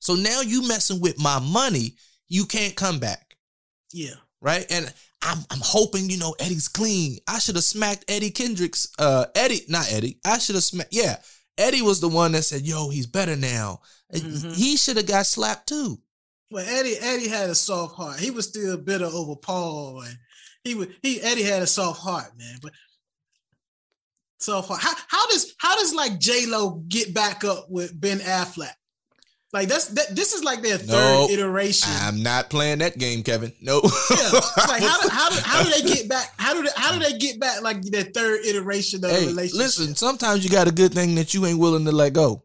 So 0.00 0.14
now 0.14 0.40
you 0.40 0.66
messing 0.66 1.00
with 1.00 1.18
my 1.20 1.38
money, 1.40 1.94
you 2.28 2.46
can't 2.46 2.74
come 2.76 2.98
back, 2.98 3.34
Yeah, 3.92 4.14
right? 4.40 4.64
And 4.70 4.92
I'm 5.22 5.38
I'm 5.50 5.60
hoping 5.62 6.08
you 6.10 6.16
know 6.18 6.34
Eddie's 6.40 6.68
clean. 6.68 7.18
I 7.28 7.38
should 7.38 7.56
have 7.56 7.64
smacked 7.64 8.04
Eddie 8.08 8.30
Kendricks. 8.30 8.88
Uh, 8.98 9.26
Eddie, 9.34 9.62
not 9.68 9.92
Eddie. 9.92 10.18
I 10.24 10.38
should 10.38 10.54
have 10.54 10.64
smacked. 10.64 10.92
Yeah, 10.94 11.16
Eddie 11.58 11.82
was 11.82 12.00
the 12.00 12.08
one 12.08 12.32
that 12.32 12.42
said, 12.44 12.62
"Yo, 12.66 12.88
he's 12.88 13.06
better 13.06 13.36
now." 13.36 13.80
Mhm. 14.14 14.54
He 14.54 14.76
should 14.76 14.96
have 14.96 15.06
got 15.06 15.26
slapped 15.26 15.68
too. 15.68 16.00
well 16.50 16.66
Eddie 16.66 16.96
Eddie 16.98 17.28
had 17.28 17.50
a 17.50 17.54
soft 17.54 17.94
heart. 17.96 18.18
He 18.18 18.30
was 18.30 18.48
still 18.48 18.76
bitter 18.76 19.04
over 19.04 19.36
Paul, 19.36 20.00
and 20.02 20.18
he 20.64 20.74
would 20.74 20.96
he 21.02 21.20
Eddie 21.20 21.42
had 21.44 21.62
a 21.62 21.66
soft 21.66 22.00
heart, 22.00 22.36
man. 22.36 22.58
But 22.62 22.72
soft 24.38 24.68
heart. 24.68 24.80
How, 24.80 24.94
how 25.06 25.26
does 25.28 25.54
how 25.58 25.76
does 25.76 25.94
like 25.94 26.18
J 26.18 26.46
Lo 26.46 26.82
get 26.88 27.12
back 27.14 27.44
up 27.44 27.70
with 27.70 27.98
Ben 28.00 28.20
Affleck? 28.20 28.74
Like 29.52 29.66
that's 29.68 29.86
that. 29.88 30.14
This 30.14 30.32
is 30.32 30.44
like 30.44 30.62
their 30.62 30.78
third 30.78 30.86
Nope. 30.88 31.30
iteration. 31.30 31.90
I'm 31.92 32.22
not 32.22 32.50
playing 32.50 32.78
that 32.78 32.96
game, 32.98 33.22
Kevin. 33.24 33.52
No. 33.60 33.80
yeah, 33.82 34.30
like 34.68 34.82
how 34.82 35.00
do, 35.02 35.08
how 35.08 35.28
do 35.30 35.36
how 35.44 35.62
do 35.64 35.70
they 35.70 35.82
get 35.92 36.08
back? 36.08 36.32
How 36.38 36.54
do 36.54 36.62
they, 36.62 36.70
how 36.76 36.92
do 36.92 37.00
they 37.00 37.18
get 37.18 37.40
back 37.40 37.60
like 37.62 37.82
their 37.82 38.04
third 38.04 38.44
iteration 38.46 39.04
of 39.04 39.10
a 39.10 39.14
hey, 39.14 39.26
relationship? 39.26 39.58
listen. 39.58 39.94
Sometimes 39.96 40.44
you 40.44 40.50
got 40.50 40.68
a 40.68 40.72
good 40.72 40.94
thing 40.94 41.16
that 41.16 41.34
you 41.34 41.46
ain't 41.46 41.58
willing 41.58 41.84
to 41.86 41.92
let 41.92 42.12
go. 42.12 42.44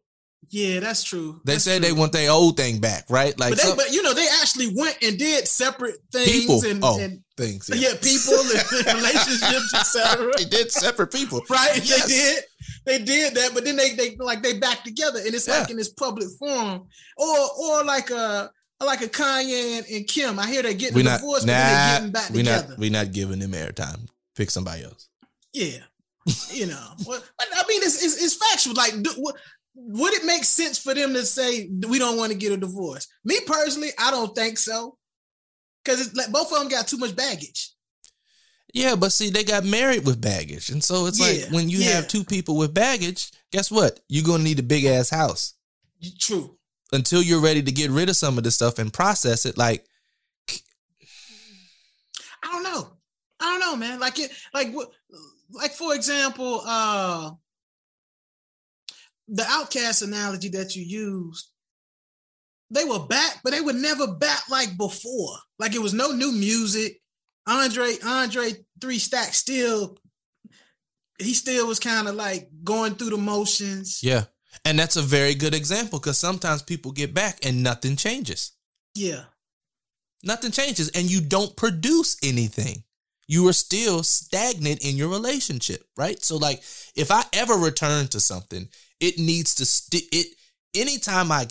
yeah, 0.50 0.80
that's 0.80 1.04
true. 1.04 1.42
They 1.46 1.54
That's 1.54 1.64
say 1.64 1.78
they 1.80 1.92
want 1.92 2.12
their 2.12 2.32
old 2.32 2.58
thing 2.58 2.80
back, 2.80 3.06
right? 3.10 3.38
Like 3.40 3.52
but 3.52 3.58
they, 3.60 3.68
some 3.68 3.78
but 3.78 3.92
you 3.92 4.02
know, 4.02 4.14
they 4.16 4.28
actually 4.42 4.74
went 4.76 4.98
and 5.04 5.18
did 5.20 5.48
separate 5.48 5.98
things 6.12 6.32
people. 6.32 6.66
and, 6.66 6.80
oh, 6.84 7.00
and 7.00 7.22
things. 7.38 7.70
yeah, 7.72 7.94
people 8.02 8.34
and 8.34 8.96
relationships, 8.98 9.74
etc. 9.76 10.32
they 10.38 10.46
did 10.46 10.72
separate 10.72 11.12
people. 11.12 11.42
Right? 11.50 11.78
Yes. 11.84 12.06
They 12.08 12.14
did. 12.16 12.44
They 12.86 13.00
did 13.00 13.34
that, 13.36 13.52
but 13.54 13.66
then 13.66 13.76
they 13.76 13.92
they 13.96 14.16
like 14.18 14.44
they 14.44 14.58
back 14.60 14.84
together, 14.84 15.20
and 15.20 15.34
it's 15.34 15.48
like 15.48 15.70
in 15.70 15.78
this 15.78 15.90
public 15.90 16.28
forum, 16.40 16.84
or 17.18 17.38
or 17.60 17.84
like 17.84 18.12
uh 18.12 18.48
like 18.84 19.02
a 19.02 19.08
Kanye 19.08 19.78
and, 19.80 19.86
and 19.88 20.08
Kim. 20.08 20.38
I 20.38 20.48
hear 20.48 20.62
they're 20.62 20.74
getting 20.74 20.96
We 20.96 21.02
a 21.02 21.06
not 21.06 21.20
divorce, 21.20 21.42
but 21.42 21.48
then 21.48 21.68
they're 21.68 21.98
getting 22.00 22.12
back 22.12 22.30
We 22.30 22.38
together. 22.40 22.70
not 22.70 22.78
we 22.78 22.90
not 22.90 23.12
giving 23.12 23.40
them 23.40 23.52
airtime. 23.52 24.08
Pick 24.36 24.52
somebody 24.52 24.84
else. 24.84 25.08
Yeah, 25.54 25.80
you 26.52 26.68
know. 26.68 26.88
Well, 27.08 27.22
I 27.40 27.64
mean, 27.68 27.82
it's, 27.82 28.04
it's 28.04 28.22
it's 28.22 28.36
factual. 28.36 28.76
Like, 28.76 29.02
do, 29.02 29.12
what, 29.18 29.36
would 29.76 30.14
it 30.14 30.26
make 30.26 30.44
sense 30.44 30.78
for 30.78 30.94
them 30.94 31.14
to 31.14 31.26
say 31.26 31.70
we 31.88 32.00
don't 32.00 32.18
want 32.18 32.32
to 32.32 32.38
get 32.38 32.52
a 32.52 32.58
divorce? 32.58 33.08
Me 33.24 33.40
personally, 33.48 33.90
I 33.98 34.12
don't 34.12 34.36
think 34.36 34.58
so. 34.58 34.98
Because 35.84 36.14
like 36.16 36.32
both 36.32 36.52
of 36.52 36.60
them 36.60 36.68
got 36.68 36.88
too 36.88 36.98
much 36.98 37.16
baggage. 37.16 37.72
Yeah, 38.76 38.96
but 38.98 39.14
see, 39.14 39.30
they 39.30 39.46
got 39.46 39.64
married 39.64 40.06
with 40.06 40.20
baggage, 40.20 40.70
and 40.70 40.84
so 40.84 41.06
it's 41.06 41.18
Yeah, 41.18 41.46
like 41.46 41.54
when 41.54 41.70
you 41.70 41.78
yeah. 41.78 41.92
have 41.92 42.10
two 42.10 42.26
people 42.26 42.58
with 42.58 42.74
baggage, 42.74 43.32
guess 43.50 43.72
what? 43.72 44.02
You're 44.10 44.26
gonna 44.26 44.44
need 44.44 44.60
a 44.60 44.64
big 44.64 44.84
ass 44.84 45.10
house 45.10 45.54
True. 46.20 46.58
until 46.92 47.22
you're 47.22 47.40
ready 47.42 47.64
to 47.64 47.72
get 47.72 47.90
rid 47.90 48.10
of 48.10 48.18
some 48.18 48.38
of 48.38 48.44
this 48.44 48.56
stuff 48.56 48.78
and 48.78 48.92
process 48.92 49.46
it. 49.46 49.58
Like, 49.58 49.86
I 52.44 52.52
don't 52.52 52.64
know. 52.64 52.90
I 53.40 53.46
don't 53.46 53.60
know, 53.62 53.76
man. 53.78 54.02
Like 54.02 54.20
it, 54.20 54.32
like 54.54 54.74
what, 54.74 54.92
like 55.52 55.72
for 55.72 55.96
example, 55.96 56.62
uh, 56.66 57.32
the 59.30 59.44
OutKast 59.44 60.04
analogy 60.04 60.50
that 60.50 60.76
you 60.76 60.84
used. 60.84 61.50
They 62.72 62.84
were 62.84 63.00
back, 63.08 63.40
but 63.42 63.52
they 63.52 63.62
were 63.62 63.72
never 63.72 64.06
back 64.08 64.50
like 64.50 64.76
before. 64.76 65.38
Like 65.60 65.76
it 65.76 65.82
was 65.82 65.94
no 65.94 66.12
new 66.12 66.34
music. 66.34 67.00
Andre, 67.48 67.94
Andre 68.04 68.65
Three 68.86 69.00
stacks 69.00 69.38
still, 69.40 69.98
he 71.18 71.34
still 71.34 71.66
was 71.66 71.80
kind 71.80 72.08
of 72.08 72.14
like 72.14 72.50
going 72.64 72.94
through 72.94 73.10
the 73.10 73.18
motions. 73.18 74.04
yeah, 74.04 74.26
and 74.64 74.78
that's 74.78 74.96
a 74.96 75.02
very 75.02 75.34
good 75.34 75.56
example 75.56 75.98
because 75.98 76.20
sometimes 76.20 76.62
people 76.62 76.92
get 76.92 77.12
back 77.12 77.44
and 77.44 77.64
nothing 77.64 77.96
changes. 77.96 78.52
Yeah. 78.94 79.24
Nothing 80.24 80.52
changes, 80.52 80.90
and 80.90 81.10
you 81.10 81.20
don't 81.20 81.58
produce 81.58 82.16
anything. 82.22 82.84
You 83.28 83.48
are 83.48 83.54
still 83.54 84.04
stagnant 84.04 84.86
in 84.86 84.98
your 84.98 85.10
relationship, 85.10 85.84
right? 85.98 86.24
So, 86.24 86.38
like, 86.38 86.62
if 86.96 87.10
I 87.10 87.24
ever 87.34 87.56
return 87.56 88.08
to 88.10 88.20
something, 88.20 88.68
it 89.00 89.18
needs 89.18 89.56
to 89.56 89.66
st- 89.66 90.10
it. 90.12 90.28
Anytime 90.76 91.32
I, 91.32 91.48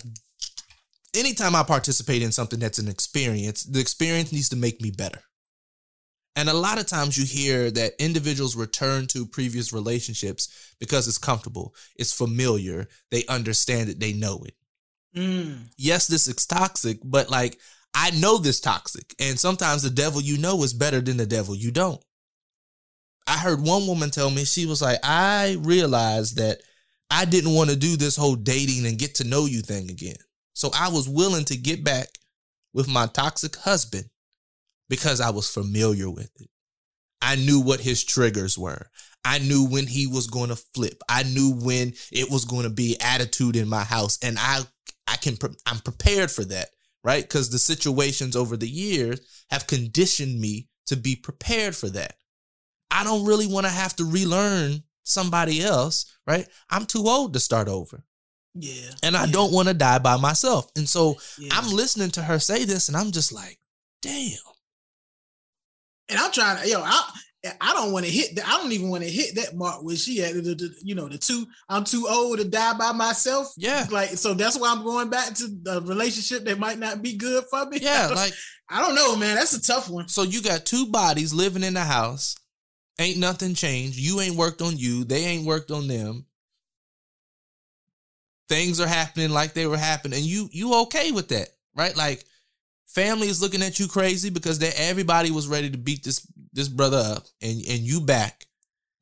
anytime 1.13 1.53
I 1.53 1.63
participate 1.63 2.21
in 2.21 2.31
something 2.31 2.59
that's 2.59 2.79
an 2.79 2.87
experience, 2.87 3.63
the 3.63 3.81
experience 3.81 4.31
needs 4.31 4.47
to 4.49 4.55
make 4.55 4.79
me 4.79 4.91
better. 4.91 5.19
And 6.35 6.49
a 6.49 6.53
lot 6.53 6.79
of 6.79 6.85
times 6.85 7.17
you 7.17 7.25
hear 7.25 7.71
that 7.71 7.93
individuals 7.97 8.55
return 8.55 9.07
to 9.07 9.25
previous 9.25 9.71
relationships 9.71 10.73
because 10.79 11.07
it's 11.07 11.17
comfortable, 11.17 11.73
it's 11.95 12.11
familiar, 12.13 12.87
they 13.09 13.25
understand 13.27 13.89
it, 13.89 13.99
they 13.99 14.13
know 14.13 14.43
it 14.45 14.55
Mm. 15.15 15.69
yes, 15.77 16.07
this 16.07 16.27
is 16.27 16.45
toxic, 16.45 16.99
but 17.03 17.29
like 17.29 17.57
I 17.93 18.11
know 18.11 18.37
this 18.37 18.59
toxic. 18.59 19.15
And 19.19 19.39
sometimes 19.39 19.81
the 19.81 19.89
devil 19.89 20.19
you 20.21 20.37
know 20.37 20.61
is 20.63 20.73
better 20.73 20.99
than 20.99 21.15
the 21.15 21.25
devil 21.25 21.55
you 21.55 21.71
don't. 21.71 22.03
I 23.25 23.37
heard 23.37 23.61
one 23.61 23.87
woman 23.87 24.11
tell 24.11 24.29
me, 24.29 24.43
she 24.43 24.65
was 24.65 24.81
like, 24.81 24.99
I 25.03 25.57
realized 25.61 26.35
that 26.37 26.59
I 27.09 27.25
didn't 27.25 27.53
want 27.53 27.69
to 27.69 27.75
do 27.75 27.95
this 27.95 28.17
whole 28.17 28.35
dating 28.35 28.85
and 28.85 28.99
get 28.99 29.15
to 29.15 29.23
know 29.23 29.45
you 29.45 29.61
thing 29.61 29.89
again. 29.89 30.17
So 30.53 30.69
I 30.77 30.89
was 30.89 31.07
willing 31.07 31.45
to 31.45 31.57
get 31.57 31.83
back 31.83 32.07
with 32.73 32.87
my 32.87 33.07
toxic 33.07 33.55
husband 33.55 34.09
because 34.89 35.21
I 35.21 35.29
was 35.29 35.49
familiar 35.49 36.09
with 36.09 36.29
it. 36.39 36.49
I 37.21 37.35
knew 37.35 37.59
what 37.59 37.79
his 37.79 38.03
triggers 38.03 38.57
were. 38.57 38.87
I 39.23 39.39
knew 39.39 39.67
when 39.67 39.87
he 39.87 40.05
was 40.05 40.27
going 40.27 40.49
to 40.49 40.55
flip. 40.55 41.01
I 41.09 41.23
knew 41.23 41.51
when 41.51 41.93
it 42.11 42.29
was 42.29 42.45
going 42.45 42.63
to 42.63 42.69
be 42.69 42.97
attitude 43.01 43.55
in 43.55 43.67
my 43.67 43.83
house 43.83 44.19
and 44.21 44.37
I 44.39 44.61
I 45.07 45.17
can 45.17 45.37
I'm 45.65 45.79
prepared 45.79 46.29
for 46.29 46.45
that, 46.45 46.69
right? 47.03 47.27
Cuz 47.27 47.49
the 47.49 47.59
situations 47.59 48.35
over 48.35 48.55
the 48.55 48.69
years 48.69 49.19
have 49.49 49.67
conditioned 49.67 50.39
me 50.39 50.67
to 50.87 50.95
be 50.95 51.15
prepared 51.15 51.75
for 51.75 51.89
that. 51.89 52.17
I 52.91 53.03
don't 53.03 53.25
really 53.25 53.47
want 53.47 53.65
to 53.65 53.71
have 53.71 53.95
to 53.95 54.05
relearn 54.05 54.83
somebody 55.03 55.63
else, 55.63 56.05
right? 56.27 56.47
I'm 56.69 56.85
too 56.85 57.07
old 57.07 57.33
to 57.33 57.39
start 57.39 57.67
over. 57.67 58.03
Yeah. 58.53 58.91
And 59.03 59.17
I 59.17 59.25
yeah, 59.25 59.31
don't 59.31 59.51
want 59.51 59.67
to 59.67 59.73
die 59.73 59.99
by 59.99 60.17
myself. 60.17 60.69
And 60.75 60.87
so 60.87 61.17
yeah. 61.37 61.49
I'm 61.51 61.71
listening 61.71 62.11
to 62.11 62.21
her 62.21 62.39
say 62.39 62.65
this 62.65 62.87
and 62.87 62.95
I'm 62.95 63.11
just 63.11 63.33
like, 63.33 63.59
damn. 64.01 64.29
And 66.09 66.19
I'm 66.19 66.31
trying 66.31 66.61
to, 66.63 66.69
yo, 66.69 66.81
I 66.81 67.09
I 67.61 67.73
don't 67.73 67.91
want 67.91 68.05
to 68.05 68.11
hit 68.11 68.35
that. 68.35 68.47
I 68.47 68.57
don't 68.57 68.71
even 68.71 68.89
want 68.89 69.03
to 69.03 69.09
hit 69.09 69.35
that 69.35 69.55
mark 69.55 69.83
where 69.83 69.95
she 69.95 70.17
had 70.17 70.33
the, 70.33 70.41
the- 70.55 70.75
you 70.83 70.95
know, 70.95 71.07
the 71.07 71.17
two, 71.19 71.45
I'm 71.69 71.83
too 71.83 72.07
old 72.09 72.39
to 72.39 72.43
die 72.43 72.73
by 72.75 72.91
myself. 72.91 73.53
Yeah. 73.55 73.85
Like, 73.91 74.09
so 74.11 74.33
that's 74.33 74.57
why 74.57 74.71
I'm 74.71 74.83
going 74.83 75.09
back 75.11 75.35
to 75.35 75.47
the 75.61 75.81
relationship 75.83 76.43
that 76.45 76.57
might 76.57 76.79
not 76.79 77.03
be 77.03 77.15
good 77.15 77.43
for 77.51 77.65
me. 77.67 77.77
Yeah, 77.81 78.07
like 78.15 78.33
I 78.67 78.81
don't 78.81 78.95
know, 78.95 79.15
man. 79.15 79.35
That's 79.35 79.53
a 79.53 79.61
tough 79.61 79.89
one. 79.89 80.07
so 80.07 80.23
you 80.23 80.41
got 80.41 80.65
two 80.65 80.87
bodies 80.87 81.33
living 81.33 81.61
in 81.63 81.75
the 81.75 81.81
house. 81.83 82.35
Ain't 82.99 83.19
nothing 83.19 83.53
changed. 83.53 83.97
You 83.99 84.21
ain't 84.21 84.37
worked 84.37 84.61
on 84.63 84.77
you. 84.77 85.03
They 85.03 85.25
ain't 85.25 85.45
worked 85.45 85.69
on 85.69 85.87
them. 85.87 86.25
Things 88.47 88.79
are 88.79 88.87
happening 88.87 89.31
like 89.31 89.53
they 89.53 89.65
were 89.67 89.77
happening, 89.77 90.19
and 90.19 90.27
you 90.27 90.49
you 90.51 90.73
okay 90.83 91.11
with 91.11 91.27
that, 91.29 91.49
right? 91.75 91.95
Like 91.95 92.23
family 92.95 93.27
is 93.27 93.41
looking 93.41 93.61
at 93.61 93.79
you 93.79 93.87
crazy 93.87 94.29
because 94.29 94.57
they 94.57 94.71
everybody 94.77 95.29
was 95.29 95.47
ready 95.47 95.69
to 95.69 95.77
beat 95.77 96.03
this 96.03 96.25
this 96.53 96.69
brother 96.69 96.97
up, 96.97 97.25
and 97.41 97.57
and 97.67 97.81
you 97.81 98.01
back, 98.01 98.47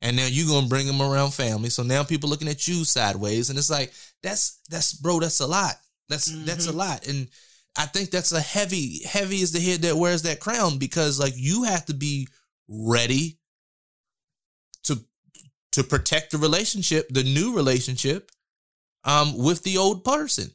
and 0.02 0.16
now 0.16 0.26
you 0.26 0.46
gonna 0.46 0.66
bring 0.66 0.86
him 0.86 1.00
around 1.00 1.32
family. 1.32 1.70
So 1.70 1.82
now 1.82 2.02
people 2.04 2.28
looking 2.28 2.48
at 2.48 2.66
you 2.68 2.84
sideways, 2.84 3.48
and 3.48 3.58
it's 3.58 3.70
like 3.70 3.92
that's 4.22 4.60
that's 4.68 4.92
bro, 4.92 5.20
that's 5.20 5.40
a 5.40 5.46
lot. 5.46 5.76
That's 6.08 6.26
that's 6.44 6.66
a 6.66 6.72
Mhm. 6.72 6.76
lot, 6.76 7.06
and 7.06 7.28
I 7.76 7.86
think 7.86 8.10
that's 8.10 8.32
a 8.32 8.40
heavy 8.40 9.02
heavy 9.04 9.40
is 9.40 9.52
the 9.52 9.60
head 9.60 9.82
that 9.82 9.96
wears 9.96 10.22
that 10.22 10.40
crown 10.40 10.78
because 10.78 11.18
like 11.18 11.34
you 11.36 11.62
have 11.62 11.86
to 11.86 11.94
be 11.94 12.28
ready 12.68 13.38
to 14.84 15.04
to 15.72 15.82
protect 15.84 16.32
the 16.32 16.38
relationship, 16.38 17.08
the 17.08 17.24
new 17.24 17.54
relationship, 17.54 18.30
um, 19.04 19.36
with 19.38 19.62
the 19.62 19.78
old 19.78 20.04
person. 20.04 20.50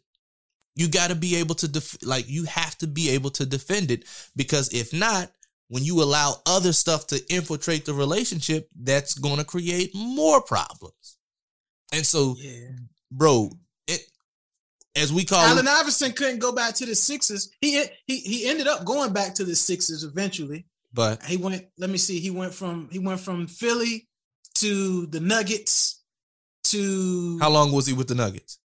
You 0.80 0.88
got 0.88 1.10
to 1.10 1.16
be 1.16 1.36
able 1.36 1.56
to 1.56 1.68
def- 1.68 1.98
like 2.04 2.30
you 2.30 2.46
have 2.46 2.78
to 2.78 2.88
be 2.88 3.10
able 3.10 3.32
to 3.32 3.46
defend 3.46 3.92
it 3.92 4.06
because 4.36 4.74
if 4.74 4.94
not, 4.94 5.30
when 5.68 5.84
you 5.84 6.02
allow 6.02 6.42
other 6.46 6.72
stuff 6.72 7.06
to 7.08 7.22
infiltrate 7.30 7.84
the 7.86 7.94
relationship, 7.94 8.70
that's 8.82 9.14
going 9.14 9.38
to 9.38 9.44
create 9.44 9.92
more 9.94 10.42
problems. 10.42 11.18
And 11.92 12.06
so, 12.06 12.36
Yeah. 12.40 12.70
bro, 13.12 13.52
it 13.88 14.02
as 14.96 15.12
we 15.12 15.26
call 15.26 15.40
Allen 15.44 15.68
it, 15.68 15.70
Iverson 15.70 16.14
couldn't 16.14 16.40
go 16.40 16.54
back 16.54 16.76
to 16.76 16.86
the 16.86 16.96
Sixers. 16.96 17.50
He 17.60 17.84
he 18.08 18.20
he 18.22 18.48
ended 18.50 18.68
up 18.68 18.86
going 18.86 19.12
back 19.12 19.36
to 19.36 19.44
the 19.44 19.56
Sixers 19.58 20.04
eventually. 20.04 20.66
but 20.94 21.22
He 21.24 21.36
went. 21.36 21.66
Let 21.78 21.90
me 21.90 21.98
see. 21.98 22.20
He 22.22 22.32
went 22.32 22.54
from 22.54 22.88
he 22.90 23.00
went 23.00 23.20
from 23.20 23.48
Philly 23.48 24.08
to 24.56 25.08
the 25.08 25.20
Nuggets 25.20 26.02
to 26.72 27.38
how 27.40 27.50
long 27.50 27.72
was 27.74 27.86
he 27.86 27.94
with 27.94 28.08
the 28.08 28.16
Nuggets? 28.16 28.60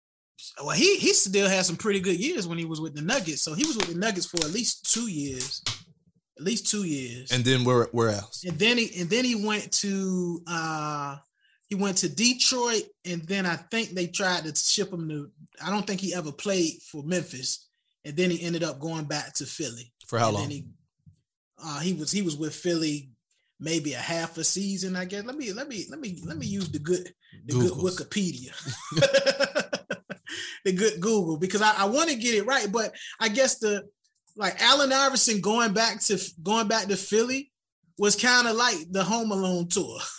Well, 0.63 0.75
he 0.75 0.97
he 0.97 1.13
still 1.13 1.49
had 1.49 1.65
some 1.65 1.75
pretty 1.75 1.99
good 1.99 2.17
years 2.19 2.47
when 2.47 2.57
he 2.57 2.65
was 2.65 2.81
with 2.81 2.95
the 2.95 3.01
Nuggets. 3.01 3.41
So 3.41 3.53
he 3.53 3.65
was 3.65 3.77
with 3.77 3.87
the 3.87 3.99
Nuggets 3.99 4.25
for 4.25 4.37
at 4.37 4.51
least 4.51 4.91
two 4.91 5.09
years, 5.09 5.61
at 6.37 6.43
least 6.43 6.69
two 6.69 6.83
years. 6.83 7.31
And 7.31 7.43
then 7.43 7.63
where 7.63 7.85
where 7.91 8.09
else? 8.09 8.43
and 8.45 8.57
then 8.57 8.77
he 8.77 9.01
and 9.01 9.09
then 9.09 9.25
he 9.25 9.35
went 9.35 9.71
to 9.73 10.41
uh 10.47 11.17
he 11.67 11.75
went 11.75 11.97
to 11.99 12.09
Detroit, 12.09 12.83
and 13.05 13.21
then 13.23 13.45
I 13.45 13.55
think 13.55 13.91
they 13.91 14.07
tried 14.07 14.43
to 14.43 14.53
ship 14.55 14.91
him 14.91 15.07
to. 15.07 15.29
I 15.65 15.69
don't 15.69 15.87
think 15.87 16.01
he 16.01 16.13
ever 16.13 16.31
played 16.31 16.81
for 16.91 17.01
Memphis, 17.01 17.69
and 18.03 18.15
then 18.17 18.29
he 18.29 18.43
ended 18.43 18.63
up 18.63 18.79
going 18.79 19.05
back 19.05 19.33
to 19.35 19.45
Philly. 19.45 19.93
For 20.07 20.19
how 20.19 20.27
And 20.27 20.35
long? 20.35 20.43
Then 20.43 20.51
he, 20.51 20.65
uh, 21.63 21.79
he 21.79 21.93
was 21.93 22.11
he 22.11 22.21
was 22.21 22.35
with 22.35 22.53
Philly 22.53 23.11
maybe 23.61 23.93
a 23.93 23.99
half 23.99 24.37
a 24.37 24.43
season, 24.43 24.95
I 24.95 25.05
guess. 25.05 25.23
Let 25.23 25.37
me 25.37 25.53
let 25.53 25.69
me 25.69 25.85
let 25.89 25.99
me 25.99 26.21
let 26.25 26.37
me 26.37 26.45
use 26.47 26.69
the 26.69 26.79
good 26.79 27.13
the 27.45 27.53
good 27.53 27.71
Wikipedia. 27.71 28.51
the 30.65 30.73
good 30.73 30.99
Google 30.99 31.37
because 31.37 31.61
I, 31.61 31.73
I 31.77 31.85
want 31.85 32.09
to 32.09 32.15
get 32.15 32.35
it 32.35 32.45
right, 32.45 32.71
but 32.71 32.93
I 33.19 33.29
guess 33.29 33.59
the 33.59 33.83
like 34.35 34.61
Allen 34.61 34.93
Iverson 34.93 35.41
going 35.41 35.73
back 35.73 35.99
to 36.01 36.19
going 36.41 36.67
back 36.67 36.87
to 36.87 36.97
Philly 36.97 37.51
was 37.97 38.15
kind 38.15 38.47
of 38.47 38.55
like 38.55 38.77
the 38.91 39.03
Home 39.03 39.31
Alone 39.31 39.67
tour. 39.67 39.99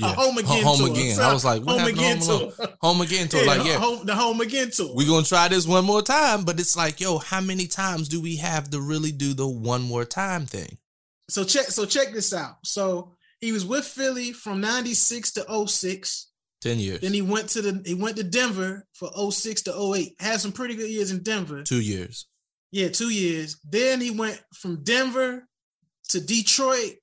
Yeah. 0.00 0.12
A 0.12 0.14
home 0.14 0.38
again 0.38 0.62
Home 0.62 0.78
tour. 0.78 0.90
again. 0.90 1.16
So, 1.16 1.22
I 1.22 1.32
was 1.32 1.44
like, 1.44 1.62
what 1.62 1.80
home 1.80 1.88
again 1.88 2.18
Home 2.18 2.52
tour. 2.56 2.68
Home 2.80 3.00
again 3.00 3.28
tour. 3.28 3.40
Yeah, 3.40 3.46
like, 3.46 3.66
yeah, 3.66 3.78
home, 3.78 4.06
the 4.06 4.14
home 4.14 4.40
again 4.40 4.70
tour. 4.70 4.94
We're 4.94 5.08
gonna 5.08 5.26
try 5.26 5.48
this 5.48 5.66
one 5.66 5.84
more 5.84 6.02
time, 6.02 6.44
but 6.44 6.60
it's 6.60 6.76
like, 6.76 7.00
yo, 7.00 7.18
how 7.18 7.40
many 7.40 7.66
times 7.66 8.08
do 8.08 8.20
we 8.22 8.36
have 8.36 8.70
to 8.70 8.80
really 8.80 9.10
do 9.10 9.34
the 9.34 9.46
one 9.46 9.82
more 9.82 10.04
time 10.04 10.46
thing? 10.46 10.78
so 11.28 11.44
check 11.44 11.66
so 11.66 11.84
check 11.84 12.12
this 12.12 12.32
out. 12.32 12.56
So 12.64 13.12
he 13.40 13.52
was 13.52 13.64
with 13.64 13.84
Philly 13.84 14.32
from 14.32 14.60
96 14.60 15.32
to 15.32 15.66
06. 15.66 16.27
Ten 16.60 16.78
years, 16.80 17.00
Then 17.00 17.12
he 17.12 17.22
went 17.22 17.48
to 17.50 17.62
the 17.62 17.82
he 17.86 17.94
went 17.94 18.16
to 18.16 18.24
Denver 18.24 18.84
for 18.92 19.10
06 19.30 19.62
to 19.62 19.92
08. 19.94 20.14
Had 20.18 20.40
some 20.40 20.52
pretty 20.52 20.74
good 20.74 20.90
years 20.90 21.12
in 21.12 21.22
Denver. 21.22 21.62
two 21.62 21.80
years. 21.80 22.26
Yeah, 22.72 22.88
two 22.88 23.10
years. 23.10 23.58
Then 23.64 24.00
he 24.00 24.10
went 24.10 24.42
from 24.54 24.82
Denver 24.82 25.46
to 26.08 26.20
Detroit, 26.20 26.94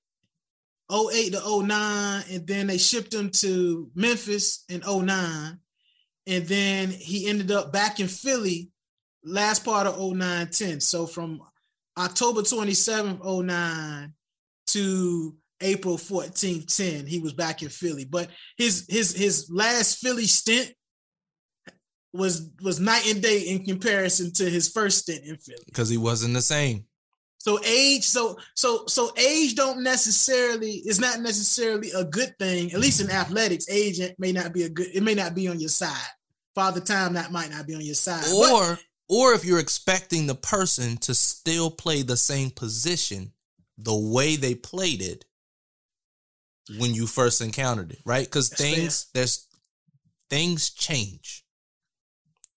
08 0.92 1.34
to 1.34 1.62
09. 1.64 2.24
And 2.30 2.46
then 2.46 2.68
they 2.68 2.78
shipped 2.78 3.14
him 3.14 3.32
to 3.32 3.90
Memphis 3.96 4.64
in 4.70 4.82
09. 4.82 5.58
And 6.28 6.48
then 6.48 6.90
he 6.90 7.28
ended 7.30 7.52
up 7.52 7.72
back 7.72 8.00
in 8.00 8.08
Philly 8.08 8.72
last 9.24 9.64
part 9.64 9.88
of 9.88 9.98
09 10.00 10.50
10. 10.50 10.82
So 10.82 11.08
from 11.08 11.42
October 11.98 12.42
27th, 12.42 13.24
09 13.46 14.14
to 14.68 15.36
April 15.62 15.98
14th, 15.98 16.76
10, 16.76 17.06
he 17.08 17.20
was 17.20 17.34
back 17.34 17.62
in 17.62 17.70
Philly. 17.70 18.06
But 18.06 18.30
his 18.58 18.86
his 18.90 19.16
his 19.16 19.50
last 19.50 20.00
Philly 20.00 20.26
stint 20.26 20.74
was 22.14 22.50
was 22.62 22.80
night 22.80 23.10
and 23.12 23.22
day 23.22 23.42
in 23.42 23.66
comparison 23.66 24.32
to 24.34 24.50
his 24.50 24.70
first 24.70 25.00
stint 25.00 25.24
in 25.26 25.38
Philly. 25.38 25.64
Because 25.66 25.90
he 25.90 25.98
wasn't 25.98 26.34
the 26.34 26.42
same. 26.42 26.86
So 27.38 27.60
age, 27.64 28.04
so 28.04 28.38
so 28.56 28.86
so 28.88 29.12
age 29.18 29.56
don't 29.56 29.84
necessarily 29.84 30.82
is 30.86 31.00
not 31.00 31.20
necessarily 31.20 31.92
a 31.92 32.04
good 32.04 32.34
thing. 32.40 32.72
At 32.74 32.80
least 32.80 33.02
in 33.02 33.12
athletics, 33.12 33.70
age 33.70 34.00
may 34.18 34.32
not 34.32 34.54
be 34.54 34.64
a 34.64 34.70
good. 34.70 34.88
It 34.94 35.04
may 35.04 35.14
not 35.14 35.36
be 35.36 35.48
on 35.48 35.60
your 35.60 35.70
side. 35.70 36.10
Father 36.56 36.80
time 36.80 37.14
that 37.14 37.32
might 37.32 37.52
not 37.52 37.68
be 37.68 37.76
on 37.76 37.82
your 37.82 37.96
side. 37.96 38.24
But- 38.24 38.52
Or 38.52 38.80
or 39.08 39.34
if 39.34 39.46
you're 39.46 39.60
expecting 39.60 40.26
the 40.26 40.36
person 40.36 40.98
to 40.98 41.14
still 41.14 41.70
play 41.70 42.02
the 42.02 42.18
same 42.18 42.50
position 42.50 43.34
the 43.78 43.96
way 43.96 44.36
they 44.36 44.56
played 44.56 45.02
it 45.02 45.26
when 46.80 46.94
you 46.94 47.08
first 47.08 47.42
encountered 47.42 47.92
it, 47.92 48.00
right? 48.06 48.26
Because 48.26 48.50
That's 48.50 48.62
fair. 48.62 48.76
things 48.76 49.08
there's 49.14 49.48
things 50.30 50.70
change. 50.72 51.44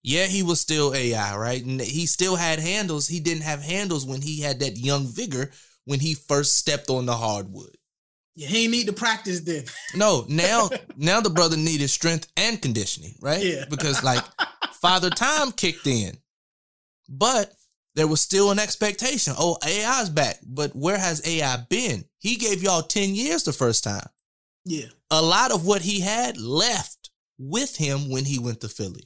Yeah, 0.01 0.25
he 0.27 0.43
was 0.43 0.61
still 0.61 0.93
AI, 0.95 1.35
right? 1.37 1.63
And 1.63 1.79
he 1.81 2.05
still 2.05 2.35
had 2.37 2.59
handles. 2.59 3.07
He 3.07 3.19
didn't 3.19 3.43
have 3.43 3.61
handles 3.61 4.05
when 4.05 4.21
he 4.21 4.41
had 4.41 4.59
that 4.61 4.77
young 4.77 5.05
vigor 5.05 5.51
when 5.85 5.99
he 5.99 6.13
first 6.15 6.55
stepped 6.57 6.89
on 6.89 7.05
the 7.05 7.15
hardwood. 7.17 7.75
yeah, 8.35 8.47
he 8.47 8.63
ain't 8.63 8.71
need 8.71 8.87
to 8.87 8.93
practice 8.93 9.41
then. 9.41 9.65
No, 9.95 10.25
now 10.29 10.69
now 10.95 11.19
the 11.21 11.29
brother 11.29 11.57
needed 11.57 11.89
strength 11.89 12.31
and 12.37 12.61
conditioning, 12.61 13.15
right? 13.21 13.43
Yeah. 13.43 13.65
Because 13.69 14.03
like 14.03 14.23
Father 14.81 15.09
Time 15.09 15.51
kicked 15.51 15.85
in. 15.87 16.17
But 17.09 17.51
there 17.99 18.07
was 18.07 18.21
still 18.21 18.49
an 18.49 18.59
expectation. 18.59 19.33
Oh, 19.37 19.57
AI's 19.61 20.09
back. 20.09 20.39
But 20.47 20.73
where 20.73 20.97
has 20.97 21.21
AI 21.27 21.57
been? 21.69 22.05
He 22.19 22.37
gave 22.37 22.63
y'all 22.63 22.81
10 22.81 23.13
years 23.13 23.43
the 23.43 23.51
first 23.51 23.83
time. 23.83 24.07
Yeah, 24.63 24.85
A 25.11 25.21
lot 25.21 25.51
of 25.51 25.65
what 25.65 25.81
he 25.81 25.99
had 25.99 26.37
left 26.39 27.09
with 27.37 27.75
him 27.75 28.09
when 28.09 28.23
he 28.23 28.39
went 28.39 28.61
to 28.61 28.69
Philly. 28.69 29.03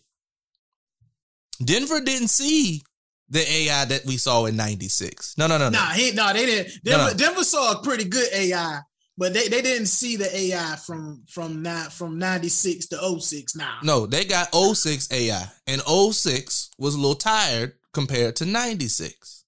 Denver 1.64 2.02
didn't 2.02 2.28
see 2.28 2.84
the 3.30 3.40
AI 3.52 3.86
that 3.86 4.06
we 4.06 4.18
saw 4.18 4.46
in 4.46 4.56
96. 4.58 5.40
No, 5.40 5.48
no, 5.48 5.58
no, 5.58 5.70
no. 5.70 5.80
nah, 5.80 5.90
he 5.94 6.12
no, 6.12 6.32
they 6.32 6.46
didn't. 6.46 6.84
Denver, 6.84 7.12
no. 7.12 7.14
Denver 7.18 7.44
saw 7.44 7.72
a 7.72 7.82
pretty 7.82 8.04
good 8.04 8.28
AI, 8.32 8.80
but 9.18 9.34
they, 9.34 9.48
they 9.48 9.64
didn't 9.64 9.88
see 9.88 10.18
the 10.18 10.36
AI 10.38 10.76
from 10.86 11.24
from 11.28 11.66
from 11.90 12.20
ninety 12.20 12.48
oh 12.48 12.50
six 12.50 12.88
to 12.88 13.20
06 13.20 13.56
Now, 13.56 13.78
No, 13.82 14.06
they 14.06 14.24
got 14.26 14.54
06 14.54 15.12
AI, 15.12 15.48
and 15.66 15.82
06 15.82 16.70
was 16.78 16.94
a 16.94 17.00
little 17.00 17.16
tired 17.16 17.74
compared 17.94 18.36
to 18.38 18.46
96. 18.46 19.46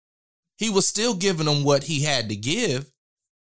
He 0.57 0.69
was 0.69 0.87
still 0.87 1.15
giving 1.15 1.47
them 1.47 1.63
what 1.63 1.83
he 1.83 2.03
had 2.03 2.29
to 2.29 2.35
give, 2.35 2.91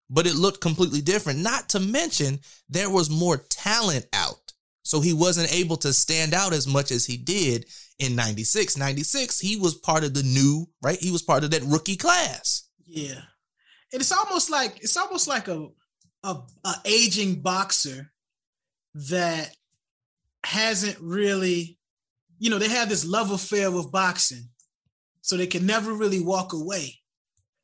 but 0.09 0.25
it 0.25 0.35
looked 0.35 0.61
completely 0.61 1.01
different. 1.01 1.39
Not 1.39 1.69
to 1.69 1.79
mention, 1.79 2.39
there 2.69 2.89
was 2.89 3.09
more 3.09 3.37
talent 3.37 4.05
out. 4.13 4.53
So 4.83 5.01
he 5.01 5.13
wasn't 5.13 5.53
able 5.53 5.77
to 5.77 5.93
stand 5.93 6.33
out 6.33 6.53
as 6.53 6.67
much 6.67 6.91
as 6.91 7.05
he 7.05 7.17
did 7.17 7.65
in 7.97 8.15
96. 8.15 8.77
96, 8.77 9.39
he 9.39 9.57
was 9.57 9.75
part 9.75 10.03
of 10.03 10.13
the 10.13 10.23
new, 10.23 10.67
right? 10.81 10.97
He 10.99 11.11
was 11.11 11.21
part 11.21 11.43
of 11.43 11.51
that 11.51 11.63
rookie 11.63 11.95
class. 11.95 12.67
Yeah, 12.85 13.21
and 13.91 14.01
it's 14.01 14.11
almost 14.11 14.49
like 14.49 14.77
it's 14.83 14.97
almost 14.97 15.27
like 15.27 15.47
a 15.47 15.67
a, 16.23 16.37
a 16.63 16.73
aging 16.85 17.41
boxer 17.41 18.11
that 18.93 19.55
hasn't 20.43 20.97
really, 20.99 21.77
you 22.39 22.49
know, 22.49 22.59
they 22.59 22.69
have 22.69 22.89
this 22.89 23.05
love 23.05 23.31
affair 23.31 23.71
with 23.71 23.91
boxing, 23.91 24.49
so 25.25 25.35
they 25.35 25.47
can 25.47 25.65
never 25.65 25.91
really 25.91 26.19
walk 26.19 26.53
away. 26.53 26.93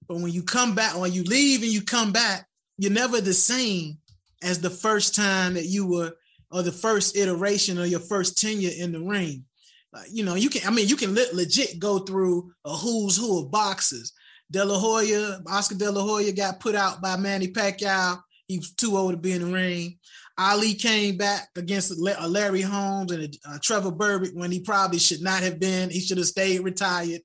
But 0.07 0.15
when 0.15 0.31
you 0.31 0.41
come 0.41 0.73
back, 0.73 0.97
when 0.97 1.13
you 1.13 1.23
leave 1.23 1.61
and 1.61 1.71
you 1.71 1.83
come 1.83 2.11
back, 2.11 2.47
you're 2.79 2.91
never 2.91 3.21
the 3.21 3.35
same 3.35 3.99
as 4.41 4.59
the 4.59 4.71
first 4.71 5.13
time 5.13 5.53
that 5.53 5.67
you 5.67 5.85
were, 5.85 6.13
or 6.49 6.63
the 6.63 6.71
first 6.71 7.15
iteration 7.15 7.77
or 7.77 7.85
your 7.85 7.99
first 7.99 8.39
tenure 8.39 8.71
in 8.75 8.91
the 8.91 8.99
ring. 8.99 9.45
Like, 9.93 10.07
you 10.11 10.25
know, 10.25 10.33
you 10.33 10.49
can, 10.49 10.67
I 10.67 10.71
mean, 10.71 10.87
you 10.87 10.95
can 10.95 11.13
le- 11.13 11.35
legit 11.35 11.77
go 11.77 11.99
through 11.99 12.51
a 12.65 12.71
who's 12.71 13.15
who 13.15 13.43
of 13.43 13.51
boxers. 13.51 14.11
De 14.49 14.65
La 14.65 14.79
Hoya, 14.79 15.41
Oscar 15.45 15.75
De 15.75 15.91
La 15.91 16.01
Hoya 16.01 16.31
got 16.31 16.59
put 16.59 16.73
out 16.73 16.99
by 16.99 17.15
Manny 17.15 17.49
Pacquiao. 17.49 18.19
He 18.47 18.57
was 18.57 18.73
too 18.73 18.97
old 18.97 19.11
to 19.11 19.17
be 19.17 19.33
in 19.33 19.45
the 19.45 19.53
ring. 19.53 19.99
Ali 20.35 20.73
came 20.73 21.15
back 21.15 21.49
against 21.55 21.91
uh, 21.91 22.27
Larry 22.27 22.61
Holmes 22.61 23.11
and 23.11 23.37
uh, 23.47 23.59
Trevor 23.61 23.91
Berbick 23.91 24.33
when 24.33 24.51
he 24.51 24.61
probably 24.61 24.97
should 24.97 25.21
not 25.21 25.43
have 25.43 25.59
been. 25.59 25.91
He 25.91 25.99
should 25.99 26.17
have 26.17 26.25
stayed 26.25 26.61
retired. 26.61 27.21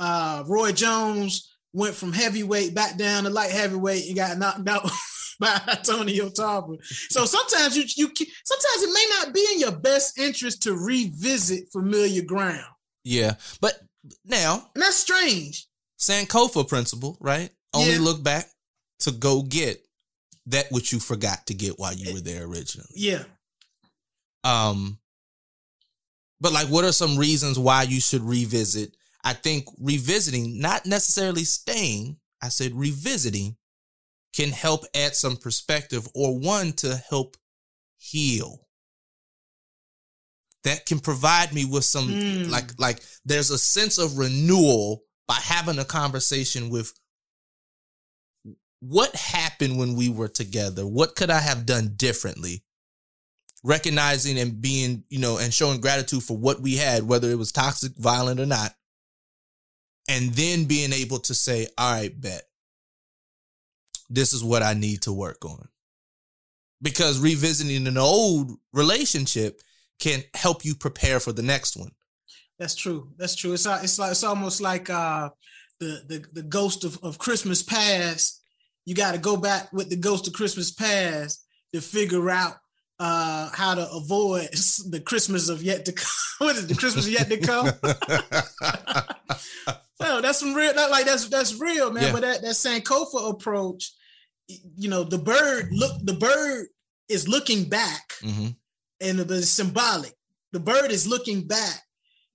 Uh, 0.00 0.42
Roy 0.46 0.72
Jones 0.72 1.54
went 1.74 1.94
from 1.94 2.12
heavyweight 2.12 2.74
back 2.74 2.96
down 2.96 3.24
to 3.24 3.30
light 3.30 3.50
heavyweight 3.52 4.06
and 4.08 4.16
got 4.16 4.38
knocked 4.38 4.66
out 4.68 4.90
by 5.40 5.60
Antonio 5.68 6.30
Tarver. 6.30 6.76
So 6.82 7.26
sometimes 7.26 7.76
you 7.76 7.84
you 7.96 8.10
sometimes 8.44 8.82
it 8.82 8.92
may 8.92 9.06
not 9.18 9.34
be 9.34 9.46
in 9.52 9.60
your 9.60 9.72
best 9.72 10.18
interest 10.18 10.62
to 10.62 10.74
revisit 10.74 11.70
familiar 11.70 12.22
ground, 12.22 12.64
Yeah. 13.04 13.34
But 13.60 13.74
now, 14.24 14.70
and 14.74 14.82
that's 14.82 14.96
strange. 14.96 15.66
Sankofa 16.00 16.66
principle, 16.66 17.18
right? 17.20 17.50
Only 17.74 17.92
Yeah. 17.92 18.00
look 18.00 18.22
back 18.22 18.48
to 19.00 19.12
go 19.12 19.42
get 19.42 19.86
that 20.46 20.72
which 20.72 20.92
you 20.92 20.98
forgot 20.98 21.46
to 21.46 21.54
get 21.54 21.78
while 21.78 21.92
you 21.94 22.14
were 22.14 22.20
there 22.20 22.44
originally. 22.44 22.88
Yeah. 22.96 23.24
Um, 24.42 24.98
but 26.40 26.52
like, 26.52 26.68
what 26.68 26.84
are 26.86 26.92
some 26.92 27.16
reasons 27.18 27.58
why 27.58 27.82
you 27.82 28.00
should 28.00 28.22
revisit? 28.22 28.96
I 29.24 29.34
think 29.34 29.66
revisiting, 29.78 30.60
not 30.60 30.86
necessarily 30.86 31.44
staying, 31.44 32.18
I 32.42 32.48
said 32.48 32.72
revisiting 32.74 33.56
can 34.34 34.50
help 34.50 34.84
add 34.94 35.14
some 35.14 35.36
perspective 35.36 36.08
or 36.14 36.38
one 36.38 36.72
to 36.74 36.96
help 36.96 37.36
heal. 37.98 38.66
That 40.64 40.86
can 40.86 41.00
provide 41.00 41.52
me 41.52 41.64
with 41.64 41.84
some 41.84 42.08
Mm. 42.08 42.50
like 42.50 42.78
like 42.78 43.02
there's 43.24 43.50
a 43.50 43.58
sense 43.58 43.98
of 43.98 44.18
renewal 44.18 45.04
by 45.26 45.34
having 45.34 45.78
a 45.78 45.84
conversation 45.84 46.70
with 46.70 46.92
what 48.80 49.14
happened 49.14 49.78
when 49.78 49.94
we 49.94 50.08
were 50.08 50.28
together? 50.28 50.86
What 50.86 51.14
could 51.14 51.30
I 51.30 51.40
have 51.40 51.66
done 51.66 51.94
differently? 51.96 52.64
recognizing 53.62 54.38
and 54.38 54.60
being, 54.60 55.04
you 55.10 55.18
know, 55.18 55.36
and 55.38 55.52
showing 55.52 55.80
gratitude 55.80 56.22
for 56.22 56.36
what 56.36 56.60
we 56.60 56.76
had, 56.76 57.02
whether 57.06 57.30
it 57.30 57.34
was 57.38 57.52
toxic, 57.52 57.92
violent, 57.96 58.40
or 58.40 58.46
not. 58.46 58.74
And 60.10 60.30
then 60.34 60.64
being 60.64 60.92
able 60.92 61.20
to 61.20 61.34
say, 61.34 61.68
all 61.78 61.92
right, 61.94 62.20
bet. 62.20 62.42
This 64.08 64.32
is 64.32 64.42
what 64.42 64.64
I 64.64 64.74
need 64.74 65.02
to 65.02 65.12
work 65.12 65.44
on. 65.44 65.68
Because 66.82 67.20
revisiting 67.20 67.86
an 67.86 67.96
old 67.96 68.50
relationship 68.72 69.62
can 70.00 70.24
help 70.34 70.64
you 70.64 70.74
prepare 70.74 71.20
for 71.20 71.30
the 71.30 71.42
next 71.42 71.76
one. 71.76 71.92
That's 72.58 72.74
true. 72.74 73.12
That's 73.18 73.36
true. 73.36 73.52
It's 73.52 73.66
it's 73.66 74.00
like 74.00 74.10
it's 74.10 74.24
almost 74.24 74.60
like 74.60 74.90
uh 74.90 75.30
the 75.78 76.02
the 76.08 76.24
the 76.32 76.42
ghost 76.42 76.82
of, 76.82 76.98
of 77.04 77.18
Christmas 77.18 77.62
past. 77.62 78.42
You 78.86 78.96
got 78.96 79.12
to 79.12 79.18
go 79.18 79.36
back 79.36 79.72
with 79.72 79.90
the 79.90 79.96
ghost 79.96 80.26
of 80.26 80.32
Christmas 80.32 80.72
past 80.72 81.44
to 81.72 81.80
figure 81.80 82.30
out 82.30 82.56
uh 82.98 83.50
how 83.54 83.76
to 83.76 83.88
avoid 83.92 84.48
the 84.88 85.02
Christmas 85.04 85.48
of 85.48 85.62
yet 85.62 85.84
to 85.84 85.92
come. 85.92 86.06
what 86.38 86.56
is 86.56 86.64
it, 86.64 86.68
the 86.68 86.74
Christmas 86.74 87.06
of 87.06 87.12
yet 87.12 87.28
to 87.28 87.38
come? 87.38 87.70
no, 90.00 90.20
that's 90.20 90.40
some 90.40 90.54
real. 90.54 90.72
That, 90.74 90.90
like 90.90 91.06
that's 91.06 91.28
that's 91.28 91.58
real, 91.60 91.90
man. 91.92 92.04
Yeah. 92.04 92.12
But 92.12 92.22
that 92.22 92.42
that 92.42 92.54
Sankofa 92.54 93.30
approach, 93.30 93.92
you 94.48 94.88
know, 94.88 95.04
the 95.04 95.18
bird 95.18 95.68
look. 95.72 95.92
The 96.02 96.14
bird 96.14 96.66
is 97.08 97.28
looking 97.28 97.68
back 97.68 98.12
hmm 98.20 98.48
and 99.00 99.18
it's 99.18 99.48
symbolic. 99.48 100.12
The 100.52 100.60
bird 100.60 100.90
is 100.90 101.06
looking 101.06 101.46
back 101.46 101.82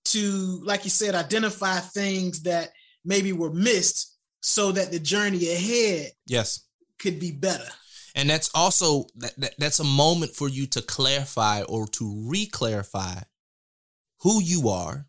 to, 0.06 0.62
like 0.64 0.84
you 0.84 0.90
said, 0.90 1.14
identify 1.14 1.78
things 1.80 2.42
that 2.44 2.72
maybe 3.04 3.34
were 3.34 3.52
missed 3.54 4.18
so 4.42 4.72
that 4.72 4.92
the 4.92 5.00
journey 5.00 5.48
ahead 5.50 6.12
Yes. 6.26 6.62
could 7.00 7.20
be 7.20 7.32
better. 7.32 7.68
And 8.16 8.30
that's 8.30 8.50
also 8.56 9.06
that, 9.18 9.34
that 9.38 9.54
that's 9.60 9.80
a 9.80 9.84
moment 9.84 10.36
for 10.36 10.50
you 10.50 10.66
to 10.68 10.82
clarify 10.82 11.62
or 11.64 11.86
to 11.88 12.24
re-clarify 12.28 13.20
who 14.22 14.42
you 14.42 14.70
are, 14.70 15.06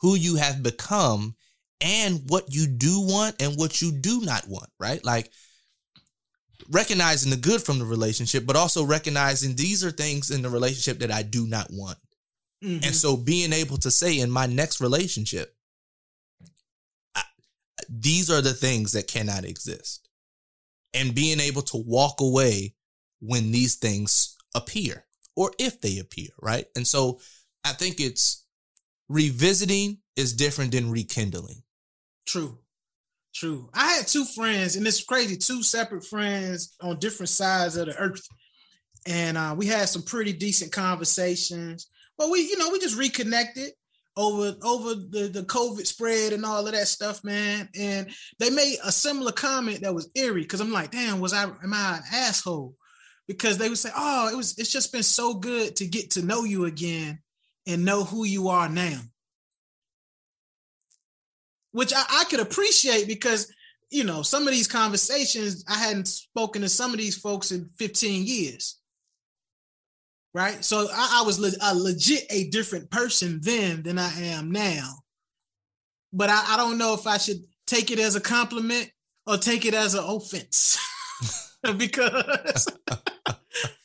who 0.00 0.14
you 0.14 0.36
have 0.36 0.62
become, 0.62 1.34
and 1.80 2.22
what 2.28 2.44
you 2.48 2.66
do 2.66 3.00
want 3.00 3.40
and 3.40 3.56
what 3.56 3.80
you 3.80 3.92
do 3.92 4.20
not 4.22 4.46
want, 4.48 4.70
right? 4.78 5.04
Like 5.04 5.30
recognizing 6.70 7.30
the 7.30 7.36
good 7.36 7.62
from 7.62 7.78
the 7.78 7.84
relationship, 7.84 8.46
but 8.46 8.56
also 8.56 8.84
recognizing 8.84 9.54
these 9.54 9.84
are 9.84 9.90
things 9.90 10.30
in 10.30 10.42
the 10.42 10.50
relationship 10.50 10.98
that 11.00 11.12
I 11.12 11.22
do 11.22 11.46
not 11.46 11.68
want. 11.70 11.98
Mhm. 12.64 12.84
And 12.84 12.96
so 12.96 13.16
being 13.16 13.52
able 13.52 13.76
to 13.78 13.90
say 13.90 14.18
in 14.18 14.30
my 14.30 14.46
next 14.46 14.80
relationship, 14.80 15.56
I, 17.14 17.22
these 17.88 18.30
are 18.30 18.40
the 18.40 18.54
things 18.54 18.92
that 18.92 19.06
cannot 19.06 19.44
exist. 19.44 20.08
And 20.94 21.14
being 21.14 21.40
able 21.40 21.62
to 21.62 21.76
walk 21.76 22.20
away 22.20 22.74
when 23.20 23.52
these 23.52 23.74
things 23.74 24.34
appear 24.54 25.06
or 25.34 25.52
if 25.58 25.80
they 25.82 25.98
appear, 25.98 26.30
right? 26.40 26.66
And 26.74 26.86
so 26.86 27.20
I 27.64 27.72
think 27.72 28.00
it's 28.00 28.44
revisiting 29.08 29.98
is 30.16 30.32
different 30.32 30.72
than 30.72 30.90
rekindling. 30.90 31.62
True. 32.26 32.58
True. 33.34 33.68
I 33.74 33.92
had 33.92 34.06
two 34.06 34.24
friends, 34.24 34.76
and 34.76 34.86
it's 34.86 35.04
crazy, 35.04 35.36
two 35.36 35.62
separate 35.62 36.06
friends 36.06 36.74
on 36.80 36.98
different 36.98 37.28
sides 37.28 37.76
of 37.76 37.86
the 37.86 37.96
earth. 37.96 38.26
And 39.06 39.36
uh, 39.36 39.54
we 39.56 39.66
had 39.66 39.88
some 39.88 40.02
pretty 40.02 40.32
decent 40.32 40.72
conversations. 40.72 41.88
But 42.16 42.30
we, 42.30 42.40
you 42.40 42.56
know, 42.56 42.70
we 42.70 42.78
just 42.78 42.98
reconnected 42.98 43.72
over 44.16 44.54
over 44.62 44.94
the, 44.94 45.28
the 45.30 45.42
COVID 45.42 45.86
spread 45.86 46.32
and 46.32 46.46
all 46.46 46.66
of 46.66 46.72
that 46.72 46.88
stuff, 46.88 47.22
man. 47.22 47.68
And 47.78 48.08
they 48.38 48.48
made 48.48 48.78
a 48.82 48.90
similar 48.90 49.32
comment 49.32 49.82
that 49.82 49.94
was 49.94 50.10
eerie 50.14 50.42
because 50.42 50.60
I'm 50.60 50.72
like, 50.72 50.90
damn, 50.90 51.20
was 51.20 51.34
I 51.34 51.42
am 51.42 51.74
I 51.74 51.98
an 51.98 52.02
asshole? 52.12 52.74
Because 53.28 53.58
they 53.58 53.68
would 53.68 53.76
say, 53.76 53.90
Oh, 53.94 54.30
it 54.32 54.36
was 54.36 54.58
it's 54.58 54.72
just 54.72 54.92
been 54.92 55.02
so 55.02 55.34
good 55.34 55.76
to 55.76 55.86
get 55.86 56.12
to 56.12 56.24
know 56.24 56.44
you 56.44 56.64
again 56.64 57.18
and 57.66 57.84
know 57.84 58.04
who 58.04 58.24
you 58.24 58.48
are 58.48 58.68
now 58.68 59.00
which 61.76 61.92
I, 61.92 62.02
I 62.10 62.24
could 62.24 62.40
appreciate 62.40 63.06
because 63.06 63.52
you 63.90 64.02
know 64.02 64.22
some 64.22 64.48
of 64.48 64.54
these 64.54 64.66
conversations 64.66 65.62
I 65.68 65.74
hadn't 65.74 66.08
spoken 66.08 66.62
to 66.62 66.70
some 66.70 66.92
of 66.92 66.96
these 66.96 67.18
folks 67.18 67.52
in 67.52 67.68
15 67.78 68.26
years. 68.26 68.78
Right. 70.32 70.64
So 70.64 70.88
I, 70.90 71.20
I 71.20 71.26
was 71.26 71.38
le- 71.38 71.50
a 71.62 71.74
legit 71.74 72.24
a 72.30 72.48
different 72.48 72.90
person 72.90 73.40
then 73.42 73.82
than 73.82 73.98
I 73.98 74.10
am 74.22 74.50
now. 74.50 74.90
But 76.14 76.30
I, 76.30 76.54
I 76.54 76.56
don't 76.56 76.78
know 76.78 76.94
if 76.94 77.06
I 77.06 77.18
should 77.18 77.44
take 77.66 77.90
it 77.90 77.98
as 77.98 78.16
a 78.16 78.20
compliment 78.20 78.90
or 79.26 79.36
take 79.36 79.66
it 79.66 79.74
as 79.74 79.94
an 79.94 80.04
offense. 80.04 80.78
because 81.76 82.66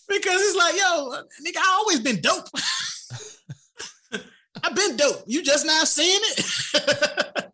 because 0.08 0.42
it's 0.42 0.58
like, 0.58 0.76
yo, 0.78 1.12
nigga, 1.46 1.58
I 1.58 1.76
always 1.80 2.00
been 2.00 2.22
dope. 2.22 2.48
I've 4.64 4.76
been 4.76 4.96
dope. 4.96 5.24
You 5.26 5.44
just 5.44 5.66
now 5.66 5.84
seeing 5.84 6.20
it. 6.38 7.52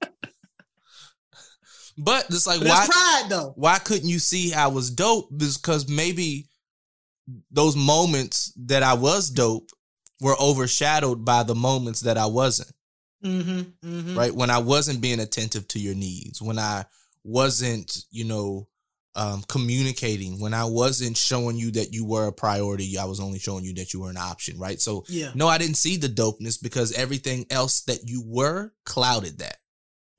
But 1.97 2.25
it's 2.29 2.45
like 2.47 2.59
But 2.59 2.69
why 2.69 2.87
pride 2.89 3.29
though. 3.29 3.53
why 3.55 3.79
couldn't 3.79 4.07
you 4.09 4.19
see 4.19 4.53
I 4.53 4.67
was 4.67 4.91
dope? 4.91 5.29
Because 5.35 5.89
maybe 5.89 6.47
those 7.51 7.75
moments 7.75 8.53
that 8.65 8.83
I 8.83 8.93
was 8.93 9.29
dope 9.29 9.69
were 10.21 10.35
overshadowed 10.39 11.25
by 11.25 11.43
the 11.43 11.55
moments 11.55 12.01
that 12.01 12.17
I 12.17 12.25
wasn't. 12.27 12.71
Mm-hmm, 13.23 13.61
mm-hmm. 13.87 14.17
Right 14.17 14.33
when 14.33 14.49
I 14.49 14.59
wasn't 14.59 15.01
being 15.01 15.19
attentive 15.19 15.67
to 15.69 15.79
your 15.79 15.95
needs, 15.95 16.41
when 16.41 16.59
I 16.59 16.85
wasn't, 17.23 18.05
you 18.11 18.23
know, 18.25 18.67
um, 19.15 19.43
communicating, 19.47 20.39
when 20.39 20.53
I 20.53 20.65
wasn't 20.65 21.17
showing 21.17 21.57
you 21.57 21.71
that 21.71 21.91
you 21.91 22.05
were 22.05 22.27
a 22.27 22.31
priority, 22.31 22.97
I 22.99 23.05
was 23.05 23.19
only 23.19 23.39
showing 23.39 23.65
you 23.65 23.73
that 23.75 23.91
you 23.91 24.01
were 24.01 24.11
an 24.11 24.17
option. 24.17 24.59
Right. 24.59 24.79
So 24.79 25.03
Yeah. 25.09 25.31
no, 25.33 25.47
I 25.47 25.57
didn't 25.57 25.77
see 25.77 25.97
the 25.97 26.07
dopeness 26.07 26.61
because 26.61 26.93
everything 26.93 27.47
else 27.49 27.81
that 27.81 28.07
you 28.07 28.23
were 28.23 28.71
clouded 28.85 29.39
that. 29.39 29.57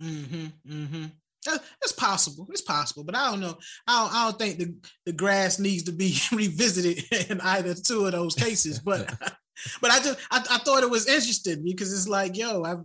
Mm-hmm. 0.03 0.47
Mm-hmm. 0.68 1.05
It's 1.47 1.93
possible. 1.93 2.49
It's 2.51 2.62
possible, 2.62 3.05
but 3.05 3.14
I 3.14 3.30
don't 3.30 3.41
know. 3.41 3.59
I 3.86 4.03
don't, 4.03 4.14
I 4.14 4.24
don't 4.24 4.39
think 4.39 4.59
the, 4.59 4.74
the 5.07 5.12
grass 5.12 5.59
needs 5.59 5.84
to 5.84 5.93
be 5.93 6.16
revisited 6.32 7.05
in 7.30 7.41
either 7.41 7.74
two 7.74 8.07
of 8.07 8.12
those 8.12 8.34
cases. 8.34 8.80
But 8.80 9.14
but 9.80 9.91
I 9.91 9.99
just 10.01 10.18
I, 10.30 10.45
I 10.51 10.59
thought 10.59 10.82
it 10.82 10.91
was 10.91 11.07
interesting 11.07 11.64
because 11.64 11.93
it's 11.93 12.09
like, 12.09 12.36
yo, 12.36 12.62
I've 12.62 12.84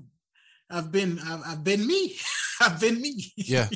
I've 0.69 0.91
been 0.91 1.19
I've, 1.19 1.41
I've 1.45 1.63
been 1.63 1.85
me. 1.85 2.15
I've 2.61 2.79
been 2.79 3.01
me. 3.01 3.33
Yeah. 3.37 3.69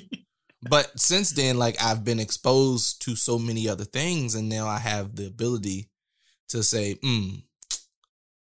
But 0.70 1.00
since 1.00 1.32
then, 1.32 1.58
like 1.58 1.82
I've 1.82 2.04
been 2.04 2.20
exposed 2.20 3.02
to 3.04 3.16
so 3.16 3.38
many 3.38 3.70
other 3.70 3.86
things, 3.86 4.36
and 4.36 4.50
now 4.50 4.68
I 4.68 4.80
have 4.80 5.16
the 5.16 5.28
ability 5.28 5.90
to 6.50 6.64
say, 6.64 6.96
mm, 7.04 7.44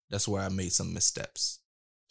that's 0.09 0.27
where 0.27 0.41
I 0.41 0.49
made 0.49 0.71
some 0.71 0.93
missteps. 0.93 1.59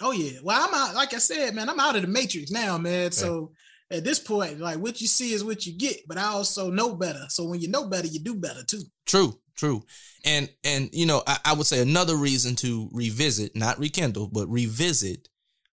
Oh 0.01 0.13
yeah. 0.13 0.39
Well, 0.43 0.59
I'm 0.61 0.75
out. 0.75 0.95
Like 0.95 1.15
I 1.15 1.19
said, 1.19 1.55
man, 1.55 1.69
I'm 1.69 1.81
out 1.81 1.97
of 1.97 2.03
the 2.03 2.09
matrix 2.09 2.51
now, 2.51 2.77
man. 2.77 3.13
So 3.13 3.53
at 3.91 4.05
this 4.05 4.19
point, 4.19 4.59
like 4.59 4.79
what 4.79 5.01
you 5.01 5.07
see 5.07 5.33
is 5.33 5.45
what 5.45 5.67
you 5.67 5.73
get. 5.73 6.07
But 6.09 6.19
I 6.19 6.25
also 6.27 6.71
know 6.71 6.95
better. 6.95 7.25
So 7.29 7.45
when 7.45 7.61
you 7.61 7.69
know 7.69 7.87
better, 7.89 8.07
you 8.07 8.21
do 8.21 8.35
better 8.35 8.63
too. 8.65 8.83
True, 9.07 9.39
true. 9.57 9.85
And 10.25 10.49
and 10.65 10.91
you 10.93 11.07
know, 11.07 11.23
I, 11.27 11.39
I 11.47 11.53
would 11.55 11.67
say 11.67 11.81
another 11.81 12.17
reason 12.17 12.57
to 12.57 12.89
revisit, 12.93 13.55
not 13.55 13.79
rekindle, 13.79 14.29
but 14.29 14.49
revisit, 14.49 15.29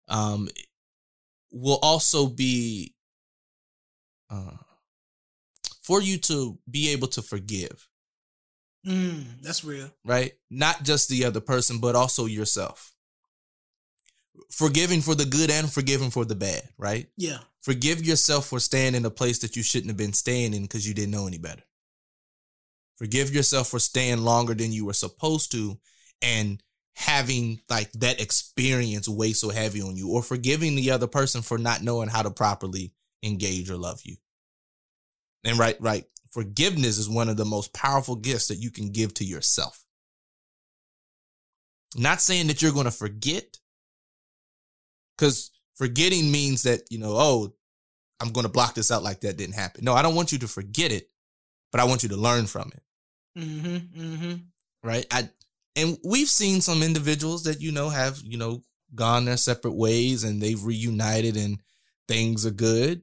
um, 0.08 0.48
will 1.50 1.78
also 1.82 2.26
be 2.26 2.94
uh 4.30 4.56
for 5.82 6.00
you 6.00 6.16
to 6.16 6.58
be 6.70 6.90
able 6.90 7.08
to 7.08 7.22
forgive. 7.22 7.88
Mm, 8.86 9.40
that's 9.42 9.64
real. 9.64 9.90
right? 10.04 10.32
Not 10.50 10.82
just 10.82 11.08
the 11.08 11.24
other 11.24 11.40
person, 11.40 11.78
but 11.78 11.94
also 11.94 12.26
yourself. 12.26 12.92
Forgiving 14.50 15.00
for 15.00 15.14
the 15.14 15.24
good 15.24 15.50
and 15.50 15.70
forgiving 15.70 16.10
for 16.10 16.24
the 16.24 16.34
bad, 16.34 16.62
right? 16.78 17.06
Yeah. 17.16 17.38
Forgive 17.62 18.04
yourself 18.04 18.46
for 18.46 18.58
staying 18.58 18.94
in 18.94 19.04
a 19.04 19.10
place 19.10 19.38
that 19.38 19.56
you 19.56 19.62
shouldn't 19.62 19.90
have 19.90 19.96
been 19.96 20.12
staying 20.12 20.52
in 20.52 20.62
because 20.62 20.86
you 20.86 20.94
didn't 20.94 21.12
know 21.12 21.26
any 21.26 21.38
better. 21.38 21.62
Forgive 22.98 23.34
yourself 23.34 23.68
for 23.68 23.78
staying 23.78 24.18
longer 24.18 24.54
than 24.54 24.72
you 24.72 24.84
were 24.84 24.92
supposed 24.92 25.52
to 25.52 25.78
and 26.20 26.62
having 26.94 27.60
like 27.70 27.90
that 27.92 28.20
experience 28.20 29.08
weigh 29.08 29.32
so 29.32 29.48
heavy 29.48 29.80
on 29.80 29.96
you, 29.96 30.10
or 30.10 30.22
forgiving 30.22 30.74
the 30.74 30.90
other 30.90 31.06
person 31.06 31.40
for 31.40 31.56
not 31.56 31.82
knowing 31.82 32.08
how 32.08 32.22
to 32.22 32.30
properly 32.30 32.92
engage 33.22 33.70
or 33.70 33.76
love 33.76 34.00
you. 34.04 34.16
And 35.44 35.58
right, 35.58 35.80
right. 35.80 36.04
Forgiveness 36.30 36.98
is 36.98 37.08
one 37.08 37.28
of 37.28 37.36
the 37.36 37.44
most 37.44 37.72
powerful 37.72 38.16
gifts 38.16 38.48
that 38.48 38.56
you 38.56 38.70
can 38.70 38.90
give 38.90 39.14
to 39.14 39.24
yourself. 39.24 39.84
Not 41.96 42.20
saying 42.20 42.48
that 42.48 42.60
you're 42.60 42.72
going 42.72 42.86
to 42.86 42.90
forget, 42.90 43.58
because 45.16 45.51
forgetting 45.76 46.30
means 46.30 46.62
that, 46.62 46.82
you 46.90 46.98
know, 46.98 47.14
oh, 47.14 47.52
I'm 48.20 48.32
going 48.32 48.46
to 48.46 48.52
block 48.52 48.74
this 48.74 48.90
out 48.90 49.02
like 49.02 49.20
that 49.20 49.36
didn't 49.36 49.54
happen. 49.54 49.84
No, 49.84 49.94
I 49.94 50.02
don't 50.02 50.14
want 50.14 50.32
you 50.32 50.38
to 50.38 50.48
forget 50.48 50.92
it, 50.92 51.10
but 51.72 51.80
I 51.80 51.84
want 51.84 52.02
you 52.02 52.08
to 52.10 52.16
learn 52.16 52.46
from 52.46 52.70
it. 52.74 52.82
Mm-hmm. 53.38 54.00
Mm-hmm. 54.00 54.34
Right. 54.84 55.06
I, 55.10 55.28
and 55.74 55.98
we've 56.04 56.28
seen 56.28 56.60
some 56.60 56.82
individuals 56.82 57.44
that, 57.44 57.60
you 57.60 57.72
know, 57.72 57.88
have, 57.88 58.20
you 58.22 58.38
know, 58.38 58.62
gone 58.94 59.24
their 59.24 59.36
separate 59.36 59.72
ways 59.72 60.22
and 60.22 60.40
they've 60.40 60.62
reunited 60.62 61.36
and 61.36 61.58
things 62.08 62.44
are 62.44 62.50
good. 62.50 63.02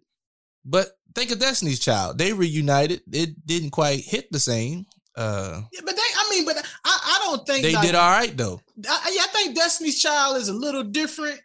But 0.63 0.97
think 1.15 1.32
of 1.32 1.39
Destiny's 1.39 1.80
Child. 1.80 2.17
They 2.17 2.32
reunited. 2.32 3.01
It 3.11 3.45
didn't 3.45 3.72
quite 3.72 4.01
hit 4.01 4.32
the 4.32 4.39
same. 4.39 4.86
Uh 5.15 5.63
Yeah, 5.74 5.82
but 5.84 5.95
they, 5.95 6.01
I 6.01 6.28
mean, 6.30 6.45
but 6.45 6.57
I, 6.86 6.99
I 7.03 7.26
don't 7.26 7.45
think 7.47 7.63
they 7.63 7.74
like, 7.74 7.86
did 7.86 7.95
all 7.95 8.11
right 8.11 8.38
though. 8.38 8.61
I, 8.88 9.11
yeah, 9.13 9.24
I 9.24 9.28
think 9.34 9.55
Destiny's 9.55 9.99
Child 9.99 10.38
is 10.38 10.47
a 10.47 10.53
little 10.53 10.84
different 10.84 11.41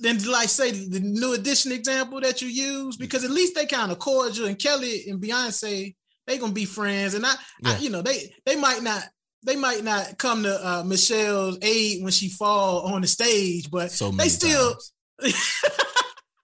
than 0.00 0.22
like 0.30 0.48
say 0.48 0.70
the 0.72 1.00
New 1.00 1.34
Edition 1.34 1.72
example 1.72 2.20
that 2.20 2.42
you 2.42 2.48
use 2.48 2.96
because 2.96 3.24
at 3.24 3.30
least 3.30 3.54
they 3.54 3.66
kind 3.66 3.92
of 3.92 3.98
cordial 3.98 4.46
and 4.46 4.58
Kelly 4.58 5.08
and 5.08 5.20
Beyonce 5.20 5.94
they 6.26 6.38
gonna 6.38 6.52
be 6.52 6.64
friends 6.64 7.14
and 7.14 7.26
I, 7.26 7.34
I 7.64 7.78
you 7.78 7.90
know 7.90 8.02
they 8.02 8.34
they 8.44 8.56
might 8.56 8.82
not 8.82 9.04
they 9.44 9.56
might 9.56 9.82
not 9.84 10.18
come 10.18 10.42
to 10.42 10.68
uh, 10.68 10.82
Michelle's 10.84 11.58
aid 11.62 12.02
when 12.02 12.12
she 12.12 12.28
fall 12.28 12.92
on 12.92 13.00
the 13.00 13.06
stage, 13.06 13.70
but 13.70 13.90
So 13.90 14.10
they 14.10 14.28
still. 14.28 14.76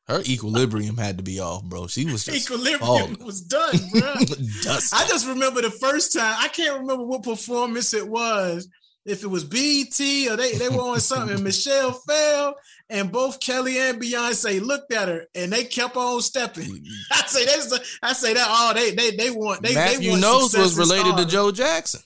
Her 0.09 0.21
equilibrium 0.21 0.97
had 0.97 1.19
to 1.19 1.25
be 1.25 1.41
off, 1.41 1.65
bro. 1.65 1.89
She 1.89 2.05
was 2.05 2.25
just 2.25 2.45
equilibrium 2.45 2.79
falling. 2.79 3.17
was 3.25 3.41
done, 3.41 3.75
bro. 3.93 4.15
I 4.15 5.05
just 5.09 5.27
remember 5.27 5.63
the 5.63 5.71
first 5.71 6.13
time. 6.13 6.37
I 6.39 6.47
can't 6.49 6.79
remember 6.79 7.05
what 7.05 7.25
performance 7.25 7.93
it 7.93 8.07
was. 8.07 8.69
If 9.07 9.23
it 9.23 9.29
was 9.29 9.45
BET 9.45 10.01
or 10.31 10.37
they, 10.37 10.55
they 10.55 10.69
were 10.69 10.83
on 10.83 11.01
something, 11.01 11.43
Michelle 11.43 11.93
fell, 11.93 12.57
and 12.91 13.13
both 13.13 13.39
Kelly 13.39 13.79
and 13.79 14.03
Beyonce 14.03 14.61
looked 14.61 14.93
at 14.93 15.09
her, 15.09 15.27
and 15.35 15.53
they 15.53 15.65
kept 15.65 15.97
on 15.97 16.21
stepping. 16.21 16.65
I 17.13 17.23
say 17.27 17.45
that's 17.47 17.71
the, 17.71 17.85
I 18.03 18.13
say 18.13 18.35
that. 18.35 18.47
Oh, 18.49 18.73
they 18.75 18.91
they 18.91 19.13
they 19.13 19.31
want 19.31 19.63
they 19.63 19.75
Matthew 19.75 20.01
they 20.01 20.11
want 20.11 20.23
Knowles 20.23 20.57
was 20.57 20.77
related 20.77 21.17
to. 21.17 21.27
Joe 21.27 21.53
Jackson. 21.53 22.01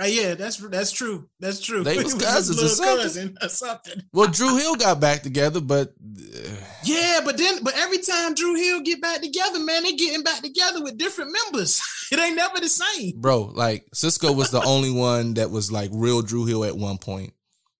Uh, 0.00 0.06
yeah, 0.06 0.34
that's 0.34 0.56
that's 0.56 0.92
true. 0.92 1.28
That's 1.40 1.60
true. 1.60 1.82
They 1.82 1.96
was 2.02 2.14
cousins 2.22 2.62
or 2.62 2.68
something. 2.68 2.96
cousin 2.96 3.38
or 3.42 3.48
something. 3.48 4.02
Well, 4.12 4.28
Dru 4.28 4.56
Hill 4.56 4.76
got 4.76 5.00
back 5.00 5.22
together, 5.22 5.60
but 5.60 5.88
uh, 5.88 6.50
Yeah, 6.88 7.20
but 7.24 7.36
then 7.36 7.62
but 7.62 7.74
every 7.76 7.98
time 7.98 8.34
Dru 8.34 8.54
Hill 8.54 8.80
get 8.80 9.00
back 9.00 9.20
together, 9.20 9.58
man, 9.60 9.82
they 9.82 9.92
getting 9.92 10.22
back 10.22 10.42
together 10.42 10.82
with 10.82 10.98
different 10.98 11.32
members. 11.44 11.80
it 12.12 12.18
ain't 12.18 12.36
never 12.36 12.60
the 12.60 12.68
same. 12.68 13.20
bro, 13.20 13.42
like 13.54 13.86
Sisqó 13.94 14.34
was 14.34 14.50
the 14.50 14.62
only 14.62 14.90
one 14.90 15.34
that 15.34 15.50
was 15.50 15.70
like 15.70 15.90
real 15.92 16.22
Dru 16.22 16.46
Hill 16.46 16.64
at 16.64 16.76
one 16.76 16.98
point. 16.98 17.32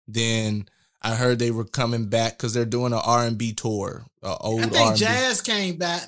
Then 0.06 0.68
I 1.02 1.14
heard 1.14 1.38
they 1.38 1.50
were 1.50 1.64
coming 1.64 2.08
back 2.08 2.36
because 2.36 2.54
they're 2.54 2.64
doing 2.64 2.92
an 2.92 3.00
R 3.04 3.24
and 3.24 3.38
B 3.38 3.52
tour, 3.52 4.04
uh, 4.22 4.36
old 4.40 4.60
I 4.60 4.66
think 4.66 4.76
and 4.76 4.94
B. 4.94 5.00
Jazz 5.00 5.40
came 5.40 5.76
back. 5.78 6.02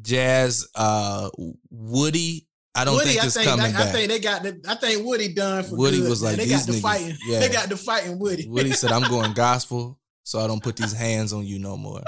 Jazz, 0.00 0.68
uh, 0.74 1.30
Woody. 1.70 2.46
I 2.74 2.86
don't 2.86 2.94
Woody, 2.94 3.10
think 3.10 3.22
I 3.22 3.28
think 3.28 3.46
coming 3.48 3.66
I, 3.66 3.72
back. 3.72 3.80
I 3.80 3.92
think 3.92 4.08
they 4.08 4.18
got 4.18 4.42
the. 4.42 4.60
I 4.66 4.74
think 4.76 5.04
Woody 5.04 5.34
done 5.34 5.64
for 5.64 5.76
Woody 5.76 5.98
good, 5.98 6.08
was 6.08 6.22
like, 6.22 6.36
they 6.36 6.44
"These 6.44 6.64
got 6.64 6.66
the 6.66 6.72
niggas- 6.72 6.80
fighting. 6.80 7.16
yeah. 7.26 7.38
They 7.40 7.48
got 7.50 7.68
the 7.68 7.76
fighting 7.76 8.18
Woody. 8.18 8.48
Woody 8.48 8.72
said, 8.72 8.92
"I'm 8.92 9.08
going 9.10 9.32
gospel, 9.34 9.98
so 10.24 10.40
I 10.40 10.46
don't 10.46 10.62
put 10.62 10.76
these 10.76 10.92
hands 10.92 11.32
on 11.32 11.44
you 11.46 11.58
no 11.58 11.76
more." 11.76 12.02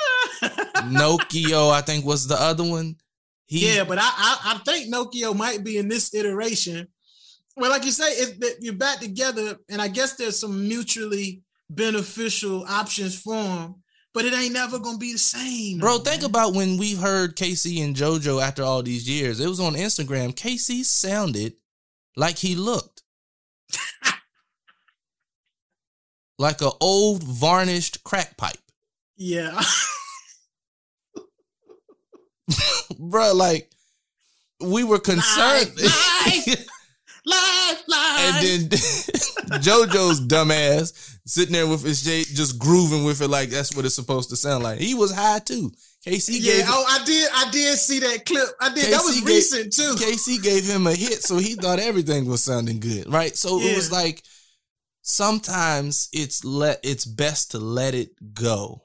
Nokio, 0.85 1.71
I 1.71 1.81
think, 1.81 2.05
was 2.05 2.27
the 2.27 2.41
other 2.41 2.65
one. 2.65 2.97
He, 3.47 3.75
yeah, 3.75 3.85
but 3.85 3.99
I, 3.99 4.05
I 4.05 4.55
I 4.55 4.59
think 4.65 4.93
Nokio 4.93 5.37
might 5.37 5.65
be 5.65 5.79
in 5.79 5.89
this 5.89 6.15
iteration. 6.15 6.89
Well, 7.57 7.71
like 7.71 7.85
you 7.85 7.93
say, 7.93 8.25
that 8.25 8.57
you're 8.61 8.75
back 8.75 9.01
together, 9.01 9.57
and 9.69 9.81
I 9.81 9.89
guess 9.89 10.17
there's 10.17 10.39
some 10.39 10.67
mutually 10.67 11.43
beneficial 11.71 12.65
options 12.69 13.21
for 13.21 13.37
him, 13.37 13.75
but 14.13 14.25
it 14.25 14.35
ain't 14.35 14.55
never 14.55 14.79
gonna 14.79 14.99
be 14.99 15.13
the 15.13 15.19
same. 15.19 15.79
Bro, 15.79 15.99
man. 15.99 16.05
think 16.05 16.23
about 16.23 16.55
when 16.55 16.79
we 16.79 16.95
heard 16.95 17.37
K-Ci 17.37 17.81
and 17.81 17.95
JoJo 17.95 18.43
after 18.43 18.63
all 18.63 18.83
these 18.83 19.09
years. 19.09 19.41
It 19.41 19.49
was 19.49 19.61
on 19.61 19.75
Instagram. 19.75 20.35
K-Ci 20.35 20.83
sounded 20.85 21.55
like 22.17 22.39
he 22.39 22.55
looked. 22.55 22.94
Like 26.45 26.61
an 26.61 26.73
old 26.79 27.23
varnished 27.23 28.05
crack 28.05 28.37
pipe. 28.37 28.59
Yeah. 29.17 29.59
Bro, 32.99 33.33
like 33.33 33.71
we 34.61 34.85
were 34.85 34.99
concerned. 34.99 35.73
Live, 35.75 36.67
live, 37.25 37.83
live. 37.89 38.35
and 38.35 38.45
then 38.45 38.69
JoJo's 39.59 40.21
dumbass 40.27 41.17
sitting 41.25 41.55
there 41.55 41.67
with 41.67 41.83
his 41.83 42.03
shade, 42.03 42.27
just 42.27 42.59
grooving 42.59 43.05
with 43.05 43.23
it 43.23 43.29
like 43.29 43.49
that's 43.49 43.75
what 43.75 43.87
it's 43.87 43.95
supposed 43.95 44.29
to 44.29 44.37
sound 44.37 44.65
like. 44.65 44.81
He 44.81 44.93
was 44.95 45.15
high 45.15 45.39
too. 45.39 45.73
K-Ci 46.05 46.41
yeah, 46.41 46.57
gave 46.57 46.65
oh, 46.69 46.85
I 46.87 47.05
did. 47.07 47.31
I 47.33 47.51
did 47.53 47.79
see 47.79 48.01
that 48.01 48.27
clip. 48.27 48.49
I 48.61 48.69
did. 48.69 48.93
that 48.93 49.03
was 49.03 49.19
gave- 49.21 49.29
recent 49.29 49.73
too. 49.73 49.95
K-Ci 49.99 50.41
gave 50.41 50.67
him 50.67 50.87
a 50.87 50.95
hit, 50.95 51.23
so 51.23 51.39
he 51.39 51.55
thought 51.55 51.79
everything 51.79 52.27
was 52.27 52.45
sounding 52.45 52.81
good, 52.81 53.11
right? 53.11 53.35
So 53.35 53.63
it 53.63 53.75
was 53.75 53.91
like 53.91 54.23
sometimes 55.05 56.09
it's 56.13 56.45
let 56.45 56.81
it's 56.83 57.05
best 57.05 57.53
to 57.53 57.59
let 57.59 57.95
it 57.95 58.35
go 58.35 58.85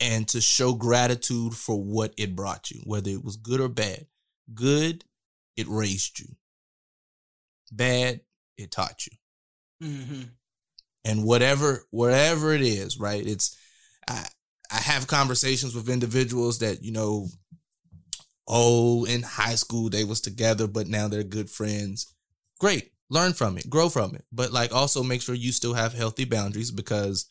and 0.00 0.28
to 0.28 0.40
show 0.40 0.74
gratitude 0.74 1.54
for 1.54 1.82
what 1.82 2.14
it 2.16 2.36
brought 2.36 2.70
you, 2.70 2.80
whether 2.84 3.10
it 3.10 3.24
was 3.24 3.36
good 3.36 3.60
or 3.60 3.68
bad. 3.68 4.06
Good, 4.54 5.04
it 5.56 5.66
raised 5.68 6.20
you. 6.20 6.36
Bad, 7.72 8.20
it 8.56 8.70
taught 8.70 9.06
you. 9.06 9.86
hmm 9.86 10.22
and 11.04 11.24
whatever 11.24 11.84
wherever 11.90 12.52
it 12.52 12.60
is 12.60 12.98
right 12.98 13.24
it's 13.26 13.56
i 14.08 14.24
i 14.70 14.76
have 14.76 15.06
conversations 15.06 15.74
with 15.74 15.88
individuals 15.88 16.58
that 16.58 16.82
you 16.82 16.92
know 16.92 17.28
oh 18.48 19.04
in 19.04 19.22
high 19.22 19.54
school 19.54 19.88
they 19.88 20.04
was 20.04 20.20
together 20.20 20.66
but 20.66 20.88
now 20.88 21.08
they're 21.08 21.22
good 21.22 21.48
friends 21.48 22.14
great 22.58 22.90
learn 23.10 23.32
from 23.32 23.56
it 23.56 23.68
grow 23.70 23.88
from 23.88 24.14
it 24.14 24.24
but 24.32 24.52
like 24.52 24.72
also 24.72 25.02
make 25.02 25.22
sure 25.22 25.34
you 25.34 25.52
still 25.52 25.74
have 25.74 25.94
healthy 25.94 26.24
boundaries 26.24 26.70
because 26.70 27.30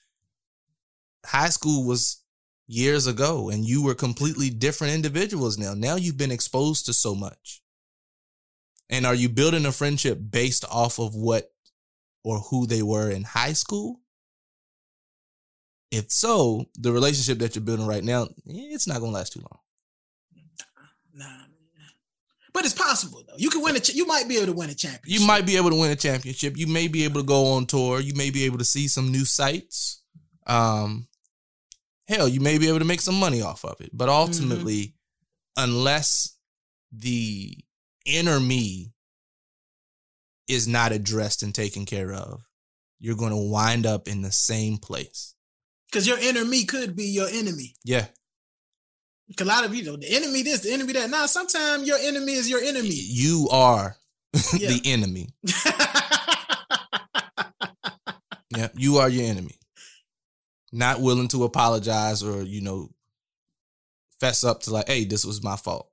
high 1.26 1.50
school 1.50 1.86
was 1.86 2.24
years 2.68 3.08
ago 3.08 3.50
and 3.50 3.66
you 3.66 3.84
were 3.84 3.96
completely 3.96 4.50
different 4.50 4.94
individuals 4.94 5.58
now 5.58 5.74
now 5.74 5.96
you've 5.96 6.18
been 6.18 6.32
exposed 6.32 6.86
to 6.86 6.94
so 6.94 7.16
much 7.16 7.62
and 8.90 9.06
are 9.06 9.16
you 9.16 9.30
building 9.30 9.66
a 9.66 9.72
friendship 9.72 10.20
based 10.30 10.64
off 10.72 11.00
of 11.00 11.14
what 11.16 11.52
or 12.24 12.40
who 12.40 12.68
they 12.68 12.82
were 12.82 13.10
in 13.10 13.24
high 13.24 13.54
school? 13.54 14.02
If 15.92 16.12
so, 16.12 16.66
the 16.76 16.92
relationship 16.92 17.40
that 17.40 17.56
you're 17.56 17.64
building 17.64 17.88
right 17.88 18.04
now, 18.04 18.24
eh, 18.24 18.28
it's 18.74 18.88
not 18.88 19.00
gonna 19.00 19.14
last 19.14 19.34
too 19.34 19.40
long. 19.40 19.60
Nah. 21.14 21.46
But 22.58 22.66
it's 22.66 22.74
possible 22.74 23.24
though. 23.28 23.36
You 23.38 23.52
can 23.52 23.62
win 23.62 23.76
a. 23.76 23.80
Ch- 23.80 23.94
you 23.94 24.08
might 24.08 24.28
be 24.28 24.38
able 24.38 24.48
to 24.48 24.54
win 24.54 24.72
a 24.72 24.74
championship. 24.74 25.22
You 25.22 25.28
might 25.28 25.46
be 25.46 25.58
able 25.58 25.70
to 25.70 25.76
win 25.76 25.92
a 25.92 25.96
championship. 25.96 26.58
You 26.58 26.66
may 26.66 26.88
be 26.88 27.04
able 27.04 27.22
to 27.22 27.26
go 27.26 27.54
on 27.54 27.68
tour. 27.68 28.00
You 28.00 28.14
may 28.16 28.32
be 28.32 28.46
able 28.46 28.58
to 28.58 28.66
see 28.66 28.88
some 28.88 29.12
new 29.12 29.26
sites. 29.26 30.02
Um, 30.48 31.08
hell, 32.08 32.28
you 32.28 32.40
may 32.40 32.58
be 32.58 32.68
able 32.68 32.80
to 32.80 32.86
make 32.86 33.02
some 33.02 33.20
money 33.20 33.42
off 33.44 33.64
of 33.64 33.80
it. 33.80 33.92
But 33.94 34.10
ultimately, 34.10 34.96
unless 35.56 36.36
the 36.92 37.56
inner 38.06 38.40
me 38.40 38.94
is 40.48 40.68
not 40.68 40.92
addressed 40.92 41.44
and 41.44 41.54
taken 41.54 41.86
care 41.86 42.12
of, 42.14 42.42
you're 43.00 43.18
going 43.18 43.32
to 43.32 43.52
wind 43.52 43.86
up 43.86 44.08
in 44.08 44.22
the 44.24 44.32
same 44.32 44.78
place. 44.78 45.36
because 45.92 46.08
your 46.08 46.18
inner 46.20 46.44
me 46.46 46.66
could 46.66 46.96
be 46.96 47.06
your 47.06 47.28
enemy. 47.30 47.76
Yeah. 47.84 48.06
A 49.40 49.44
lot 49.44 49.66
of 49.66 49.76
you 49.76 49.84
know 49.84 49.98
the 49.98 50.08
enemy 50.16 50.42
this, 50.44 50.62
the 50.62 50.72
enemy 50.72 50.94
that. 50.94 51.10
Now, 51.10 51.26
sometimes 51.26 51.88
your 51.88 51.98
enemy 52.00 52.34
is 52.34 52.50
your 52.50 52.62
enemy. 52.62 52.90
You 52.94 53.48
are 53.52 53.98
Yeah. 54.58 54.70
the 54.70 54.82
enemy. 54.86 55.30
Yeah, 58.56 58.70
you 58.76 58.98
are 58.98 59.10
your 59.10 59.26
enemy. 59.26 59.56
Not 60.72 61.00
willing 61.02 61.28
to 61.30 61.44
apologize 61.44 62.24
or, 62.24 62.42
you 62.42 62.62
know, 62.62 62.90
fess 64.20 64.44
up 64.44 64.62
to 64.62 64.72
like, 64.72 64.88
hey, 64.88 65.06
this 65.06 65.26
was 65.26 65.44
my 65.44 65.56
fault. 65.56 65.90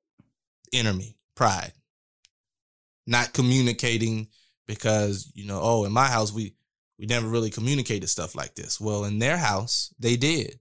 Enemy, 0.73 1.17
pride. 1.35 1.73
Not 3.07 3.33
communicating 3.35 4.29
because, 4.67 5.31
you 5.35 5.47
know, 5.47 5.61
oh, 5.63 5.85
in 5.85 5.93
my 5.93 6.07
house 6.07 6.33
we 6.33 6.55
we 6.99 7.07
never 7.07 7.27
really 7.27 7.51
communicated 7.51 8.09
stuff 8.09 8.35
like 8.35 8.55
this. 8.55 8.81
Well, 8.81 9.05
in 9.05 9.19
their 9.19 9.37
house, 9.37 9.93
they 9.99 10.17
did. 10.17 10.61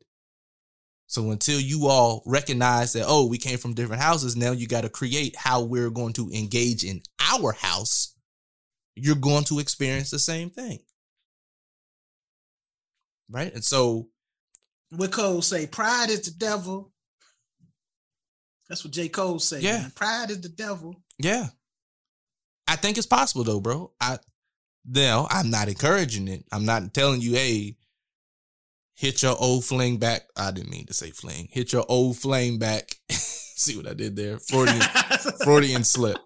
So 1.14 1.30
until 1.30 1.60
you 1.60 1.86
all 1.90 2.24
recognize 2.26 2.94
that, 2.94 3.06
oh, 3.08 3.28
we 3.28 3.38
came 3.38 3.60
from 3.60 3.76
different 3.76 4.02
houses, 4.02 4.36
now 4.36 4.52
you 4.52 4.66
got 4.66 4.82
to 4.82 4.90
create 4.90 5.36
how 5.36 5.62
we're 5.62 5.92
going 5.92 6.14
to 6.14 6.28
engage 6.32 6.84
in 6.84 7.04
our 7.20 7.52
house. 7.52 8.16
You're 8.96 9.14
going 9.14 9.44
to 9.44 9.60
experience 9.60 10.10
the 10.10 10.18
same 10.18 10.50
thing. 10.50 10.80
Right? 13.30 13.54
And 13.54 13.64
so, 13.64 14.08
what 14.90 15.12
Cole 15.12 15.44
say? 15.44 15.68
Pride 15.68 16.10
is 16.10 16.22
the 16.22 16.32
devil. 16.32 16.92
That's 18.68 18.84
what 18.84 18.94
J. 18.94 19.08
Cole 19.08 19.38
say. 19.38 19.60
Yeah. 19.60 19.82
man. 19.82 19.92
Pride 19.96 20.32
is 20.32 20.42
the 20.42 20.50
devil. 20.50 20.96
yeah. 21.20 21.46
I 22.68 22.76
think 22.76 22.98
it's 22.98 23.06
possible 23.06 23.44
though, 23.44 23.60
bro. 23.60 23.92
I 24.02 24.18
now 24.84 25.28
I'm 25.30 25.52
not 25.52 25.68
encouraging 25.68 26.28
it. 26.28 26.46
I'm 26.52 26.66
not 26.66 26.92
telling 26.92 27.22
you, 27.22 27.34
hey, 27.34 27.76
hit 28.96 29.22
your 29.24 29.36
old 29.40 29.66
fling 29.66 29.98
back. 29.98 30.24
I 30.36 30.52
didn't 30.52 30.70
mean 30.72 30.86
to 30.88 30.94
say 30.94 31.12
fling. 31.12 31.48
Hit 31.52 31.74
your 31.74 31.86
old 31.90 32.18
flame 32.18 32.58
back. 32.60 32.90
See 33.10 33.78
what 33.78 33.88
I 33.88 33.94
did 33.94 34.16
there? 34.16 34.40
Freudian, 34.40 34.82
Freudian 35.44 35.84
slip. 35.84 36.18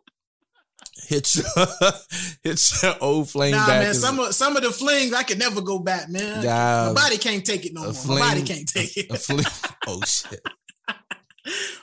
Hit 1.08 1.36
your 1.36 1.46
hit 2.44 2.62
your 2.84 2.96
old 3.02 3.30
flame 3.30 3.52
nah, 3.52 3.68
back. 3.68 3.84
man. 3.84 3.94
Some 3.94 4.20
of 4.20 4.34
some 4.34 4.58
of 4.58 4.64
the 4.64 4.72
flings 4.72 5.14
I 5.14 5.24
can 5.24 5.38
never 5.38 5.62
go 5.62 5.80
back, 5.80 6.10
man. 6.10 6.44
Nah, 6.44 6.88
My 6.88 6.94
body 6.94 7.18
can't 7.18 7.46
take 7.46 7.66
it 7.66 7.74
no 7.74 7.84
more. 7.84 7.94
fling- 7.94 8.20
My 8.20 8.30
body 8.30 8.44
can't 8.44 8.68
take 8.68 8.98
it. 8.98 9.16
fling. 9.18 9.46
Oh 9.88 10.02
shit. 10.06 10.42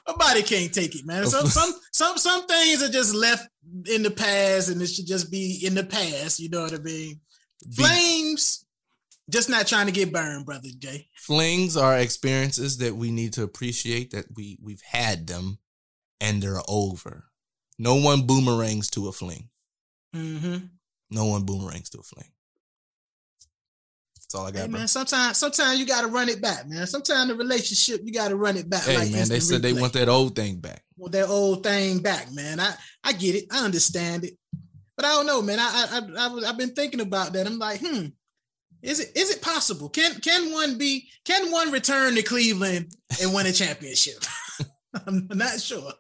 My 0.07 0.15
body 0.19 0.43
can't 0.43 0.73
take 0.75 0.95
it, 0.95 1.07
man. 1.07 1.23
A 1.23 1.27
Some 1.27 1.47
some 1.47 1.73
some 1.93 2.19
some 2.19 2.47
things 2.47 2.83
are 2.83 2.91
just 2.91 3.15
left 3.15 3.49
in 3.87 4.03
the 4.03 4.11
past, 4.11 4.69
and 4.69 4.83
it 4.83 4.89
should 4.89 5.07
just 5.07 5.31
be 5.31 5.61
in 5.65 5.75
the 5.75 5.85
past. 5.85 6.39
You 6.39 6.51
know 6.51 6.63
what 6.63 6.75
I 6.75 6.79
mean? 6.79 7.21
Be- 7.77 7.83
Flames, 7.83 8.67
just 9.31 9.49
not 9.49 9.67
trying 9.67 9.87
to 9.87 9.93
get 9.93 10.13
burned, 10.13 10.47
brother 10.47 10.69
Jay. 10.79 11.09
flings 11.17 11.77
are 11.77 11.99
experiences 11.99 12.79
that 12.79 12.95
we 12.97 13.11
need 13.11 13.33
to 13.35 13.43
appreciate 13.43 14.11
that 14.11 14.27
we 14.35 14.59
we've 14.63 14.83
had 14.83 15.27
them 15.27 15.59
and 16.21 16.43
they're 16.43 16.61
over. 16.69 17.25
No 17.79 17.97
one 17.97 18.27
boomerangs 18.27 18.89
to 18.91 19.09
a 19.09 19.13
fling. 19.13 19.49
Mm-hmm. 20.15 20.67
No 21.11 21.25
one 21.27 21.45
boomerangs 21.45 21.91
to 21.91 21.99
a 21.99 22.03
fling. 22.03 22.31
That's 24.17 24.35
all 24.35 24.47
I 24.47 24.51
got, 24.53 24.61
Hey 24.63 24.69
bro. 24.69 24.79
man, 24.79 24.89
sometimes 24.89 25.39
sometimes 25.39 25.79
you 25.79 25.87
gotta 25.87 26.07
run 26.09 26.29
it 26.29 26.41
back, 26.41 26.69
man. 26.69 26.87
Sometimes 26.87 27.29
the 27.29 27.35
relationship 27.35 28.01
you 28.05 28.13
gotta 28.13 28.37
run 28.37 28.57
it 28.57 28.69
back. 28.69 28.85
Hey 28.85 28.97
like 28.99 29.13
man, 29.13 29.29
they 29.29 29.41
said 29.41 29.63
they 29.63 29.73
want 29.73 29.93
that 29.95 30.09
old 30.09 30.37
thing 30.37 30.57
back. 30.61 30.83
want 30.97 31.13
that 31.13 31.29
old 31.29 31.63
thing 31.63 32.01
back, 32.01 32.33
man. 32.33 32.61
I 32.61 32.75
I 33.03 33.13
get 33.13 33.35
it, 33.35 33.45
I 33.53 33.65
understand 33.65 34.25
it, 34.25 34.35
but 34.97 35.05
I 35.05 35.11
don't 35.11 35.27
know, 35.27 35.43
man. 35.43 35.59
I 35.61 35.65
I, 35.65 36.01
I, 36.19 36.49
I've 36.49 36.59
been 36.59 36.75
thinking 36.75 37.01
about 37.01 37.33
that. 37.33 37.47
I'm 37.47 37.59
like, 37.59 37.81
hmm, 37.81 38.07
is 38.85 39.01
it 39.01 39.13
is 39.17 39.31
it 39.31 39.41
possible? 39.41 39.89
Can 39.89 40.21
can 40.21 40.53
one 40.53 40.77
be? 40.77 41.09
Can 41.25 41.51
one 41.51 41.73
return 41.73 42.15
to 42.17 42.23
Cleveland 42.23 42.93
and 43.21 43.33
win 43.33 43.47
a 43.47 43.53
championship? 43.53 44.23
I'm 45.07 45.27
not 45.33 45.59
sure. 45.59 45.93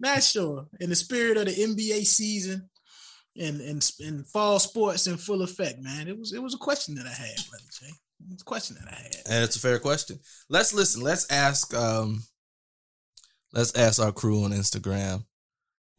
Not 0.00 0.22
sure. 0.22 0.66
In 0.80 0.90
the 0.90 0.96
spirit 0.96 1.36
of 1.36 1.46
the 1.46 1.52
NBA 1.54 2.04
season 2.04 2.68
and 3.38 3.60
and, 3.60 3.88
and 4.00 4.26
fall 4.26 4.58
sports 4.58 5.06
in 5.06 5.16
full 5.16 5.42
effect, 5.42 5.80
man. 5.80 6.08
It 6.08 6.18
was 6.18 6.32
it 6.32 6.42
was 6.42 6.54
a 6.54 6.58
question 6.58 6.96
that 6.96 7.06
I 7.06 7.10
had, 7.10 7.36
brother 7.48 7.64
Jay. 7.80 7.86
It 7.86 8.32
was 8.32 8.42
a 8.42 8.44
question 8.44 8.76
that 8.80 8.92
I 8.92 8.96
had. 8.96 9.16
And 9.30 9.44
it's 9.44 9.56
a 9.56 9.60
fair 9.60 9.78
question. 9.78 10.18
Let's 10.48 10.74
listen. 10.74 11.02
Let's 11.02 11.30
ask 11.30 11.72
um 11.72 12.24
let's 13.52 13.76
ask 13.76 14.02
our 14.02 14.12
crew 14.12 14.42
on 14.42 14.50
Instagram 14.50 15.24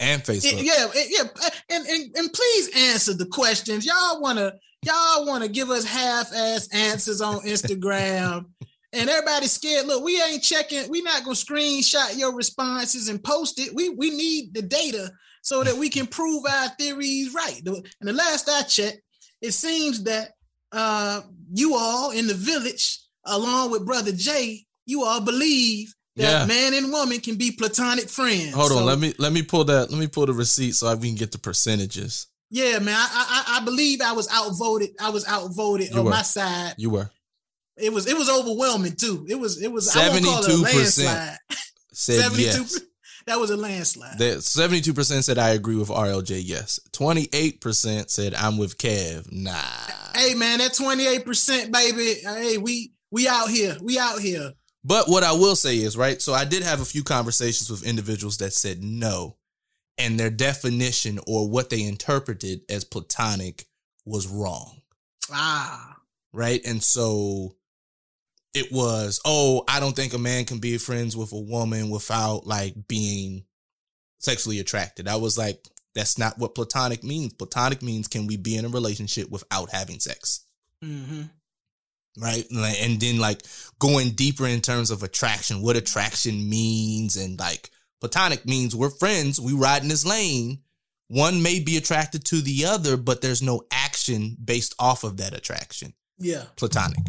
and 0.01 0.21
Facebook. 0.21 0.63
Yeah, 0.63 0.87
yeah, 0.93 1.03
yeah, 1.09 1.49
and, 1.69 1.85
and 1.85 2.17
and 2.17 2.33
please 2.33 2.69
answer 2.75 3.13
the 3.13 3.27
questions. 3.27 3.85
Y'all 3.85 4.21
wanna 4.21 4.53
y'all 4.87 5.25
wanna 5.27 5.47
give 5.47 5.69
us 5.69 5.83
half-ass 5.85 6.69
answers 6.73 7.21
on 7.21 7.41
Instagram, 7.41 8.45
and 8.93 9.09
everybody's 9.09 9.51
scared. 9.51 9.85
Look, 9.85 10.03
we 10.03 10.21
ain't 10.21 10.41
checking. 10.43 10.89
We 10.89 11.01
not 11.01 11.23
gonna 11.23 11.35
screenshot 11.35 12.17
your 12.17 12.33
responses 12.35 13.09
and 13.09 13.23
post 13.23 13.59
it. 13.59 13.75
We 13.75 13.89
we 13.89 14.09
need 14.09 14.53
the 14.53 14.61
data 14.61 15.11
so 15.41 15.63
that 15.63 15.75
we 15.77 15.89
can 15.89 16.07
prove 16.07 16.43
our 16.49 16.69
theories 16.79 17.33
right. 17.33 17.61
And 17.65 17.85
the 18.09 18.13
last 18.13 18.49
I 18.49 18.63
checked, 18.63 19.01
it 19.41 19.51
seems 19.51 20.03
that 20.03 20.31
uh 20.71 21.21
you 21.53 21.75
all 21.75 22.11
in 22.11 22.27
the 22.27 22.33
village, 22.33 22.99
along 23.25 23.71
with 23.71 23.85
brother 23.85 24.11
Jay, 24.11 24.65
you 24.85 25.03
all 25.03 25.21
believe 25.21 25.93
that 26.17 26.23
Yeah. 26.23 26.45
man 26.45 26.73
and 26.73 26.91
woman 26.91 27.19
can 27.19 27.35
be 27.35 27.51
platonic 27.51 28.09
friends. 28.09 28.53
Hold 28.53 28.71
on, 28.71 28.85
let 28.85 28.99
me 28.99 29.13
let 29.19 29.31
me 29.31 29.43
pull 29.43 29.63
that 29.65 29.91
let 29.91 29.99
me 29.99 30.07
pull 30.07 30.25
the 30.25 30.33
receipt 30.33 30.75
so 30.75 30.93
we 30.95 31.07
can 31.09 31.15
get 31.15 31.31
the 31.31 31.37
percentages. 31.37 32.27
Yeah, 32.49 32.79
man. 32.79 32.95
I, 32.95 33.45
I 33.49 33.57
I 33.61 33.65
believe 33.65 34.01
I 34.01 34.13
was 34.13 34.29
outvoted. 34.31 34.89
I 34.99 35.09
was 35.09 35.27
outvoted 35.27 35.89
You 35.91 35.99
on 35.99 36.05
were. 36.05 36.11
my 36.11 36.21
side. 36.21 36.75
You 36.77 36.89
were 36.91 37.09
It 37.77 37.91
was 37.93 38.07
it 38.07 38.17
was 38.17 38.29
overwhelming 38.29 38.95
too. 38.95 39.25
It 39.29 39.35
was 39.35 39.61
it 39.61 39.71
was 39.71 39.95
I 39.95 40.09
won't 40.09 40.23
call 40.25 40.43
it 40.43 40.47
a 40.47 40.51
72% 40.51 40.63
landslide. 40.63 41.37
said 41.93 42.19
Seventy 42.21 42.43
two. 42.43 42.61
yes. 42.61 42.79
That 43.27 43.41
was 43.41 43.49
a 43.49 43.57
landslide. 43.57 44.17
That 44.19 44.41
seventy-two 44.41 44.93
percent 44.93 45.25
said 45.25 45.37
I 45.37 45.49
agree 45.49 45.75
with 45.75 45.89
RLJ. 45.89 46.43
Yes, 46.45 46.79
twenty-eight 46.93 47.59
percent 47.59 48.09
said 48.09 48.33
I'm 48.33 48.57
with 48.57 48.77
Kev. 48.77 49.27
Nah. 49.29 49.51
hey 50.15 50.33
man, 50.33 50.59
that 50.59 50.73
twenty 50.73 51.05
eight 51.05 51.25
percent, 51.25 51.73
baby. 51.73 52.13
Hey, 52.23 52.57
we 52.57 52.93
we 53.11 53.27
out 53.27 53.49
here. 53.49 53.75
We 53.81 53.99
out 53.99 54.19
here. 54.21 54.53
But 54.85 55.09
what 55.09 55.23
I 55.23 55.33
will 55.33 55.57
say 55.57 55.75
is, 55.75 55.97
right, 55.97 56.21
so 56.21 56.33
I 56.33 56.45
did 56.45 56.63
have 56.63 56.79
a 56.79 56.85
few 56.85 57.03
conversations 57.03 57.69
with 57.69 57.83
individuals 57.85 58.37
that 58.37 58.53
said 58.53 58.81
no, 58.81 59.35
and 59.97 60.19
their 60.19 60.29
definition 60.29 61.19
or 61.27 61.49
what 61.49 61.69
they 61.69 61.83
interpreted 61.83 62.61
as 62.69 62.83
platonic 62.83 63.65
was 64.05 64.27
wrong, 64.27 64.81
Ah, 65.31 65.97
right? 66.33 66.61
And 66.65 66.83
so 66.83 67.55
it 68.53 68.71
was, 68.71 69.19
oh, 69.25 69.63
I 69.67 69.79
don't 69.79 69.95
think 69.95 70.13
a 70.13 70.17
man 70.19 70.45
can 70.45 70.59
be 70.59 70.77
friends 70.77 71.15
with 71.17 71.31
a 71.33 71.39
woman 71.39 71.89
without 71.89 72.47
like 72.47 72.87
being 72.87 73.43
sexually 74.19 74.59
attracted. 74.59 75.07
I 75.07 75.17
was 75.17 75.37
like, 75.37 75.63
that's 75.93 76.17
not 76.17 76.37
what 76.37 76.55
platonic 76.55 77.03
means. 77.03 77.33
Platonic 77.33 77.81
means 77.81 78.07
can 78.07 78.27
we 78.27 78.37
be 78.37 78.55
in 78.55 78.65
a 78.65 78.69
relationship 78.69 79.29
without 79.29 79.71
having 79.71 79.99
sex? 79.99 80.45
hmm 80.81 81.23
right? 82.19 82.45
And 82.51 82.99
then 82.99 83.19
like 83.19 83.43
going 83.79 84.11
deeper 84.11 84.47
in 84.47 84.61
terms 84.61 84.91
of 84.91 85.03
attraction, 85.03 85.61
what 85.61 85.75
attraction 85.75 86.49
means, 86.49 87.15
and 87.15 87.39
like 87.39 87.69
platonic 87.99 88.45
means 88.45 88.75
we're 88.75 88.89
friends, 88.89 89.39
we 89.39 89.53
ride 89.53 89.83
in 89.83 89.87
this 89.87 90.05
lane. 90.05 90.59
One 91.09 91.41
may 91.41 91.59
be 91.59 91.77
attracted 91.77 92.25
to 92.25 92.41
the 92.41 92.65
other, 92.65 92.97
but 92.97 93.21
there's 93.21 93.41
no 93.41 93.63
action 93.71 94.35
based 94.43 94.75
off 94.77 95.03
of 95.03 95.17
that 95.17 95.33
attraction. 95.33 95.93
yeah. 96.19 96.43
Platonic. 96.57 96.99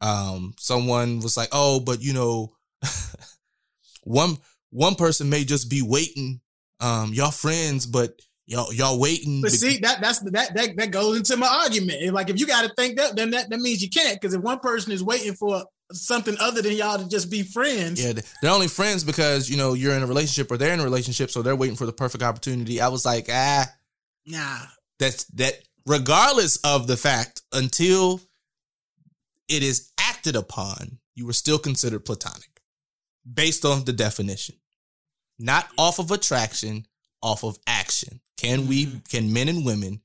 Um, 0.00 0.54
someone 0.58 1.20
was 1.20 1.36
like, 1.36 1.48
"Oh, 1.50 1.80
but 1.80 2.02
you 2.02 2.12
know, 2.12 2.52
one 4.02 4.36
one 4.70 4.96
person 4.96 5.30
may 5.30 5.44
just 5.44 5.70
be 5.70 5.82
waiting. 5.82 6.40
Um, 6.80 7.14
y'all 7.14 7.30
friends, 7.30 7.86
but 7.86 8.20
y'all 8.46 8.72
y'all 8.72 9.00
waiting. 9.00 9.40
But 9.40 9.52
see, 9.52 9.78
that 9.78 10.00
that's 10.00 10.20
that 10.20 10.54
that 10.54 10.76
that 10.76 10.90
goes 10.90 11.16
into 11.16 11.36
my 11.36 11.46
argument. 11.46 12.12
Like 12.12 12.28
if 12.28 12.38
you 12.38 12.46
got 12.46 12.62
to 12.62 12.74
think 12.74 12.96
that, 12.98 13.16
then 13.16 13.30
that, 13.30 13.50
that 13.50 13.60
means 13.60 13.82
you 13.82 13.88
can't. 13.88 14.20
Because 14.20 14.34
if 14.34 14.42
one 14.42 14.58
person 14.58 14.92
is 14.92 15.02
waiting 15.02 15.34
for 15.34 15.64
something 15.92 16.36
other 16.40 16.62
than 16.62 16.72
y'all 16.72 16.98
to 16.98 17.08
just 17.08 17.30
be 17.30 17.42
friends, 17.42 18.02
Yeah, 18.02 18.12
they're 18.42 18.50
only 18.50 18.68
friends 18.68 19.04
because 19.04 19.48
you 19.50 19.56
know 19.56 19.74
you're 19.74 19.94
in 19.94 20.02
a 20.02 20.06
relationship 20.06 20.50
or 20.50 20.56
they're 20.56 20.72
in 20.74 20.80
a 20.80 20.84
relationship, 20.84 21.30
so 21.30 21.42
they're 21.42 21.56
waiting 21.56 21.76
for 21.76 21.86
the 21.86 21.92
perfect 21.92 22.22
opportunity. 22.22 22.80
I 22.80 22.88
was 22.88 23.04
like, 23.04 23.26
ah, 23.30 23.66
nah. 24.26 24.58
that's 24.98 25.24
that. 25.34 25.54
Regardless 25.86 26.56
of 26.64 26.86
the 26.86 26.96
fact, 26.96 27.42
until 27.52 28.20
it 29.48 29.62
is 29.62 29.92
acted 30.00 30.34
upon, 30.34 30.98
you 31.14 31.26
were 31.26 31.34
still 31.34 31.58
considered 31.58 32.06
platonic, 32.06 32.60
based 33.30 33.66
on 33.66 33.84
the 33.84 33.92
definition, 33.92 34.56
not 35.38 35.68
off 35.76 35.98
of 35.98 36.10
attraction, 36.10 36.86
off 37.22 37.44
of 37.44 37.58
action. 37.66 38.20
Can 38.38 38.66
we? 38.66 38.86
Mhm. 38.86 39.08
Can 39.10 39.32
men 39.32 39.48
and 39.48 39.64
women 39.64 40.00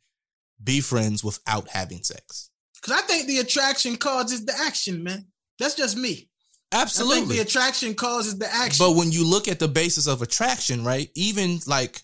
be 0.62 0.82
friends 0.82 1.24
without 1.24 1.70
having 1.70 2.04
sex? 2.04 2.50
Because 2.76 3.02
I 3.02 3.08
think 3.08 3.28
the 3.28 3.40
attraction 3.40 3.96
causes 3.96 4.46
the 4.46 4.58
action, 4.58 5.02
man. 5.04 5.28
That's 5.60 5.76
just 5.76 5.98
me. 5.98 6.30
I 6.72 6.78
think 6.78 6.82
Absolutely. 6.84 7.36
the 7.38 7.42
attraction 7.42 7.96
causes 7.96 8.38
the 8.38 8.52
action. 8.54 8.86
But 8.86 8.96
when 8.96 9.12
you 9.12 9.26
look 9.26 9.48
at 9.48 9.60
the 9.60 9.68
basis 9.68 10.08
of 10.08 10.22
attraction, 10.22 10.84
right? 10.84 11.10
Even 11.16 11.60
like 11.66 12.02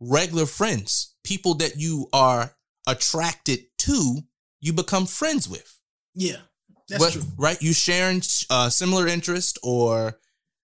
regular 0.00 0.46
friends, 0.46 1.14
people 1.22 1.54
that 1.56 1.76
you 1.76 2.08
are 2.12 2.52
attracted 2.86 3.60
to, 3.78 4.20
you 4.60 4.72
become 4.72 5.06
friends 5.06 5.48
with. 5.48 5.80
yeah, 6.14 6.36
that's 6.88 7.02
But- 7.04 7.12
true. 7.12 7.22
Right? 7.36 7.60
You 7.60 7.72
sharing 7.74 8.22
uh, 8.48 8.70
similar 8.70 9.06
interest 9.06 9.58
or 9.62 10.18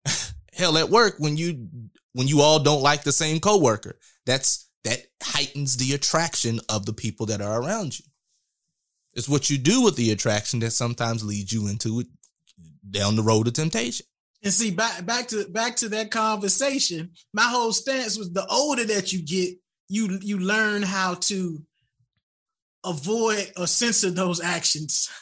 hell 0.53 0.77
at 0.77 0.89
work 0.89 1.15
when 1.19 1.37
you 1.37 1.67
when 2.13 2.27
you 2.27 2.41
all 2.41 2.59
don't 2.59 2.81
like 2.81 3.03
the 3.03 3.11
same 3.11 3.39
coworker. 3.39 3.99
That's 4.25 4.67
that 4.85 5.05
heightens 5.21 5.77
the 5.77 5.93
attraction 5.93 6.61
of 6.69 6.85
the 6.85 6.93
people 6.93 7.25
that 7.27 7.41
are 7.41 7.61
around 7.61 7.99
you. 7.99 8.05
It's 9.13 9.29
what 9.29 9.49
you 9.49 9.57
do 9.57 9.81
with 9.81 9.95
the 9.97 10.11
attraction 10.11 10.59
that 10.61 10.71
sometimes 10.71 11.23
leads 11.23 11.51
you 11.53 11.67
into 11.67 11.99
it 12.01 12.07
down 12.89 13.15
the 13.15 13.23
road 13.23 13.47
of 13.47 13.53
temptation. 13.53 14.05
And 14.43 14.53
see, 14.53 14.71
back 14.71 15.05
back 15.05 15.27
to 15.29 15.47
back 15.49 15.75
to 15.77 15.89
that 15.89 16.11
conversation. 16.11 17.11
My 17.33 17.43
whole 17.43 17.71
stance 17.71 18.17
was: 18.17 18.31
the 18.31 18.45
older 18.47 18.85
that 18.85 19.11
you 19.11 19.25
get, 19.25 19.57
you 19.89 20.19
you 20.21 20.39
learn 20.39 20.83
how 20.83 21.15
to 21.15 21.61
avoid 22.85 23.51
or 23.57 23.67
censor 23.67 24.11
those 24.11 24.41
actions. 24.41 25.09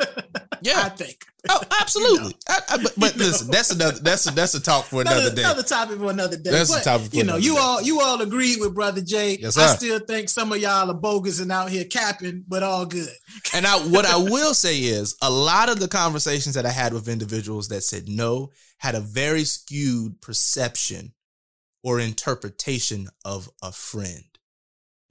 I 0.00 0.88
think. 0.90 1.24
Oh, 1.48 1.60
absolutely. 1.80 2.18
You 2.18 2.24
know. 2.30 2.30
I- 2.48 2.60
I- 2.70 2.76
but 2.82 2.92
but 2.96 3.16
listen, 3.16 3.50
that's 3.50 3.70
another 3.70 3.98
that's 4.00 4.26
a, 4.26 4.34
that's 4.34 4.54
a 4.54 4.62
talk 4.62 4.86
for 4.86 5.02
another, 5.02 5.20
Another, 5.20 5.36
day. 5.36 5.42
another 5.42 5.62
topic 5.62 5.98
for 5.98 6.10
another 6.10 6.36
day. 6.36 6.50
That's 6.50 6.70
a 6.70 6.76
but, 6.76 6.84
topic 6.84 7.10
for 7.10 7.16
you 7.16 7.24
know, 7.24 7.36
you 7.36 7.54
day. 7.54 7.60
all 7.60 7.82
you 7.82 8.00
all 8.00 8.20
agreed 8.22 8.60
with 8.60 8.74
Brother 8.74 9.02
Jay. 9.02 9.36
Yes, 9.40 9.56
I 9.58 9.74
still 9.76 9.98
think 9.98 10.28
some 10.30 10.52
of 10.52 10.58
y'all 10.58 10.90
are 10.90 10.94
bogus 10.94 11.40
and 11.40 11.52
out 11.52 11.70
here 11.70 11.84
capping, 11.84 12.44
but 12.48 12.62
all 12.62 12.86
good. 12.86 13.08
And 13.54 13.66
I 13.66 13.76
what 13.78 14.06
I 14.06 14.16
will 14.16 14.54
say 14.54 14.78
is 14.80 15.16
a 15.22 15.30
lot 15.30 15.68
of 15.68 15.78
the 15.80 15.88
conversations 15.88 16.54
that 16.54 16.66
I 16.66 16.70
had 16.70 16.92
with 16.92 17.08
individuals 17.08 17.68
that 17.68 17.82
said 17.82 18.08
no 18.08 18.50
had 18.78 18.94
a 18.94 19.00
very 19.00 19.44
skewed 19.44 20.20
perception 20.20 21.12
or 21.82 22.00
interpretation 22.00 23.08
of 23.24 23.50
a 23.62 23.70
friend. 23.70 24.24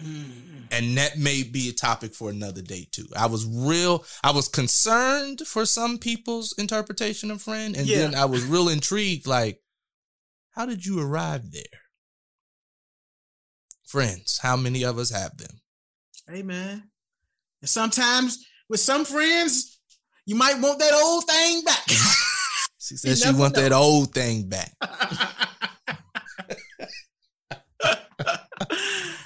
Mm. 0.01 0.63
And 0.71 0.97
that 0.97 1.17
may 1.17 1.43
be 1.43 1.69
a 1.69 1.73
topic 1.73 2.13
for 2.15 2.29
another 2.29 2.61
day 2.61 2.87
too. 2.91 3.07
I 3.15 3.27
was 3.27 3.45
real 3.45 4.03
I 4.23 4.31
was 4.31 4.47
concerned 4.47 5.41
for 5.45 5.65
some 5.65 5.97
people's 5.97 6.53
interpretation 6.57 7.29
of 7.31 7.41
friend 7.41 7.75
and 7.77 7.85
Yeah. 7.87 7.99
then 7.99 8.15
I 8.15 8.25
was 8.25 8.43
real 8.43 8.67
intrigued 8.69 9.27
like 9.27 9.59
how 10.51 10.65
did 10.65 10.85
you 10.85 10.99
arrive 10.99 11.51
there? 11.51 11.63
Friends, 13.85 14.39
how 14.41 14.55
many 14.57 14.83
of 14.83 14.97
us 14.97 15.11
have 15.11 15.37
them? 15.37 15.61
Hey 16.27 16.41
man. 16.41 16.89
And 17.61 17.69
sometimes 17.69 18.43
with 18.67 18.79
some 18.79 19.05
friends, 19.05 19.79
you 20.25 20.35
might 20.35 20.59
want 20.59 20.79
that 20.79 20.93
old 20.93 21.25
thing 21.25 21.61
back. 21.63 21.85
She 22.79 22.97
said 22.97 23.17
she 23.17 23.31
want 23.33 23.55
know. 23.55 23.61
that 23.61 23.71
old 23.71 24.13
thing 24.13 24.49
back. 24.49 24.73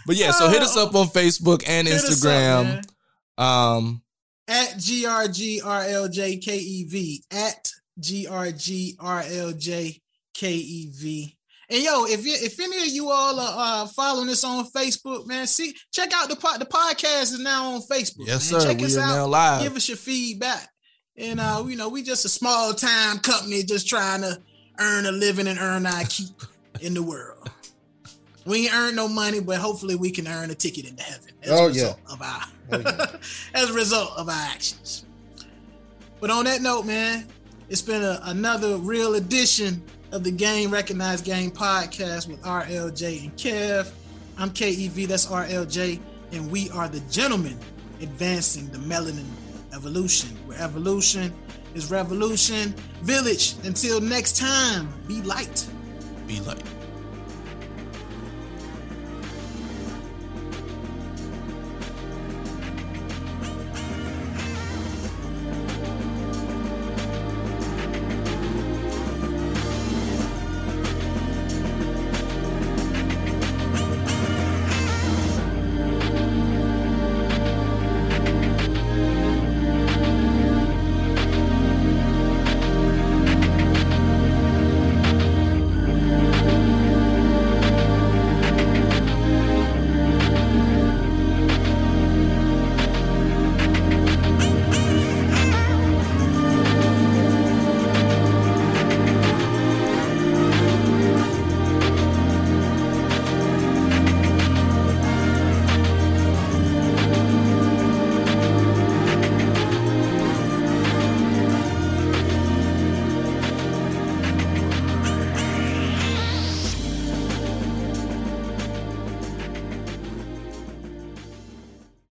But 0.07 0.15
yeah, 0.15 0.31
so 0.31 0.49
hit 0.49 0.63
us 0.63 0.75
up 0.77 0.95
on 0.95 1.07
Facebook 1.07 1.63
and 1.67 1.87
Hit 1.87 1.97
us 1.97 2.25
up, 2.25 2.31
Instagram. 2.31 2.83
um, 3.37 4.01
at 4.47 4.77
grgrljkev 4.77 5.63
at 7.31 7.71
grgrljkev. 10.39 11.33
And 11.69 11.83
yo, 11.83 12.05
if 12.05 12.25
you, 12.25 12.33
if 12.39 12.57
any 12.61 12.77
of 12.77 12.87
you 12.87 13.09
all 13.09 13.37
are 13.37 13.83
uh, 13.83 13.87
following 13.87 14.29
us 14.29 14.45
on 14.45 14.65
Facebook, 14.69 15.27
man, 15.27 15.45
see 15.47 15.75
check 15.91 16.13
out 16.13 16.29
the 16.29 16.37
po- 16.37 16.57
the 16.57 16.65
podcast 16.65 17.23
is 17.33 17.39
now 17.39 17.73
on 17.73 17.81
Facebook. 17.81 18.25
yes, 18.25 18.49
man. 18.51 18.61
sir. 18.61 18.67
Check 18.69 18.77
We 18.77 18.85
us 18.85 18.95
are 18.95 19.01
out. 19.01 19.15
now 19.15 19.27
live. 19.27 19.63
Give 19.63 19.75
us 19.75 19.89
your 19.89 19.97
feedback. 19.97 20.69
And 21.17 21.41
uh, 21.41 21.65
you 21.67 21.75
know, 21.75 21.89
we 21.89 22.03
just 22.03 22.23
a 22.23 22.29
small 22.29 22.73
time 22.73 23.19
company 23.19 23.63
just 23.63 23.85
trying 23.89 24.21
to 24.21 24.41
earn 24.79 25.07
a 25.07 25.11
living 25.11 25.47
and 25.47 25.59
earn 25.59 25.85
our 25.85 26.05
keep 26.05 26.29
in 26.79 26.93
the 26.93 27.03
world. 27.03 27.49
We 28.47 28.65
ain't 28.65 28.73
earn 28.73 28.95
no 28.95 29.07
money, 29.07 29.41
but 29.41 29.57
hopefully 29.57 29.95
we 29.95 30.09
can 30.09 30.27
earn 30.27 30.49
a 30.49 30.55
ticket 30.55 30.85
into 30.89 31.03
heaven 31.03 31.29
as 31.43 31.51
Oh, 31.51 31.65
a 31.65 31.67
result 31.67 31.99
of 32.09 32.21
our 32.21 32.41
Oh, 32.71 32.79
yeah. 32.79 33.05
as 33.53 33.69
a 33.69 33.73
result 33.73 34.11
of 34.17 34.29
our 34.29 34.35
actions. 34.35 35.05
But 36.19 36.29
on 36.29 36.45
that 36.45 36.61
note, 36.61 36.85
man, 36.85 37.27
it's 37.69 37.81
been 37.81 38.01
a, 38.01 38.19
another 38.23 38.77
real 38.77 39.15
edition 39.15 39.83
of 40.11 40.23
the 40.23 40.31
Game 40.31 40.71
Recognized 40.71 41.25
Game 41.25 41.51
podcast 41.51 42.27
with 42.29 42.41
RLJ 42.41 43.23
and 43.23 43.35
Kev. 43.35 43.91
I'm 44.37 44.49
KEV, 44.51 45.07
that's 45.07 45.25
RLJ, 45.27 45.99
and 46.31 46.49
we 46.49 46.69
are 46.71 46.87
the 46.87 47.01
gentlemen 47.11 47.57
advancing 48.01 48.69
the 48.69 48.77
melanin 48.77 49.25
evolution, 49.73 50.29
where 50.47 50.59
evolution 50.61 51.33
is 51.75 51.91
revolution. 51.91 52.73
Village, 53.01 53.55
until 53.63 53.99
next 53.99 54.37
time, 54.37 54.87
be 55.07 55.21
light. 55.23 55.67
Be 56.27 56.39
like. 56.41 56.59